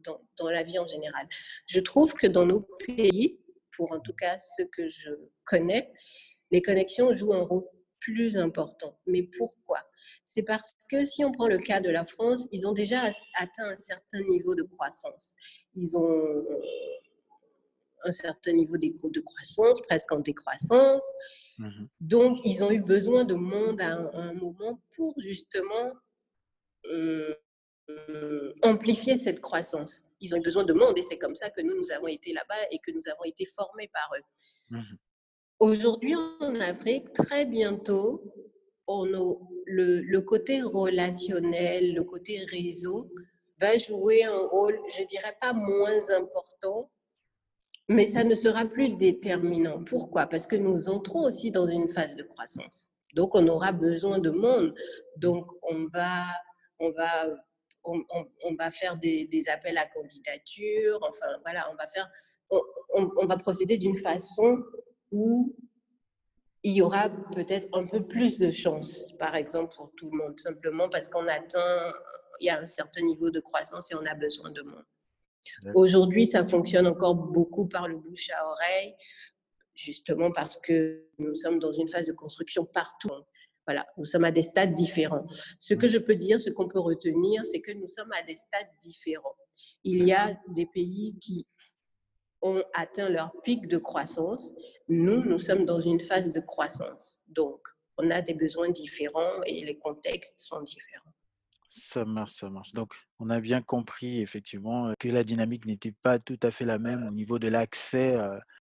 dans 0.05 0.21
dans 0.37 0.49
la 0.49 0.63
vie 0.63 0.79
en 0.79 0.87
général. 0.87 1.27
Je 1.67 1.79
trouve 1.79 2.13
que 2.13 2.27
dans 2.27 2.45
nos 2.45 2.61
pays, 2.85 3.39
pour 3.75 3.91
en 3.91 3.99
tout 3.99 4.13
cas 4.13 4.37
ceux 4.37 4.65
que 4.65 4.87
je 4.87 5.09
connais, 5.43 5.91
les 6.51 6.61
connexions 6.61 7.13
jouent 7.13 7.33
un 7.33 7.43
rôle 7.43 7.65
plus 7.99 8.37
important. 8.37 8.97
Mais 9.05 9.23
pourquoi? 9.23 9.79
C'est 10.25 10.43
parce 10.43 10.75
que 10.89 11.05
si 11.05 11.23
on 11.23 11.31
prend 11.31 11.47
le 11.47 11.57
cas 11.57 11.79
de 11.79 11.89
la 11.89 12.05
France, 12.05 12.47
ils 12.51 12.67
ont 12.67 12.73
déjà 12.73 13.03
atteint 13.37 13.69
un 13.69 13.75
certain 13.75 14.21
niveau 14.21 14.55
de 14.55 14.63
croissance. 14.63 15.35
Ils 15.75 15.97
ont 15.97 16.45
un 18.03 18.11
certain 18.11 18.53
niveau 18.53 18.77
de 18.77 19.19
croissance, 19.19 19.81
presque 19.81 20.11
en 20.11 20.19
décroissance. 20.19 21.03
Mmh 21.57 21.85
Donc, 21.99 22.39
ils 22.45 22.63
ont 22.63 22.71
eu 22.71 22.81
besoin 22.81 23.23
de 23.25 23.33
monde 23.33 23.81
à 23.81 23.91
un, 23.93 24.05
à 24.07 24.17
un 24.17 24.33
moment 24.33 24.81
pour 24.95 25.13
justement 25.17 25.91
euh, 26.85 27.35
euh, 27.89 28.53
amplifier 28.63 29.17
cette 29.17 29.41
croissance. 29.41 30.03
Ils 30.21 30.33
ont 30.33 30.37
eu 30.37 30.41
besoin 30.41 30.63
de 30.63 30.73
monde 30.73 30.97
et 30.97 31.03
c'est 31.03 31.17
comme 31.17 31.35
ça 31.35 31.49
que 31.49 31.61
nous, 31.61 31.75
nous 31.75 31.91
avons 31.91 32.07
été 32.07 32.33
là-bas 32.33 32.67
et 32.71 32.79
que 32.79 32.91
nous 32.91 33.03
avons 33.11 33.23
été 33.25 33.45
formés 33.45 33.89
par 33.93 34.09
eux. 34.17 34.23
Mmh 34.69 34.95
Aujourd'hui, 35.59 36.15
en 36.15 36.55
Afrique, 36.61 37.11
très 37.11 37.45
bientôt, 37.45 38.23
le, 38.87 40.19
côté 40.19 40.61
relationnel, 40.61 41.93
le 41.93 42.03
côté 42.05 42.39
réseau 42.45 43.11
va 43.59 43.77
jouer 43.77 44.23
un 44.23 44.47
rôle, 44.47 44.79
je 44.87 45.03
dirais 45.03 45.35
pas 45.41 45.51
moins 45.51 46.09
important, 46.11 46.89
mais 47.89 48.05
ça 48.05 48.23
ne 48.23 48.35
sera 48.35 48.63
plus 48.63 48.91
déterminant. 48.91 49.83
Pourquoi? 49.83 50.27
Parce 50.27 50.47
que 50.47 50.55
nous 50.55 50.87
entrons 50.87 51.25
aussi 51.25 51.51
dans 51.51 51.67
une 51.67 51.89
phase 51.89 52.15
de 52.15 52.23
croissance. 52.23 52.91
Donc, 53.13 53.35
on 53.35 53.45
aura 53.49 53.73
besoin 53.73 54.19
de 54.19 54.29
monde. 54.29 54.73
Donc, 55.17 55.51
on 55.63 55.87
va, 55.87 56.23
on 56.79 56.91
va, 56.91 57.27
on, 57.83 58.55
va 58.57 58.71
faire 58.71 58.95
des, 58.95 59.27
appels 59.53 59.77
à 59.77 59.87
candidature. 59.87 60.99
Enfin, 61.01 61.27
voilà, 61.43 61.69
on 61.69 61.75
va 61.75 61.87
faire, 61.87 62.09
on 62.93 63.25
va 63.25 63.35
procéder 63.35 63.77
d'une 63.77 63.97
façon 63.97 64.63
où 65.11 65.55
il 66.63 66.73
y 66.73 66.81
aura 66.81 67.09
peut-être 67.33 67.67
un 67.73 67.85
peu 67.85 68.05
plus 68.05 68.37
de 68.37 68.51
chance, 68.51 69.13
par 69.17 69.35
exemple, 69.35 69.73
pour 69.75 69.91
tout 69.95 70.09
le 70.11 70.17
monde, 70.17 70.39
simplement 70.39 70.89
parce 70.89 71.07
qu'on 71.07 71.27
atteint, 71.27 71.93
il 72.41 72.47
y 72.47 72.49
a 72.49 72.59
un 72.59 72.65
certain 72.65 73.01
niveau 73.01 73.29
de 73.29 73.39
croissance 73.39 73.91
et 73.91 73.95
on 73.95 74.05
a 74.05 74.15
besoin 74.15 74.51
de 74.51 74.61
monde. 74.61 74.85
Aujourd'hui, 75.73 76.25
ça 76.25 76.45
fonctionne 76.45 76.87
encore 76.87 77.15
beaucoup 77.15 77.67
par 77.67 77.87
le 77.87 77.97
bouche 77.97 78.29
à 78.31 78.45
oreille, 78.45 78.93
justement 79.73 80.31
parce 80.31 80.57
que 80.57 81.05
nous 81.17 81.35
sommes 81.35 81.59
dans 81.59 81.71
une 81.71 81.87
phase 81.87 82.07
de 82.07 82.13
construction 82.13 82.65
partout. 82.65 83.09
Voilà, 83.65 83.87
nous 83.97 84.05
sommes 84.05 84.25
à 84.25 84.31
des 84.31 84.41
stades 84.41 84.73
différents. 84.73 85.25
Ce 85.59 85.73
que 85.73 85.87
je 85.87 85.97
peux 85.97 86.15
dire, 86.15 86.41
ce 86.41 86.49
qu'on 86.49 86.67
peut 86.67 86.79
retenir, 86.79 87.45
c'est 87.45 87.61
que 87.61 87.71
nous 87.71 87.87
sommes 87.87 88.11
à 88.11 88.21
des 88.23 88.35
stades 88.35 88.69
différents. 88.81 89.35
Il 89.83 90.03
y 90.03 90.11
a 90.11 90.37
des 90.49 90.65
pays 90.65 91.17
qui 91.21 91.45
ont 92.41 92.63
atteint 92.73 93.09
leur 93.09 93.31
pic 93.43 93.67
de 93.67 93.77
croissance. 93.77 94.53
Nous, 94.87 95.23
nous 95.23 95.39
sommes 95.39 95.65
dans 95.65 95.81
une 95.81 95.99
phase 95.99 96.31
de 96.31 96.39
croissance. 96.39 97.17
Donc, 97.27 97.59
on 97.97 98.09
a 98.11 98.21
des 98.21 98.33
besoins 98.33 98.69
différents 98.69 99.43
et 99.45 99.65
les 99.65 99.77
contextes 99.77 100.39
sont 100.39 100.61
différents. 100.61 101.13
Ça 101.67 102.05
marche, 102.05 102.33
ça 102.33 102.49
marche. 102.49 102.71
Donc, 102.71 102.93
on 103.19 103.29
a 103.29 103.39
bien 103.39 103.61
compris 103.61 104.21
effectivement 104.21 104.93
que 104.97 105.09
la 105.09 105.23
dynamique 105.23 105.65
n'était 105.65 105.93
pas 106.01 106.17
tout 106.17 106.39
à 106.41 106.49
fait 106.49 106.65
la 106.65 106.79
même 106.79 107.05
au 107.07 107.11
niveau 107.11 107.37
de 107.39 107.47
l'accès 107.47 108.17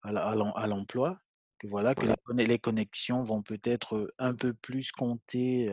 à 0.03 0.67
l'emploi. 0.67 1.19
Que 1.59 1.67
voilà, 1.67 1.95
que 1.95 2.07
les 2.37 2.59
connexions 2.59 3.23
vont 3.23 3.43
peut-être 3.43 4.13
un 4.19 4.35
peu 4.35 4.53
plus 4.53 4.93
compter 4.93 5.73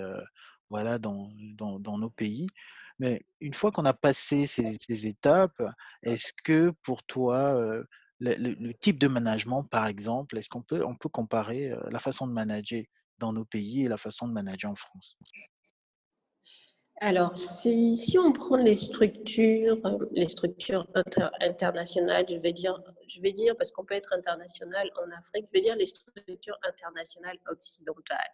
voilà, 0.70 1.00
dans, 1.00 1.30
dans, 1.56 1.80
dans 1.80 1.98
nos 1.98 2.10
pays. 2.10 2.48
Mais 3.00 3.22
une 3.39 3.54
fois 3.54 3.72
qu'on 3.72 3.86
a 3.86 3.93
passé 3.93 4.48
ces, 4.48 5.08
étapes, 5.08 5.62
est-ce 6.04 6.32
que 6.43 6.74
pour 6.84 7.04
toi, 7.04 7.84
le, 8.20 8.72
type 8.74 9.00
de 9.00 9.08
management, 9.08 9.64
par 9.64 9.88
exemple, 9.88 10.38
est-ce 10.38 10.50
qu'on 10.50 10.64
peut, 10.64 10.84
comparer 11.12 11.74
la 11.91 12.00
façon 12.00 12.28
de 12.28 12.34
manager 12.34 12.84
dans 13.20 13.34
nos 13.34 13.45
pays 13.45 13.86
et 13.86 13.88
la 13.88 13.98
façon 13.98 14.28
de 14.28 14.34
manager 14.34 14.72
en 14.72 14.76
France? 14.76 15.18
Alors, 17.00 17.38
si, 17.38 18.18
on 18.18 18.32
prend 18.32 18.58
les 18.58 18.74
structures, 18.74 19.80
les 20.12 20.28
structures 20.28 20.88
inter, 20.95 21.28
internationales, 21.41 22.26
je 22.28 22.38
vais 22.38 22.54
dire, 22.54 22.82
je 23.08 23.22
vais 23.22 23.34
dire 23.34 23.56
parce 23.56 23.72
qu'on 23.72 23.86
peut 23.86 23.93
être 23.93 24.14
international 24.14 24.89
en 25.04 25.16
Afrique, 25.16 25.45
je 25.48 25.54
vais 25.54 25.62
dire 25.62 25.76
les 25.76 25.86
structures 25.86 26.58
internationales 26.68 27.38
occidentales 27.48 28.32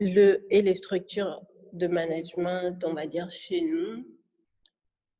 le, 0.00 0.46
et 0.50 0.62
les 0.62 0.74
structures 0.74 1.42
de 1.72 1.86
management, 1.86 2.82
on 2.84 2.94
va 2.94 3.06
dire 3.06 3.30
chez 3.30 3.60
nous, 3.60 4.06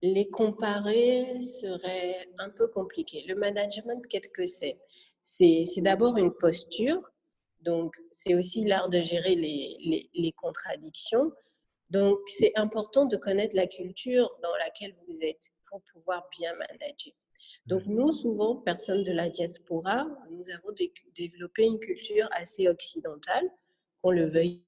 les 0.02 0.28
comparer 0.28 1.42
serait 1.42 2.28
un 2.38 2.50
peu 2.50 2.68
compliqué. 2.68 3.24
Le 3.26 3.34
management, 3.34 4.06
qu'est-ce 4.08 4.28
que 4.28 4.46
c'est? 4.46 4.78
C'est 5.22 5.66
d'abord 5.78 6.16
une 6.16 6.32
posture, 6.32 7.02
donc 7.60 7.96
c'est 8.12 8.34
aussi 8.34 8.64
l'art 8.64 8.88
de 8.88 9.00
gérer 9.00 9.34
les, 9.34 9.76
les, 9.80 10.10
les 10.14 10.32
contradictions. 10.32 11.32
Donc 11.90 12.18
c'est 12.28 12.52
important 12.54 13.06
de 13.06 13.16
connaître 13.16 13.56
la 13.56 13.66
culture 13.66 14.30
dans 14.42 14.54
laquelle 14.56 14.92
vous 15.06 15.18
êtes 15.22 15.50
pour 15.68 15.82
pouvoir 15.92 16.28
bien 16.38 16.54
manager. 16.54 17.12
Donc 17.66 17.84
nous, 17.86 18.12
souvent, 18.12 18.56
personnes 18.56 19.04
de 19.04 19.12
la 19.12 19.28
diaspora, 19.28 20.06
nous 20.30 20.44
avons 20.50 20.74
développé 21.14 21.64
une 21.64 21.78
culture 21.78 22.28
assez 22.32 22.68
occidentale, 22.68 23.50
qu'on 24.02 24.10
le 24.10 24.26
veuille 24.26 24.62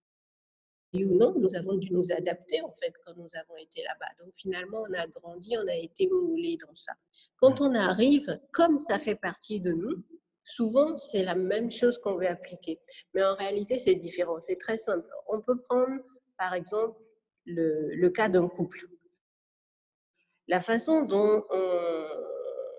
ou 0.95 1.17
non, 1.17 1.35
nous 1.39 1.55
avons 1.55 1.75
dû 1.75 1.93
nous 1.93 2.13
adapter 2.13 2.61
en 2.63 2.73
fait 2.73 2.93
quand 3.05 3.15
nous 3.17 3.29
avons 3.35 3.57
été 3.57 3.83
là-bas. 3.83 4.25
Donc 4.25 4.35
finalement, 4.35 4.85
on 4.89 4.93
a 4.95 5.07
grandi, 5.07 5.57
on 5.57 5.67
a 5.69 5.77
été 5.77 6.09
moulé 6.09 6.57
dans 6.57 6.75
ça. 6.75 6.93
Quand 7.37 7.61
on 7.61 7.75
arrive, 7.75 8.41
comme 8.53 8.79
ça 8.79 8.99
fait 8.99 9.15
partie 9.15 9.61
de 9.61 9.73
nous, 9.73 10.03
souvent 10.43 10.97
c'est 10.97 11.23
la 11.23 11.37
même 11.37 11.71
chose 11.71 11.99
qu'on 11.99 12.17
veut 12.17 12.29
appliquer. 12.29 12.81
Mais 13.15 13.23
en 13.23 13.37
réalité, 13.37 13.79
c'est 13.79 13.95
différent. 13.95 14.41
C'est 14.41 14.57
très 14.59 14.77
simple. 14.77 15.09
On 15.29 15.41
peut 15.41 15.61
prendre 15.69 16.03
par 16.37 16.55
exemple 16.55 16.99
le, 17.47 17.95
le 17.95 18.11
cas 18.11 18.29
d'un 18.29 18.49
couple. 18.49 18.87
La 20.49 20.61
façon 20.61 21.03
dont 21.03 21.45
on, 21.51 22.07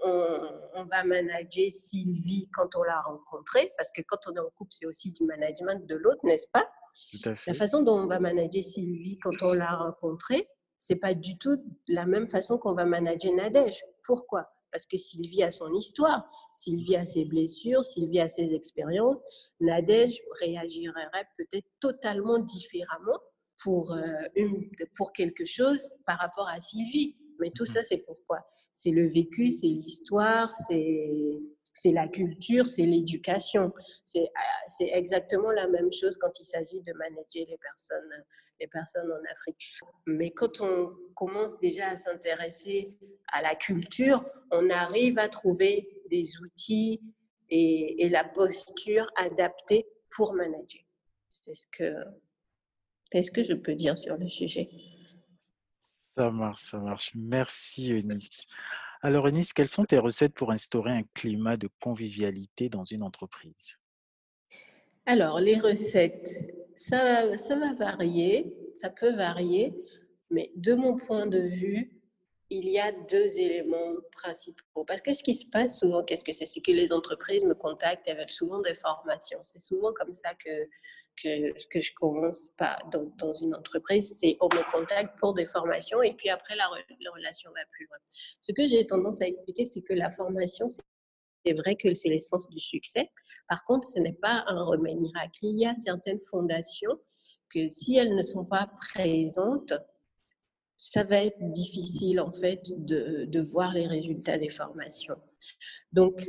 on, 0.04 0.40
on, 0.76 0.86
va 0.86 1.06
manager 1.06 1.72
Sylvie 1.72 2.50
quand 2.52 2.76
on 2.76 2.84
l'a 2.84 3.00
rencontrée, 3.02 3.72
parce 3.78 3.92
que 3.92 4.02
quand 4.02 4.18
on 4.28 4.34
est 4.36 4.40
en 4.40 4.50
couple, 4.50 4.74
c'est 4.74 4.86
aussi 4.86 5.12
du 5.12 5.24
management 5.24 5.86
de 5.86 5.96
l'autre, 5.96 6.20
n'est-ce 6.24 6.48
pas? 6.52 6.70
La 7.26 7.54
façon 7.54 7.82
dont 7.82 8.00
on 8.00 8.08
va 8.08 8.20
manager 8.20 8.64
Sylvie 8.64 9.18
quand 9.18 9.42
on 9.42 9.54
l'a 9.54 9.76
rencontrée, 9.76 10.48
c'est 10.78 10.96
pas 10.96 11.14
du 11.14 11.38
tout 11.38 11.58
la 11.88 12.06
même 12.06 12.28
façon 12.28 12.58
qu'on 12.58 12.74
va 12.74 12.86
manager 12.86 13.34
Nadège. 13.34 13.84
Pourquoi? 14.04 14.48
Parce 14.72 14.86
que 14.86 14.98
Sylvie 14.98 15.44
a 15.44 15.52
son 15.52 15.74
histoire, 15.74 16.24
Sylvie 16.56 16.96
a 16.96 17.06
ses 17.06 17.26
blessures, 17.26 17.84
Sylvie 17.84 18.20
a 18.20 18.30
ses 18.30 18.54
expériences. 18.54 19.22
Nadège 19.60 20.22
réagirait 20.40 21.10
peut-être 21.38 21.68
totalement 21.80 22.40
différemment 22.40 23.20
pour, 23.62 23.92
euh, 23.92 24.02
une, 24.36 24.70
pour 24.96 25.12
quelque 25.14 25.46
chose 25.46 25.92
par 26.06 26.18
rapport 26.20 26.48
à 26.48 26.60
Sylvie. 26.60 27.16
Mais 27.40 27.52
tout 27.52 27.64
mmh 27.64 27.74
ça, 27.74 27.84
c'est 27.84 27.98
pourquoi? 27.98 28.40
C'est 28.74 28.92
le 28.92 29.08
vécu, 29.08 29.52
c'est 29.52 29.68
l'histoire, 29.68 30.52
c'est 30.68 31.40
c'est 31.74 31.92
la 31.92 32.08
culture, 32.08 32.68
c'est 32.68 32.84
l'éducation. 32.84 33.72
C'est 34.04 34.30
exactement 34.80 35.52
la 35.52 35.68
même 35.68 35.92
chose 35.92 36.18
quand 36.18 36.32
il 36.40 36.46
s'agit 36.46 36.82
de 36.82 36.94
manager 36.94 37.46
les 37.48 37.58
personnes, 37.58 38.26
les 38.60 38.68
personnes 38.68 39.12
en 39.12 39.32
Afrique. 39.32 39.74
Mais 40.06 40.32
quand 40.32 40.62
on 40.62 40.94
commence 41.16 41.58
déjà 41.60 41.90
à 41.90 41.98
s'intéresser 41.98 42.98
à 43.32 43.42
la 43.42 43.56
culture, 43.56 44.26
on 44.52 44.70
arrive 44.70 45.18
à 45.18 45.30
trouver 45.30 45.88
des 46.10 46.38
outils 46.42 47.02
et, 47.50 48.06
et 48.06 48.10
la 48.10 48.24
posture 48.24 49.08
adaptée 49.16 49.88
pour 50.10 50.34
manager. 50.34 50.82
C'est 51.30 51.54
ce 51.54 51.68
que, 51.72 51.94
est 53.14 53.24
ce 53.24 53.32
que 53.32 53.44
je 53.44 53.54
peux 53.54 53.76
dire 53.76 53.98
sur 53.98 54.18
le 54.18 54.28
sujet. 54.28 54.70
Ça 56.18 56.30
marche, 56.30 56.64
ça 56.64 56.78
marche. 56.78 57.12
Merci, 57.16 57.92
Eunice. 57.92 58.46
Alors, 59.04 59.28
Eunice, 59.28 59.52
quelles 59.52 59.68
sont 59.68 59.86
tes 59.86 59.98
recettes 59.98 60.36
pour 60.36 60.52
instaurer 60.52 60.92
un 60.92 61.04
climat 61.16 61.58
de 61.58 61.68
convivialité 61.80 62.70
dans 62.70 62.86
une 62.86 63.02
entreprise? 63.02 63.80
Alors, 65.08 65.40
les 65.40 65.58
recettes, 65.58 66.30
ça, 66.76 67.36
ça 67.36 67.56
va 67.56 67.74
varier, 67.74 68.56
ça 68.76 68.92
peut 68.92 69.16
varier, 69.16 69.74
mais 70.30 70.52
de 70.56 70.76
mon 70.76 70.98
point 70.98 71.26
de 71.26 71.40
vue, 71.40 71.92
il 72.52 72.70
y 72.70 72.78
a 72.78 72.92
deux 72.92 73.40
éléments 73.40 73.96
principaux. 74.12 74.86
Parce 74.86 75.02
que 75.02 75.14
ce 75.14 75.24
qui 75.24 75.34
se 75.34 75.48
passe 75.48 75.80
souvent, 75.80 76.04
qu'est-ce 76.04 76.24
que 76.24 76.34
c'est? 76.34 76.46
C'est 76.46 76.62
que 76.62 76.72
les 76.72 76.94
entreprises 76.94 77.44
me 77.44 77.56
contactent, 77.56 78.08
elles 78.08 78.18
veulent 78.18 78.30
souvent 78.30 78.62
des 78.62 78.76
formations. 78.76 79.40
C'est 79.42 79.62
souvent 79.62 79.94
comme 79.94 80.14
ça 80.14 80.36
que, 80.36 80.70
que, 81.22 81.80
je 81.80 81.92
commence 81.94 82.50
pas 82.58 82.78
dans, 82.92 83.34
une 83.34 83.56
entreprise. 83.56 84.16
C'est 84.18 84.38
on 84.40 84.48
me 84.48 84.72
contacte 84.72 85.18
pour 85.20 85.34
des 85.34 85.46
formations 85.46 86.02
et 86.02 86.14
puis 86.14 86.30
après, 86.30 86.56
la, 86.56 86.70
la 87.00 87.12
relation 87.12 87.52
va 87.52 87.62
plus 87.72 87.86
loin. 87.88 87.98
Ce 88.42 88.52
que 88.52 88.68
j'ai 88.68 88.86
tendance 88.88 89.22
à 89.22 89.28
expliquer, 89.28 89.66
c'est 89.66 89.82
que 89.82 89.94
la 89.94 90.10
formation, 90.10 90.68
c'est 90.70 91.54
vrai 91.54 91.76
que 91.76 91.94
c'est 91.94 92.10
l'essence 92.10 92.48
du 92.50 92.60
succès. 92.60 93.10
Par 93.48 93.64
contre, 93.66 93.88
ce 93.88 94.00
n'est 94.00 94.14
pas 94.14 94.44
un 94.48 94.64
remède 94.64 95.00
miracle. 95.00 95.40
Il 95.44 95.60
y 95.60 95.66
a 95.66 95.74
certaines 95.74 96.22
fondations 96.22 97.00
que 97.54 97.70
si 97.70 97.98
elles 97.98 98.16
ne 98.16 98.22
sont 98.22 98.46
pas 98.46 98.70
présentes, 98.80 99.74
ça 100.78 101.04
va 101.04 101.24
être 101.24 101.52
difficile 101.52 102.20
en 102.20 102.32
fait 102.32 102.62
de, 102.78 103.26
de, 103.26 103.40
voir 103.40 103.74
les 103.74 103.86
résultats 103.86 104.40
des 104.40 104.50
formations. 104.50 105.18
Donc, 105.92 106.28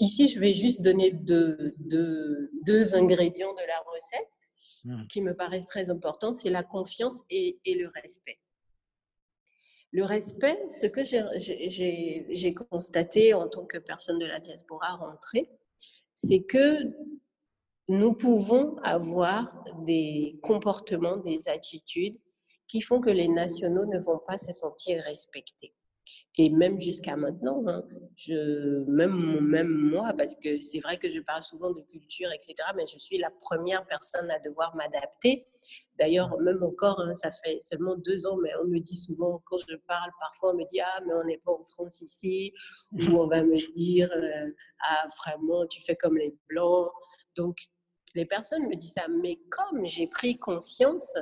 ici, 0.00 0.28
je 0.28 0.38
vais 0.40 0.52
juste 0.52 0.80
donner 0.80 1.10
deux, 1.12 1.74
deux, 1.78 2.50
deux 2.64 2.94
ingrédients 2.94 3.52
de 3.52 3.66
la 3.66 3.80
recette 3.80 4.40
mmh. 4.84 5.06
qui 5.08 5.20
me 5.20 5.34
paraissent 5.34 5.66
très 5.66 5.90
importants, 5.90 6.34
c'est 6.34 6.50
la 6.50 6.62
confiance 6.62 7.22
et, 7.30 7.58
et, 7.64 7.74
le 7.74 7.90
respect. 8.02 8.38
Le 9.92 10.04
respect, 10.04 10.58
ce 10.68 10.86
que 10.86 11.02
j'ai 11.04 12.54
constaté 12.54 13.34
en 13.34 13.48
tant 13.48 13.64
que 13.64 13.78
personne 13.78 14.18
de 14.18 14.26
la 14.26 14.38
diaspora 14.38 14.96
rentrée, 14.96 15.50
c'est 16.14 16.42
que 16.42 16.84
nous 17.88 18.12
pouvons 18.12 18.76
avoir 18.82 19.64
des 19.84 20.38
comportements, 20.42 21.16
des 21.16 21.48
attitudes 21.48 22.18
qui 22.66 22.82
font 22.82 23.00
que 23.00 23.10
les 23.10 23.28
nationaux 23.28 23.86
ne 23.86 23.98
vont 23.98 24.20
pas 24.26 24.36
se 24.36 24.52
sentir 24.52 25.02
respectés. 25.04 25.72
Et 26.40 26.50
même 26.50 26.78
jusqu'à 26.78 27.16
maintenant, 27.16 27.64
hein, 27.66 27.82
je, 28.14 28.84
même, 28.84 29.40
même 29.40 29.68
moi, 29.68 30.12
parce 30.16 30.36
que 30.36 30.60
c'est 30.60 30.78
vrai 30.78 30.96
que 30.96 31.10
je 31.10 31.20
parle 31.20 31.42
souvent 31.42 31.72
de 31.72 31.80
culture, 31.82 32.30
etc., 32.32 32.54
mais 32.76 32.86
je 32.86 32.96
suis 32.98 33.18
la 33.18 33.30
première 33.42 33.84
personne 33.86 34.30
à 34.30 34.38
devoir 34.38 34.74
m'adapter. 34.76 35.46
D'ailleurs, 35.98 36.38
même 36.40 36.62
encore, 36.62 37.00
hein, 37.00 37.12
ça 37.14 37.30
fait 37.32 37.58
seulement 37.60 37.96
deux 37.96 38.24
ans, 38.24 38.36
mais 38.36 38.50
on 38.62 38.68
me 38.68 38.78
dit 38.78 38.96
souvent, 38.96 39.42
quand 39.46 39.58
je 39.58 39.74
parle, 39.88 40.10
parfois 40.20 40.52
on 40.52 40.56
me 40.58 40.64
dit, 40.66 40.80
ah, 40.80 41.00
mais 41.04 41.14
on 41.14 41.24
n'est 41.24 41.38
pas 41.38 41.52
en 41.52 41.64
France 41.64 42.00
ici, 42.02 42.52
ou 42.92 43.18
on 43.18 43.26
va 43.26 43.42
me 43.42 43.56
dire, 43.74 44.08
euh, 44.12 44.50
ah, 44.86 45.08
vraiment, 45.24 45.66
tu 45.66 45.82
fais 45.82 45.96
comme 45.96 46.16
les 46.16 46.34
Blancs. 46.48 46.90
Donc, 47.36 47.56
les 48.14 48.26
personnes 48.26 48.68
me 48.68 48.76
disent 48.76 48.92
ça, 48.92 49.08
mais 49.08 49.40
comme 49.50 49.84
j'ai 49.86 50.06
pris 50.06 50.38
conscience 50.38 51.16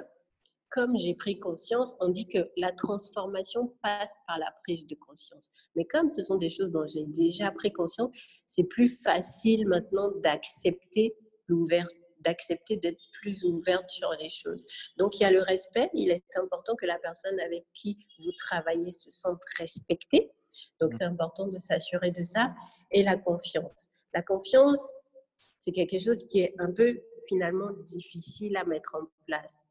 comme 0.70 0.96
j'ai 0.96 1.14
pris 1.14 1.38
conscience, 1.38 1.94
on 2.00 2.08
dit 2.08 2.26
que 2.26 2.50
la 2.56 2.72
transformation 2.72 3.74
passe 3.82 4.14
par 4.26 4.38
la 4.38 4.52
prise 4.64 4.86
de 4.86 4.94
conscience. 4.94 5.50
Mais 5.74 5.84
comme 5.84 6.10
ce 6.10 6.22
sont 6.22 6.36
des 6.36 6.50
choses 6.50 6.70
dont 6.70 6.86
j'ai 6.86 7.04
déjà 7.04 7.50
pris 7.50 7.72
conscience, 7.72 8.14
c'est 8.46 8.64
plus 8.64 9.00
facile 9.02 9.66
maintenant 9.66 10.10
d'accepter 10.22 11.14
l'ouverture 11.48 12.06
d'accepter 12.26 12.76
d'être 12.76 13.00
plus 13.12 13.44
ouverte 13.44 13.88
sur 13.88 14.10
les 14.20 14.28
choses. 14.28 14.66
Donc, 14.98 15.18
il 15.18 15.22
y 15.22 15.26
a 15.26 15.30
le 15.30 15.42
respect. 15.42 15.88
Il 15.94 16.10
est 16.10 16.24
important 16.36 16.74
que 16.74 16.86
la 16.86 16.98
personne 16.98 17.38
avec 17.40 17.64
qui 17.72 17.96
vous 18.18 18.32
travaillez 18.32 18.92
se 18.92 19.10
sente 19.10 19.40
respectée. 19.58 20.32
Donc, 20.80 20.92
c'est 20.92 21.04
important 21.04 21.46
de 21.46 21.58
s'assurer 21.60 22.10
de 22.10 22.24
ça. 22.24 22.52
Et 22.90 23.02
la 23.02 23.16
confiance. 23.16 23.88
La 24.12 24.22
confiance, 24.22 24.94
c'est 25.58 25.72
quelque 25.72 25.98
chose 25.98 26.26
qui 26.26 26.40
est 26.40 26.54
un 26.58 26.72
peu 26.72 27.00
finalement 27.28 27.70
difficile 27.84 28.56
à 28.56 28.64
mettre 28.64 28.96
en 28.96 29.06
place. 29.26 29.64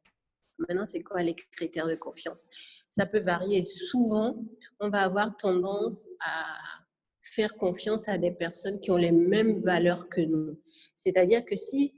Maintenant, 0.60 0.86
c'est 0.86 1.03
quoi 1.03 1.22
les 1.22 1.36
critères 1.36 1.88
de 1.88 1.95
confiance? 1.95 2.47
Ça 2.89 3.06
peut 3.06 3.20
varier. 3.20 3.66
Souvent, 3.66 4.36
on 4.80 4.89
va 4.89 5.01
avoir 5.01 5.36
tendance 5.38 6.08
à 6.22 6.56
faire 7.22 7.56
confiance 7.56 8.08
à 8.08 8.18
des 8.18 8.32
personnes 8.32 8.80
qui 8.80 8.91
ont 8.91 8.97
les 8.97 9.12
mêmes 9.12 9.62
valeurs 9.62 10.08
que 10.10 10.22
nous. 10.22 10.60
C'est-à-dire 10.95 11.43
que 11.43 11.56
si 11.56 11.93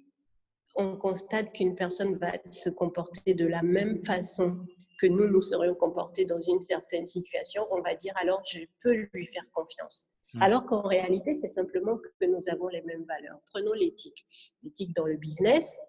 on 0.76 0.96
constate 0.96 1.54
qu'une 1.54 1.76
personne 1.76 2.16
va 2.18 2.34
se 2.50 2.70
comporter 2.70 3.34
de 3.34 3.46
la 3.46 3.62
même 3.62 4.04
façon 4.04 4.58
que 5.00 5.08
nous 5.08 5.28
nous 5.28 5.42
serions 5.42 5.76
comportés 5.76 6.26
dans 6.26 6.40
une 6.40 6.62
certaine 6.62 7.06
situation, 7.06 7.68
on 7.72 7.82
va 7.82 7.96
dire 7.96 8.14
alors 8.18 8.42
je 8.44 8.62
peux 8.82 8.94
lui 9.14 9.26
faire 9.26 9.46
confiance. 9.54 10.08
Mmh. 10.34 10.42
Alors 10.42 10.66
qu'en 10.66 10.82
réalité, 10.82 11.34
c'est 11.34 11.48
simplement 11.48 11.98
que 11.98 12.26
nous 12.26 12.50
avons 12.50 12.68
les 12.68 12.82
mêmes 12.82 13.06
valeurs. 13.06 13.40
Prenons 13.46 13.74
l'éthique. 13.74 14.26
L'éthique 14.64 14.94
dans 14.96 15.06
le 15.06 15.18
business, 15.18 15.80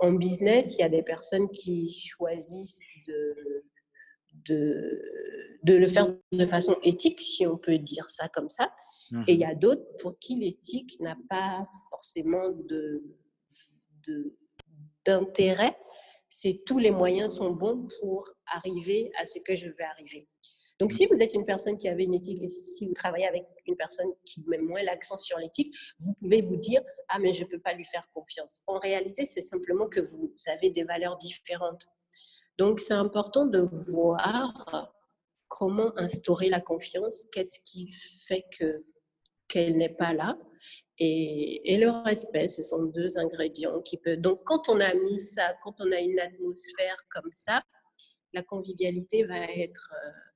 en 0.00 0.12
business, 0.12 0.74
il 0.74 0.80
y 0.80 0.84
a 0.84 0.88
des 0.88 1.02
personnes 1.02 1.48
qui 1.50 1.90
choisissent 1.90 2.80
de, 3.06 3.64
de, 4.46 5.02
de, 5.62 5.74
le 5.74 5.86
faire 5.86 6.14
de 6.32 6.46
façon 6.46 6.76
éthique, 6.82 7.20
si 7.20 7.46
on 7.46 7.56
peut 7.56 7.78
dire 7.78 8.10
ça 8.10 8.28
comme 8.28 8.48
ça. 8.48 8.70
Et 9.26 9.34
il 9.34 9.40
y 9.40 9.44
a 9.44 9.54
mmh 9.54 9.58
d'autres 9.58 9.96
pour 10.00 10.18
qui 10.18 10.36
l'éthique 10.36 11.00
n'a 11.00 11.16
pas 11.30 11.66
forcément 11.88 12.50
de, 12.50 13.02
d'intérêt. 15.04 15.76
C'est 16.28 16.62
tous 16.66 16.78
les 16.78 16.90
moyens 16.90 17.36
sont 17.36 17.50
bons 17.50 17.88
pour 18.00 18.28
arriver 18.46 19.10
à 19.18 19.24
ce 19.24 19.38
que 19.38 19.54
je 19.54 19.68
veux 19.68 19.84
arriver. 19.90 20.28
Donc, 20.78 20.92
si 20.92 21.06
vous 21.06 21.16
êtes 21.16 21.34
une 21.34 21.44
personne 21.44 21.76
qui 21.76 21.88
avait 21.88 22.04
une 22.04 22.14
éthique 22.14 22.40
et 22.42 22.48
si 22.48 22.86
vous 22.86 22.94
travaillez 22.94 23.26
avec 23.26 23.44
une 23.66 23.76
personne 23.76 24.12
qui 24.24 24.44
met 24.46 24.58
moins 24.58 24.82
l'accent 24.82 25.18
sur 25.18 25.36
l'éthique, 25.38 25.74
vous 25.98 26.14
pouvez 26.14 26.40
vous 26.40 26.56
dire 26.56 26.82
Ah, 27.08 27.18
mais 27.18 27.32
je 27.32 27.44
ne 27.44 27.48
peux 27.48 27.58
pas 27.58 27.72
lui 27.72 27.84
faire 27.84 28.08
confiance. 28.12 28.60
En 28.66 28.78
réalité, 28.78 29.26
c'est 29.26 29.42
simplement 29.42 29.88
que 29.88 30.00
vous 30.00 30.32
avez 30.46 30.70
des 30.70 30.84
valeurs 30.84 31.16
différentes. 31.16 31.88
Donc, 32.58 32.78
c'est 32.80 32.94
important 32.94 33.46
de 33.46 33.60
voir 33.90 34.94
comment 35.48 35.92
instaurer 35.96 36.48
la 36.48 36.60
confiance, 36.60 37.24
qu'est-ce 37.32 37.58
qui 37.60 37.90
fait 38.26 38.44
que 38.56 38.84
qu'elle 39.48 39.78
n'est 39.78 39.88
pas 39.88 40.12
là. 40.12 40.38
Et, 40.98 41.72
et, 41.72 41.78
le 41.78 41.88
respect, 41.88 42.48
ce 42.48 42.62
sont 42.62 42.82
deux 42.82 43.16
ingrédients 43.16 43.80
qui 43.80 43.96
peuvent. 43.96 44.20
Donc, 44.20 44.44
quand 44.44 44.68
on 44.68 44.78
a 44.78 44.92
mis 44.94 45.18
ça, 45.18 45.54
quand 45.62 45.80
on 45.80 45.90
a 45.90 46.00
une 46.00 46.20
atmosphère 46.20 46.96
comme 47.08 47.32
ça, 47.32 47.62
la 48.34 48.42
convivialité 48.42 49.24
va 49.24 49.40
être 49.44 49.94
euh, 50.04 50.27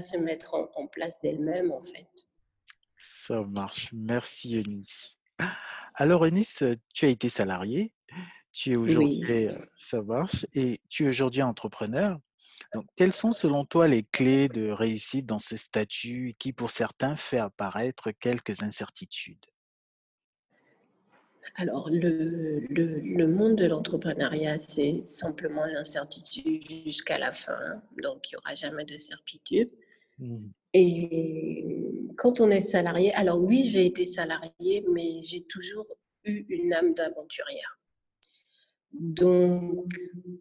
se 0.00 0.16
mettre 0.16 0.54
en, 0.54 0.86
place 0.86 1.20
d'elle-même, 1.20 1.72
en 1.72 1.82
fait. 1.82 2.08
Ça 2.96 3.42
marche. 3.42 3.90
Merci, 3.92 4.56
Eunice. 4.56 5.18
Alors, 5.94 6.24
Eunice, 6.24 6.62
tu 6.94 7.04
as 7.04 7.08
été 7.08 7.28
salariée, 7.28 7.92
tu 8.52 8.72
es 8.72 8.76
aujourd'hui, 8.76 9.48
ça 9.76 10.02
marche, 10.02 10.46
et 10.54 10.80
tu 10.88 11.04
es 11.04 11.08
aujourd'hui 11.08 11.42
entrepreneur. 11.42 12.18
Donc, 12.74 12.86
quelles 12.96 13.12
sont 13.12 13.32
selon 13.32 13.64
toi 13.64 13.88
les 13.88 14.02
clés 14.02 14.48
de 14.48 14.70
réussite 14.70 15.26
dans 15.26 15.38
ce 15.38 15.56
statut 15.56 16.34
qui, 16.38 16.52
pour 16.52 16.70
certains, 16.70 17.16
fait 17.16 17.38
apparaître 17.38 18.12
quelques 18.12 18.62
incertitudes? 18.62 19.44
Alors, 21.54 21.90
le, 21.90 22.60
le, 22.70 23.00
le, 23.00 23.26
monde 23.26 23.56
de 23.56 23.66
l'entrepreneuriat, 23.66 24.56
c'est 24.58 25.02
simplement 25.06 25.66
l'incertitude 25.66 26.62
jusqu'à 26.84 27.18
la 27.18 27.32
fin. 27.32 27.82
Donc, 28.02 28.30
il 28.30 28.34
n'y 28.34 28.38
aura 28.38 28.54
jamais 28.54 28.84
de 28.84 28.96
certitude. 28.96 29.70
Mmh. 30.18 30.46
Et 30.74 31.76
quand 32.16 32.40
on 32.40 32.50
est 32.50 32.62
salarié, 32.62 33.12
alors 33.14 33.42
oui, 33.42 33.68
j'ai 33.68 33.84
été 33.84 34.06
salarié, 34.06 34.84
mais 34.90 35.22
j'ai 35.22 35.42
toujours 35.42 35.86
eu 36.24 36.46
une 36.48 36.72
âme 36.72 36.94
d'aventurière. 36.94 37.78
Donc, 38.92 39.92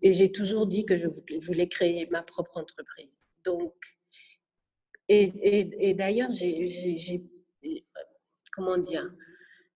et 0.02 0.14
j'ai 0.14 0.32
toujours 0.32 0.68
dit 0.68 0.86
que 0.86 0.98
je 0.98 1.08
voulais 1.42 1.68
créer 1.68 2.08
ma 2.12 2.22
propre 2.22 2.58
entreprise. 2.58 3.16
Donc, 3.44 3.74
et, 5.10 5.32
et, 5.42 5.90
et 5.90 5.94
d'ailleurs, 5.94 6.32
j'ai, 6.32 7.24
comment 8.54 8.78
dire, 8.78 9.12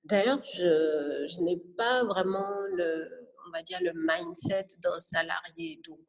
d'ailleurs, 0.06 0.42
je, 0.42 1.28
je 1.28 1.42
n'ai 1.42 1.58
pas 1.78 2.04
vraiment 2.04 2.48
le, 2.76 3.10
on 3.48 3.52
va 3.52 3.62
dire, 3.62 3.80
le 3.82 3.92
mindset 3.94 4.68
d'un 4.80 5.00
salarié. 5.00 5.80
Donc, 5.86 6.00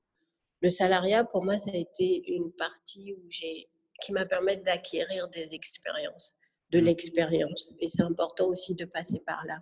le 0.60 0.70
salariat, 0.70 1.24
pour 1.24 1.44
moi, 1.44 1.58
ça 1.58 1.70
a 1.70 1.76
été 1.76 2.22
une 2.30 2.52
partie 2.52 3.12
où 3.14 3.24
j'ai 3.28 3.68
qui 4.02 4.12
m'a 4.12 4.26
permis 4.26 4.58
d'acquérir 4.58 5.26
des 5.28 5.54
expériences, 5.54 6.34
de 6.70 6.80
mmh. 6.80 6.84
l'expérience. 6.84 7.72
Et 7.80 7.88
c'est 7.88 8.02
important 8.02 8.46
aussi 8.46 8.74
de 8.74 8.84
passer 8.84 9.22
par 9.26 9.42
là. 9.46 9.58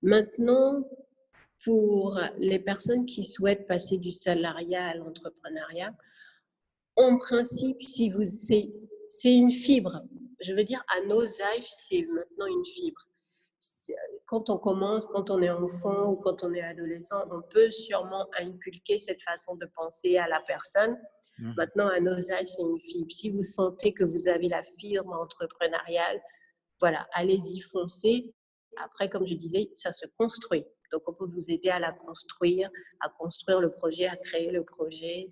Maintenant, 0.00 0.82
pour 1.62 2.18
les 2.38 2.58
personnes 2.58 3.04
qui 3.04 3.24
souhaitent 3.24 3.66
passer 3.66 3.98
du 3.98 4.10
salariat 4.10 4.86
à 4.86 4.94
l'entrepreneuriat, 4.94 5.94
en 6.96 7.18
principe, 7.18 7.82
si 7.82 8.08
vous, 8.08 8.24
c'est 8.24 8.70
une 9.24 9.50
fibre. 9.50 10.02
Je 10.40 10.54
veux 10.54 10.64
dire, 10.64 10.82
à 10.96 11.04
nos 11.06 11.22
âges, 11.22 11.68
c'est 11.86 12.06
maintenant 12.14 12.46
une 12.46 12.64
fibre 12.64 13.09
quand 14.26 14.48
on 14.48 14.58
commence, 14.58 15.06
quand 15.06 15.30
on 15.30 15.42
est 15.42 15.50
enfant 15.50 16.12
ou 16.12 16.16
quand 16.16 16.44
on 16.44 16.54
est 16.54 16.62
adolescent, 16.62 17.22
on 17.30 17.42
peut 17.42 17.70
sûrement 17.70 18.26
inculquer 18.38 18.98
cette 18.98 19.22
façon 19.22 19.54
de 19.56 19.66
penser 19.66 20.16
à 20.16 20.28
la 20.28 20.40
personne. 20.40 20.96
Mmh. 21.38 21.52
Maintenant, 21.56 21.88
à 21.88 22.00
nos 22.00 22.32
âges, 22.32 22.46
c'est 22.46 22.62
une 22.62 22.80
fibre. 22.80 23.10
Si 23.10 23.30
vous 23.30 23.42
sentez 23.42 23.92
que 23.92 24.04
vous 24.04 24.28
avez 24.28 24.48
la 24.48 24.62
fibre 24.78 25.12
entrepreneuriale, 25.12 26.22
voilà, 26.80 27.06
allez-y, 27.12 27.60
foncez. 27.60 28.32
Après, 28.82 29.08
comme 29.08 29.26
je 29.26 29.34
disais, 29.34 29.70
ça 29.74 29.92
se 29.92 30.06
construit. 30.16 30.64
Donc, 30.92 31.02
on 31.06 31.12
peut 31.12 31.26
vous 31.26 31.50
aider 31.50 31.68
à 31.68 31.78
la 31.78 31.92
construire, 31.92 32.70
à 33.00 33.08
construire 33.08 33.60
le 33.60 33.70
projet, 33.70 34.06
à 34.06 34.16
créer 34.16 34.50
le 34.50 34.64
projet, 34.64 35.30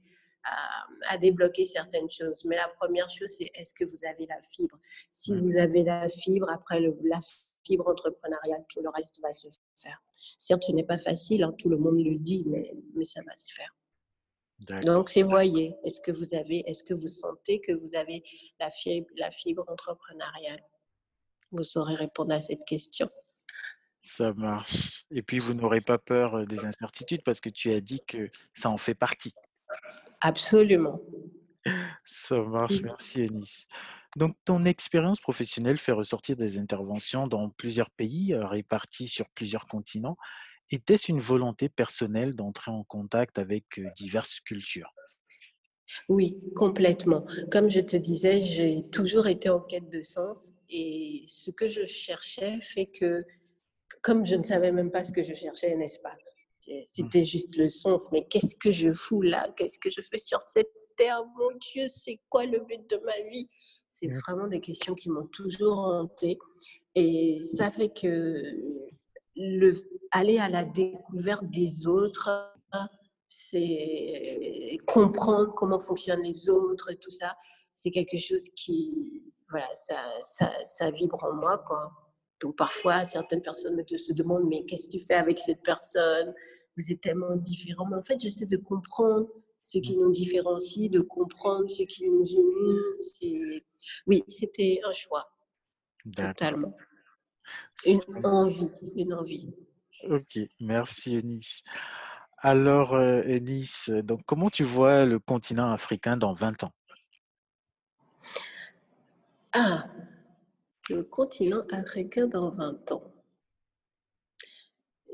à, 1.08 1.18
débloquer 1.18 1.66
certaines 1.66 2.08
choses. 2.10 2.44
Mais 2.44 2.56
la 2.56 2.68
première 2.80 3.08
chose, 3.08 3.30
c'est 3.36 3.50
est-ce 3.54 3.72
que 3.72 3.84
vous 3.84 4.04
avez 4.04 4.26
la 4.26 4.40
fibre? 4.42 4.78
Si 5.12 5.34
vous 5.34 5.56
avez 5.56 5.82
la 5.82 6.08
fibre, 6.08 6.48
après 6.50 6.80
le, 6.80 6.96
la 7.04 7.20
fibre 7.20 7.47
entrepreneuriale, 7.76 8.64
tout 8.68 8.80
le 8.80 8.88
reste 8.90 9.20
va 9.20 9.32
se 9.32 9.48
faire. 9.76 10.00
Certes, 10.38 10.64
ce 10.64 10.72
n'est 10.72 10.84
pas 10.84 10.98
facile, 10.98 11.42
hein, 11.42 11.54
tout 11.58 11.68
le 11.68 11.76
monde 11.76 11.98
le 11.98 12.18
dit, 12.18 12.44
mais, 12.46 12.74
mais 12.94 13.04
ça 13.04 13.20
va 13.22 13.36
se 13.36 13.52
faire. 13.52 13.74
Donc, 14.84 15.08
c'est 15.08 15.22
voyez, 15.22 15.76
est-ce 15.84 16.00
que 16.00 16.10
vous 16.10 16.34
avez, 16.34 16.68
est-ce 16.68 16.82
que 16.82 16.94
vous 16.94 17.06
sentez 17.06 17.60
que 17.60 17.72
vous 17.72 17.90
avez 17.94 18.24
la 18.58 18.70
fibre, 18.70 19.06
la 19.16 19.30
fibre 19.30 19.64
entrepreneuriale? 19.68 20.62
Vous 21.52 21.62
saurez 21.62 21.94
répondre 21.94 22.34
à 22.34 22.40
cette 22.40 22.64
question. 22.64 23.08
Ça 23.98 24.32
marche. 24.32 25.04
Et 25.10 25.22
puis, 25.22 25.38
vous 25.38 25.54
n'aurez 25.54 25.80
pas 25.80 25.98
peur 25.98 26.34
euh, 26.34 26.44
des 26.44 26.64
incertitudes 26.64 27.22
parce 27.24 27.40
que 27.40 27.50
tu 27.50 27.70
as 27.70 27.80
dit 27.80 28.00
que 28.06 28.30
ça 28.52 28.68
en 28.68 28.78
fait 28.78 28.94
partie. 28.94 29.34
Absolument. 30.20 31.00
Ça 32.04 32.40
marche. 32.40 32.80
Merci, 32.82 33.22
Eunice. 33.22 33.66
Donc, 34.16 34.36
ton 34.44 34.64
expérience 34.64 35.20
professionnelle 35.20 35.78
fait 35.78 35.92
ressortir 35.92 36.36
des 36.36 36.58
interventions 36.58 37.26
dans 37.26 37.50
plusieurs 37.50 37.90
pays 37.90 38.32
euh, 38.32 38.46
répartis 38.46 39.08
sur 39.08 39.28
plusieurs 39.30 39.66
continents. 39.66 40.16
Était-ce 40.70 41.10
une 41.10 41.20
volonté 41.20 41.68
personnelle 41.68 42.34
d'entrer 42.34 42.70
en 42.70 42.84
contact 42.84 43.38
avec 43.38 43.64
euh, 43.78 43.88
diverses 43.96 44.40
cultures? 44.40 44.92
Oui, 46.08 46.36
complètement. 46.54 47.24
Comme 47.50 47.70
je 47.70 47.80
te 47.80 47.96
disais, 47.96 48.40
j'ai 48.40 48.84
toujours 48.92 49.26
été 49.26 49.48
en 49.48 49.60
quête 49.60 49.88
de 49.88 50.02
sens 50.02 50.52
et 50.68 51.24
ce 51.28 51.50
que 51.50 51.68
je 51.68 51.86
cherchais 51.86 52.60
fait 52.60 52.86
que 52.86 53.24
comme 54.02 54.24
je 54.24 54.36
ne 54.36 54.44
savais 54.44 54.70
même 54.70 54.90
pas 54.90 55.04
ce 55.04 55.12
que 55.12 55.22
je 55.22 55.32
cherchais, 55.32 55.74
n'est-ce 55.74 55.98
pas? 56.00 56.14
Mmh. 56.66 56.72
C'était 56.86 57.24
juste 57.24 57.56
le 57.56 57.68
sens. 57.68 58.10
Mais 58.12 58.26
qu'est-ce 58.28 58.54
que 58.56 58.70
je 58.70 58.92
fous 58.92 59.22
là? 59.22 59.48
Qu'est-ce 59.56 59.78
que 59.78 59.90
je 59.90 60.02
fais 60.02 60.18
sur 60.18 60.40
cette 60.46 60.70
terre? 60.96 61.24
Mon 61.38 61.56
Dieu, 61.72 61.88
c'est 61.88 62.20
quoi 62.28 62.44
le 62.44 62.60
but 62.60 62.88
de 62.90 62.96
ma 62.98 63.18
vie? 63.30 63.48
C'est 63.90 64.08
mmh. 64.08 64.20
vraiment 64.26 64.46
des 64.48 64.60
questions 64.60 64.94
qui 64.94 65.10
m'ont 65.10 65.26
toujours 65.26 65.78
hanté. 65.78 66.38
Et 66.94 67.42
ça 67.42 67.70
fait 67.70 67.88
que 67.88 68.42
le, 69.36 69.72
aller 70.10 70.38
à 70.38 70.48
la 70.48 70.64
découverte 70.64 71.48
des 71.50 71.86
autres, 71.86 72.30
c'est 73.28 74.78
comprendre 74.86 75.52
comment 75.54 75.78
fonctionnent 75.78 76.22
les 76.22 76.48
autres, 76.48 76.92
tout 76.94 77.10
ça, 77.10 77.36
c'est 77.74 77.90
quelque 77.90 78.16
chose 78.16 78.48
qui, 78.56 79.22
voilà, 79.50 79.68
ça, 79.72 79.96
ça, 80.22 80.50
ça 80.64 80.90
vibre 80.90 81.22
en 81.22 81.34
moi, 81.34 81.58
quoi. 81.58 81.92
Donc 82.40 82.56
parfois, 82.56 83.04
certaines 83.04 83.42
personnes 83.42 83.82
se 83.86 84.12
demandent, 84.12 84.48
mais 84.48 84.64
qu'est-ce 84.64 84.86
que 84.86 84.92
tu 84.92 85.04
fais 85.04 85.14
avec 85.14 85.38
cette 85.38 85.62
personne? 85.62 86.34
Vous 86.76 86.92
êtes 86.92 87.00
tellement 87.00 87.36
différents. 87.36 87.86
Mais 87.86 87.96
en 87.96 88.02
fait, 88.02 88.20
j'essaie 88.20 88.46
de 88.46 88.56
comprendre 88.56 89.28
ce 89.70 89.78
qui 89.78 89.96
nous 89.98 90.10
différencie, 90.10 90.90
de 90.90 91.00
comprendre 91.00 91.68
ce 91.70 91.82
qui 91.82 92.08
nous 92.08 92.24
unit. 92.24 93.62
Oui, 94.06 94.24
c'était 94.28 94.80
un 94.82 94.92
choix. 94.92 95.30
Totalement. 96.16 96.74
Une 97.84 98.00
envie, 98.24 98.72
une 98.96 99.12
envie. 99.12 99.52
Ok, 100.08 100.38
merci 100.60 101.16
Eunice. 101.16 101.62
Alors, 102.38 102.94
euh, 102.94 103.22
Eunice, 103.26 103.90
donc, 103.90 104.22
comment 104.24 104.48
tu 104.48 104.64
vois 104.64 105.04
le 105.04 105.18
continent 105.18 105.70
africain 105.70 106.16
dans 106.16 106.32
20 106.32 106.64
ans? 106.64 106.72
Ah, 109.52 109.90
le 110.88 111.02
continent 111.02 111.64
africain 111.70 112.26
dans 112.26 112.50
20 112.50 112.92
ans 112.92 113.12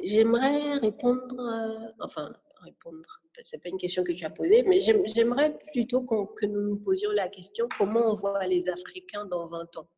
J'aimerais 0.02 0.78
répondre, 0.78 1.40
euh, 1.40 1.92
enfin, 2.00 2.32
répondre, 2.64 3.20
c'est 3.42 3.62
pas 3.62 3.68
une 3.68 3.76
question 3.76 4.02
que 4.04 4.12
tu 4.12 4.24
as 4.24 4.30
posée, 4.30 4.62
mais 4.64 4.80
j'aimerais 4.80 5.56
plutôt 5.72 6.02
que 6.02 6.46
nous 6.46 6.62
nous 6.62 6.76
posions 6.76 7.10
la 7.12 7.28
question 7.28 7.68
comment 7.78 8.10
on 8.10 8.14
voit 8.14 8.46
les 8.46 8.68
Africains 8.68 9.26
dans 9.26 9.46
20 9.46 9.76
ans? 9.76 9.88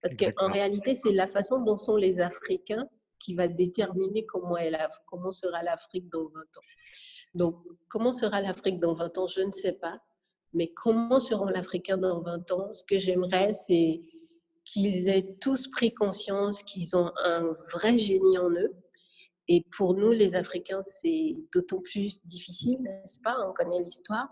Parce 0.00 0.14
qu'en 0.14 0.50
réalité, 0.50 0.94
c'est 0.94 1.12
la 1.12 1.26
façon 1.26 1.60
dont 1.60 1.76
sont 1.76 1.96
les 1.96 2.20
Africains 2.20 2.88
qui 3.18 3.34
va 3.34 3.46
déterminer 3.46 4.26
comment, 4.26 4.56
comment 5.06 5.30
sera 5.30 5.62
l'Afrique 5.62 6.08
dans 6.10 6.24
20 6.24 6.40
ans. 6.40 6.66
Donc, 7.34 7.56
comment 7.88 8.12
sera 8.12 8.40
l'Afrique 8.40 8.80
dans 8.80 8.94
20 8.94 9.18
ans 9.18 9.26
Je 9.26 9.42
ne 9.42 9.52
sais 9.52 9.72
pas. 9.72 10.00
Mais 10.54 10.72
comment 10.74 11.20
seront 11.20 11.46
l'Africain 11.46 11.96
dans 11.96 12.20
20 12.20 12.50
ans? 12.52 12.72
Ce 12.72 12.84
que 12.84 12.98
j'aimerais, 12.98 13.54
c'est 13.54 14.00
qu'ils 14.64 15.08
aient 15.08 15.36
tous 15.40 15.68
pris 15.68 15.94
conscience 15.94 16.62
qu'ils 16.62 16.96
ont 16.96 17.10
un 17.24 17.52
vrai 17.72 17.96
génie 17.96 18.38
en 18.38 18.50
eux. 18.50 18.72
Et 19.48 19.64
pour 19.76 19.94
nous, 19.94 20.12
les 20.12 20.36
Africains, 20.36 20.82
c'est 20.84 21.36
d'autant 21.52 21.80
plus 21.80 22.24
difficile, 22.24 22.78
n'est-ce 22.80 23.20
pas? 23.20 23.36
On 23.48 23.52
connaît 23.52 23.82
l'histoire. 23.82 24.28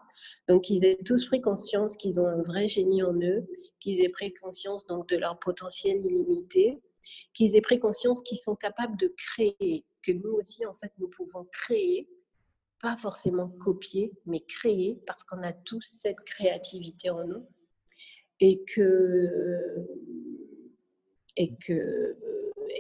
Donc, 0.49 0.63
qu'ils 0.63 0.85
aient 0.85 0.99
tous 1.05 1.27
pris 1.27 1.41
conscience 1.41 1.97
qu'ils 1.97 2.21
ont 2.21 2.27
un 2.27 2.43
vrai 2.43 2.69
génie 2.69 3.03
en 3.03 3.15
eux, 3.15 3.47
qu'ils 3.81 4.01
aient 4.03 4.09
pris 4.09 4.33
conscience 4.33 4.87
donc 4.87 5.09
de 5.09 5.17
leur 5.17 5.39
potentiel 5.39 6.05
illimité, 6.05 6.81
qu'ils 7.35 7.57
aient 7.57 7.61
pris 7.61 7.81
conscience 7.81 8.23
qu'ils 8.23 8.39
sont 8.39 8.55
capables 8.55 8.97
de 8.99 9.13
créer, 9.17 9.85
que 10.03 10.13
nous 10.13 10.33
aussi, 10.33 10.65
en 10.65 10.75
fait, 10.75 10.93
nous 10.99 11.09
pouvons 11.09 11.45
créer, 11.51 12.09
pas 12.81 12.97
forcément 12.97 13.49
copier, 13.49 14.13
mais 14.27 14.41
créer, 14.41 15.01
parce 15.07 15.25
qu'on 15.25 15.43
a 15.43 15.53
tous 15.53 15.83
cette 16.01 16.21
créativité 16.21 17.11
en 17.11 17.27
nous 17.27 17.47
et 18.41 18.63
que 18.65 19.87
et 21.41 21.55
que 21.57 22.17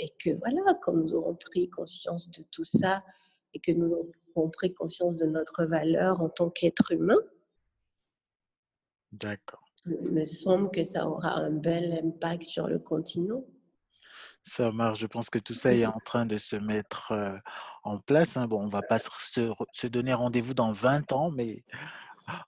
et 0.02 0.12
que 0.22 0.30
voilà 0.38 0.74
quand 0.82 0.92
nous 0.92 1.14
aurons 1.14 1.34
pris 1.34 1.70
conscience 1.70 2.30
de 2.30 2.42
tout 2.52 2.64
ça 2.64 3.02
et 3.54 3.60
que 3.60 3.72
nous 3.72 3.90
aurons 3.92 4.50
pris 4.50 4.74
conscience 4.74 5.16
de 5.16 5.26
notre 5.26 5.64
valeur 5.64 6.20
en 6.20 6.28
tant 6.28 6.50
qu'être 6.50 6.92
humain 6.92 7.20
d'accord 9.12 9.64
il 9.86 10.12
me 10.12 10.26
semble 10.26 10.70
que 10.70 10.84
ça 10.84 11.08
aura 11.08 11.32
un 11.36 11.50
bel 11.50 12.00
impact 12.04 12.44
sur 12.44 12.68
le 12.68 12.78
continent 12.78 13.44
ça 14.42 14.72
marche. 14.72 15.00
Je 15.00 15.06
pense 15.06 15.28
que 15.28 15.38
tout 15.38 15.54
ça 15.54 15.74
est 15.74 15.84
en 15.84 16.00
train 16.02 16.24
de 16.24 16.38
se 16.38 16.56
mettre 16.56 17.12
en 17.84 17.98
place. 17.98 18.38
Hein. 18.38 18.46
Bon, 18.46 18.62
on 18.62 18.68
va 18.68 18.80
pas 18.80 18.98
se, 18.98 19.52
se 19.72 19.86
donner 19.86 20.14
rendez-vous 20.14 20.54
dans 20.54 20.72
20 20.72 21.12
ans, 21.12 21.30
mais 21.30 21.62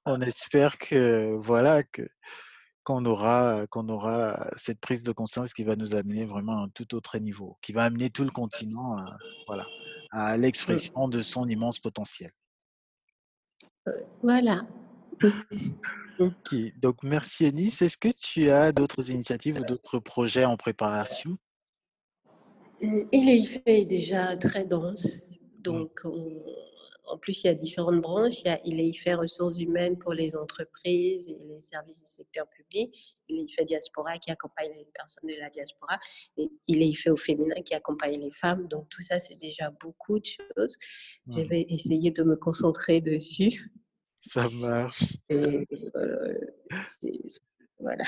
on 0.06 0.20
espère 0.22 0.78
que 0.78 1.36
voilà 1.38 1.82
que 1.82 2.02
qu'on 2.84 3.04
aura, 3.04 3.66
qu'on 3.68 3.88
aura 3.88 4.50
cette 4.56 4.80
prise 4.80 5.02
de 5.02 5.12
conscience 5.12 5.52
qui 5.52 5.64
va 5.64 5.76
nous 5.76 5.94
amener 5.94 6.24
vraiment 6.24 6.58
à 6.58 6.64
un 6.64 6.68
tout 6.68 6.94
autre 6.94 7.18
niveau, 7.18 7.56
qui 7.62 7.72
va 7.72 7.84
amener 7.84 8.10
tout 8.10 8.24
le 8.24 8.30
continent 8.30 8.96
à, 8.96 9.16
voilà, 9.46 9.66
à 10.10 10.36
l'expression 10.36 11.08
de 11.08 11.22
son 11.22 11.48
immense 11.48 11.78
potentiel. 11.78 12.30
Voilà. 14.22 14.66
ok, 16.18 16.54
donc 16.78 17.02
merci 17.02 17.46
Eunice. 17.46 17.82
Est-ce 17.82 17.96
que 17.96 18.08
tu 18.08 18.50
as 18.50 18.72
d'autres 18.72 19.10
initiatives 19.10 19.60
ou 19.60 19.64
d'autres 19.64 19.98
projets 19.98 20.44
en 20.44 20.56
préparation? 20.56 21.36
Il 22.80 23.60
est 23.66 23.84
déjà 23.84 24.36
très 24.36 24.64
dense, 24.64 25.30
donc 25.60 26.00
on, 26.04 26.28
en 27.04 27.18
plus, 27.18 27.42
il 27.42 27.46
y 27.46 27.50
a 27.50 27.54
différentes 27.54 28.00
branches. 28.00 28.40
Il 28.40 28.46
y 28.46 28.50
a 28.50 28.60
ILEIFE 28.64 29.16
ressources 29.18 29.58
humaines 29.58 29.98
pour 29.98 30.12
les 30.12 30.36
entreprises 30.36 31.28
et 31.28 31.38
les 31.48 31.60
services 31.60 32.02
du 32.02 32.08
secteur 32.08 32.46
public. 32.48 32.94
ILEIFE 33.28 33.64
diaspora 33.66 34.18
qui 34.18 34.30
accompagne 34.30 34.72
les 34.74 34.86
personnes 34.94 35.28
de 35.28 35.38
la 35.38 35.50
diaspora. 35.50 35.98
Et 36.36 36.48
ILEIFE 36.68 37.08
au 37.08 37.16
féminin 37.16 37.60
qui 37.64 37.74
accompagne 37.74 38.20
les 38.20 38.30
femmes. 38.30 38.68
Donc 38.68 38.88
tout 38.88 39.02
ça, 39.02 39.18
c'est 39.18 39.36
déjà 39.36 39.70
beaucoup 39.70 40.18
de 40.18 40.26
choses. 40.26 40.76
Je 41.28 41.40
vais 41.40 41.66
essayer 41.68 42.10
de 42.10 42.22
me 42.22 42.36
concentrer 42.36 43.00
dessus. 43.00 43.72
Ça 44.16 44.48
marche. 44.48 45.16
Et, 45.28 45.66
euh, 45.96 46.38
voilà. 47.80 48.04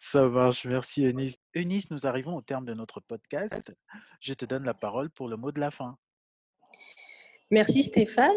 Ça 0.00 0.28
marche. 0.28 0.66
Merci 0.66 1.04
Eunice. 1.04 1.36
Eunice, 1.54 1.90
nous 1.90 2.06
arrivons 2.06 2.34
au 2.34 2.42
terme 2.42 2.64
de 2.64 2.74
notre 2.74 3.00
podcast. 3.00 3.72
Je 4.20 4.34
te 4.34 4.44
donne 4.44 4.64
la 4.64 4.74
parole 4.74 5.10
pour 5.10 5.28
le 5.28 5.36
mot 5.36 5.52
de 5.52 5.60
la 5.60 5.70
fin. 5.70 5.96
Merci 7.50 7.84
Stéphane. 7.84 8.32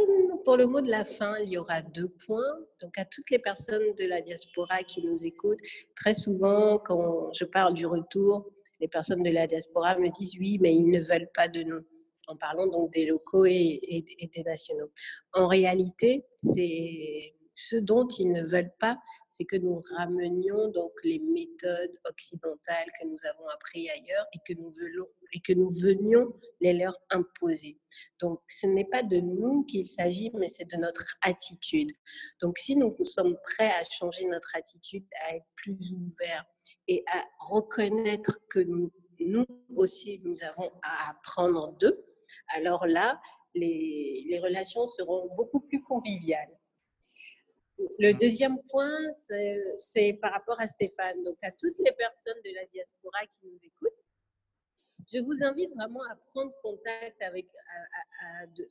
Pour 0.46 0.56
le 0.56 0.68
mot 0.68 0.82
de 0.82 0.90
la 0.90 1.04
fin, 1.04 1.36
il 1.40 1.50
y 1.50 1.58
aura 1.58 1.82
deux 1.82 2.10
points. 2.10 2.60
Donc 2.80 2.96
à 3.00 3.06
toutes 3.06 3.32
les 3.32 3.40
personnes 3.40 3.96
de 3.98 4.06
la 4.06 4.22
diaspora 4.22 4.84
qui 4.84 5.04
nous 5.04 5.26
écoutent, 5.26 5.60
très 5.96 6.14
souvent 6.14 6.78
quand 6.78 7.34
je 7.34 7.46
parle 7.46 7.74
du 7.74 7.88
retour, 7.88 8.52
les 8.80 8.88
personnes 8.88 9.24
de 9.24 9.32
la 9.32 9.48
diaspora 9.48 9.98
me 9.98 10.10
disent 10.10 10.36
oui, 10.40 10.60
mais 10.62 10.76
ils 10.76 10.90
ne 10.90 11.02
veulent 11.02 11.30
pas 11.34 11.48
de 11.48 11.64
nous. 11.64 11.82
En 12.28 12.38
parlant 12.38 12.68
donc 12.68 12.94
des 12.94 13.08
locaux 13.08 13.46
et, 13.46 13.80
et 13.84 14.28
des 14.28 14.44
nationaux. 14.44 14.92
En 15.34 15.48
réalité, 15.48 16.28
c'est 16.38 17.34
ce 17.68 17.76
dont 17.76 18.08
ils 18.08 18.32
ne 18.32 18.44
veulent 18.44 18.74
pas, 18.80 18.98
c'est 19.30 19.44
que 19.44 19.58
nous 19.58 19.82
ramenions 19.98 20.70
donc 20.70 20.92
les 21.04 21.20
méthodes 21.20 21.96
occidentales 22.10 22.88
que 23.00 23.06
nous 23.06 23.18
avons 23.30 23.48
apprises 23.50 23.90
ailleurs 23.90 24.26
et 24.34 24.40
que 24.46 25.54
nous, 25.54 25.70
venions 25.82 26.34
les 26.62 26.74
leur 26.74 26.96
imposer. 27.10 27.78
Donc, 28.20 28.40
ce 28.48 28.66
n'est 28.66 28.86
pas 28.86 29.04
de 29.04 29.18
nous 29.18 29.64
qu'il 29.66 29.88
s'agit, 29.88 30.32
mais 30.34 30.48
c'est 30.48 30.70
de 30.70 30.78
notre 30.78 31.06
attitude. 31.22 31.92
Donc, 32.42 32.58
si 32.58 32.76
nous 32.76 32.96
sommes 33.04 33.38
prêts 33.44 33.72
à 33.72 33.84
changer 33.84 34.26
notre 34.26 34.56
attitude, 34.56 35.06
à 35.28 35.36
être 35.36 35.48
plus 35.56 35.78
ouverts 35.94 36.46
et 36.88 37.04
à 37.14 37.24
reconnaître 37.40 38.40
que 38.50 38.60
nous, 38.60 38.92
aussi, 39.76 40.22
nous 40.24 40.44
avons 40.44 40.72
à 40.82 41.12
apprendre 41.12 41.74
d'eux, 41.78 42.06
alors 42.56 42.88
là, 42.88 43.20
les 43.54 44.40
relations 44.42 44.88
seront 44.88 45.30
beaucoup 45.36 45.60
plus 45.60 45.82
conviviales. 45.84 46.59
Le 48.00 48.14
deuxième 48.14 48.58
point, 48.70 48.98
c'est 49.78 50.14
par 50.22 50.34
rapport 50.34 50.60
à 50.60 50.68
Stéphane. 50.68 51.24
Donc, 51.24 51.38
à 51.44 51.52
toutes 51.52 51.78
les 51.80 51.92
personnes 51.94 52.42
de 52.44 52.54
la 52.54 52.66
diaspora 52.68 53.20
qui 53.32 53.40
nous 53.46 53.60
écoutent, 53.64 54.00
je 55.12 55.20
vous 55.20 55.44
invite 55.44 55.74
vraiment 55.76 56.04
à 56.12 56.16
prendre 56.34 56.52
contact 56.62 57.22
avec, 57.22 57.48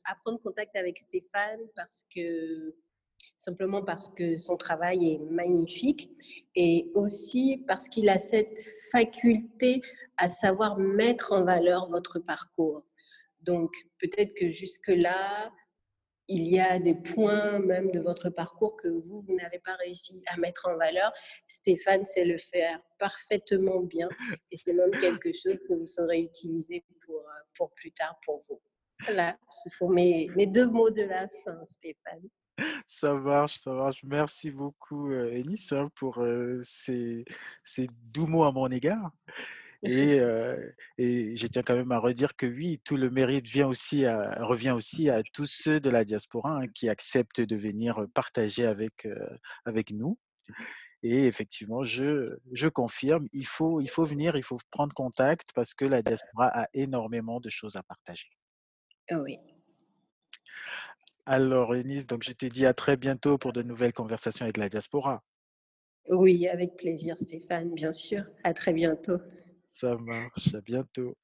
à, 0.05 0.15
prendre 0.23 0.41
contact 0.41 0.75
avec 0.75 0.97
Stéphane 0.97 1.59
parce 1.75 2.05
que 2.13 2.75
simplement 3.35 3.83
parce 3.83 4.09
que 4.09 4.37
son 4.37 4.55
travail 4.55 5.13
est 5.13 5.19
magnifique 5.19 6.09
et 6.55 6.91
aussi 6.93 7.63
parce 7.67 7.87
qu'il 7.87 8.09
a 8.09 8.19
cette 8.19 8.59
faculté 8.91 9.81
à 10.17 10.29
savoir 10.29 10.77
mettre 10.77 11.33
en 11.33 11.43
valeur 11.43 11.89
votre 11.89 12.19
parcours. 12.19 12.85
Donc 13.41 13.73
peut-être 13.99 14.33
que 14.33 14.49
jusque-là, 14.49 15.51
il 16.29 16.47
y 16.47 16.59
a 16.59 16.79
des 16.79 16.93
points 16.93 17.59
même 17.59 17.91
de 17.91 17.99
votre 17.99 18.29
parcours 18.29 18.77
que 18.77 18.87
vous, 18.87 19.21
vous 19.21 19.35
n'avez 19.35 19.59
pas 19.59 19.75
réussi 19.75 20.21
à 20.27 20.37
mettre 20.37 20.67
en 20.69 20.77
valeur. 20.77 21.11
Stéphane 21.47 22.05
sait 22.05 22.23
le 22.23 22.37
faire 22.37 22.79
parfaitement 22.99 23.81
bien 23.81 24.07
et 24.51 24.57
c'est 24.57 24.73
même 24.73 24.91
quelque 24.91 25.33
chose 25.33 25.57
que 25.67 25.73
vous 25.73 25.87
saurez 25.87 26.21
utiliser 26.21 26.85
pour, 27.05 27.17
euh, 27.17 27.41
pour 27.57 27.73
plus 27.73 27.91
tard 27.91 28.17
pour 28.23 28.39
vous. 28.47 28.61
Voilà, 29.05 29.37
ce 29.49 29.69
sont 29.69 29.89
mes, 29.89 30.29
mes 30.35 30.45
deux 30.45 30.67
mots 30.67 30.91
de 30.91 31.03
la 31.03 31.27
fin, 31.43 31.65
Stéphane. 31.65 32.29
Ça 32.85 33.13
marche, 33.13 33.59
ça 33.59 33.71
marche. 33.71 34.03
Merci 34.03 34.51
beaucoup, 34.51 35.11
euh, 35.11 35.31
Ennis, 35.31 35.69
hein, 35.71 35.89
pour 35.95 36.19
euh, 36.19 36.59
ces, 36.63 37.25
ces 37.63 37.87
doux 38.11 38.27
mots 38.27 38.43
à 38.43 38.51
mon 38.51 38.67
égard. 38.67 39.11
Et, 39.83 40.19
et, 40.97 41.37
je 41.37 41.47
tiens 41.47 41.61
quand 41.61 41.75
même 41.75 41.91
à 41.91 41.99
redire 41.99 42.35
que 42.35 42.45
oui, 42.45 42.81
tout 42.83 42.97
le 42.97 43.09
mérite 43.09 43.47
vient 43.47 43.67
aussi 43.67 44.05
à, 44.05 44.43
revient 44.43 44.71
aussi 44.71 45.09
à 45.09 45.23
tous 45.33 45.45
ceux 45.45 45.79
de 45.79 45.89
la 45.89 46.03
diaspora 46.03 46.57
hein, 46.57 46.67
qui 46.67 46.89
acceptent 46.89 47.41
de 47.41 47.55
venir 47.55 48.05
partager 48.13 48.65
avec, 48.65 49.07
avec 49.65 49.91
nous. 49.91 50.17
Et 51.01 51.25
effectivement, 51.25 51.83
je, 51.83 52.37
je 52.51 52.67
confirme, 52.67 53.27
il 53.31 53.45
faut, 53.45 53.79
il 53.79 53.89
faut 53.89 54.03
venir, 54.03 54.35
il 54.35 54.43
faut 54.43 54.59
prendre 54.69 54.93
contact 54.93 55.49
parce 55.55 55.73
que 55.73 55.85
la 55.85 56.01
diaspora 56.01 56.47
a 56.47 56.67
énormément 56.73 57.39
de 57.39 57.49
choses 57.49 57.77
à 57.77 57.83
partager. 57.83 58.29
Oui. 59.11 59.37
Alors, 61.25 61.75
Ennis, 61.75 62.05
donc 62.05 62.23
je 62.23 62.33
te 62.33 62.45
dis 62.45 62.65
à 62.65 62.73
très 62.73 62.97
bientôt 62.97 63.37
pour 63.37 63.53
de 63.53 63.61
nouvelles 63.61 63.93
conversations 63.93 64.43
avec 64.43 64.57
la 64.57 64.67
diaspora. 64.67 65.23
Oui, 66.09 66.47
avec 66.47 66.75
plaisir, 66.75 67.15
Stéphane, 67.21 67.73
bien 67.73 67.93
sûr. 67.93 68.23
À 68.43 68.53
très 68.53 68.73
bientôt. 68.73 69.19
Ça 69.79 69.95
marche, 69.97 70.53
à 70.53 70.59
bientôt. 70.59 71.15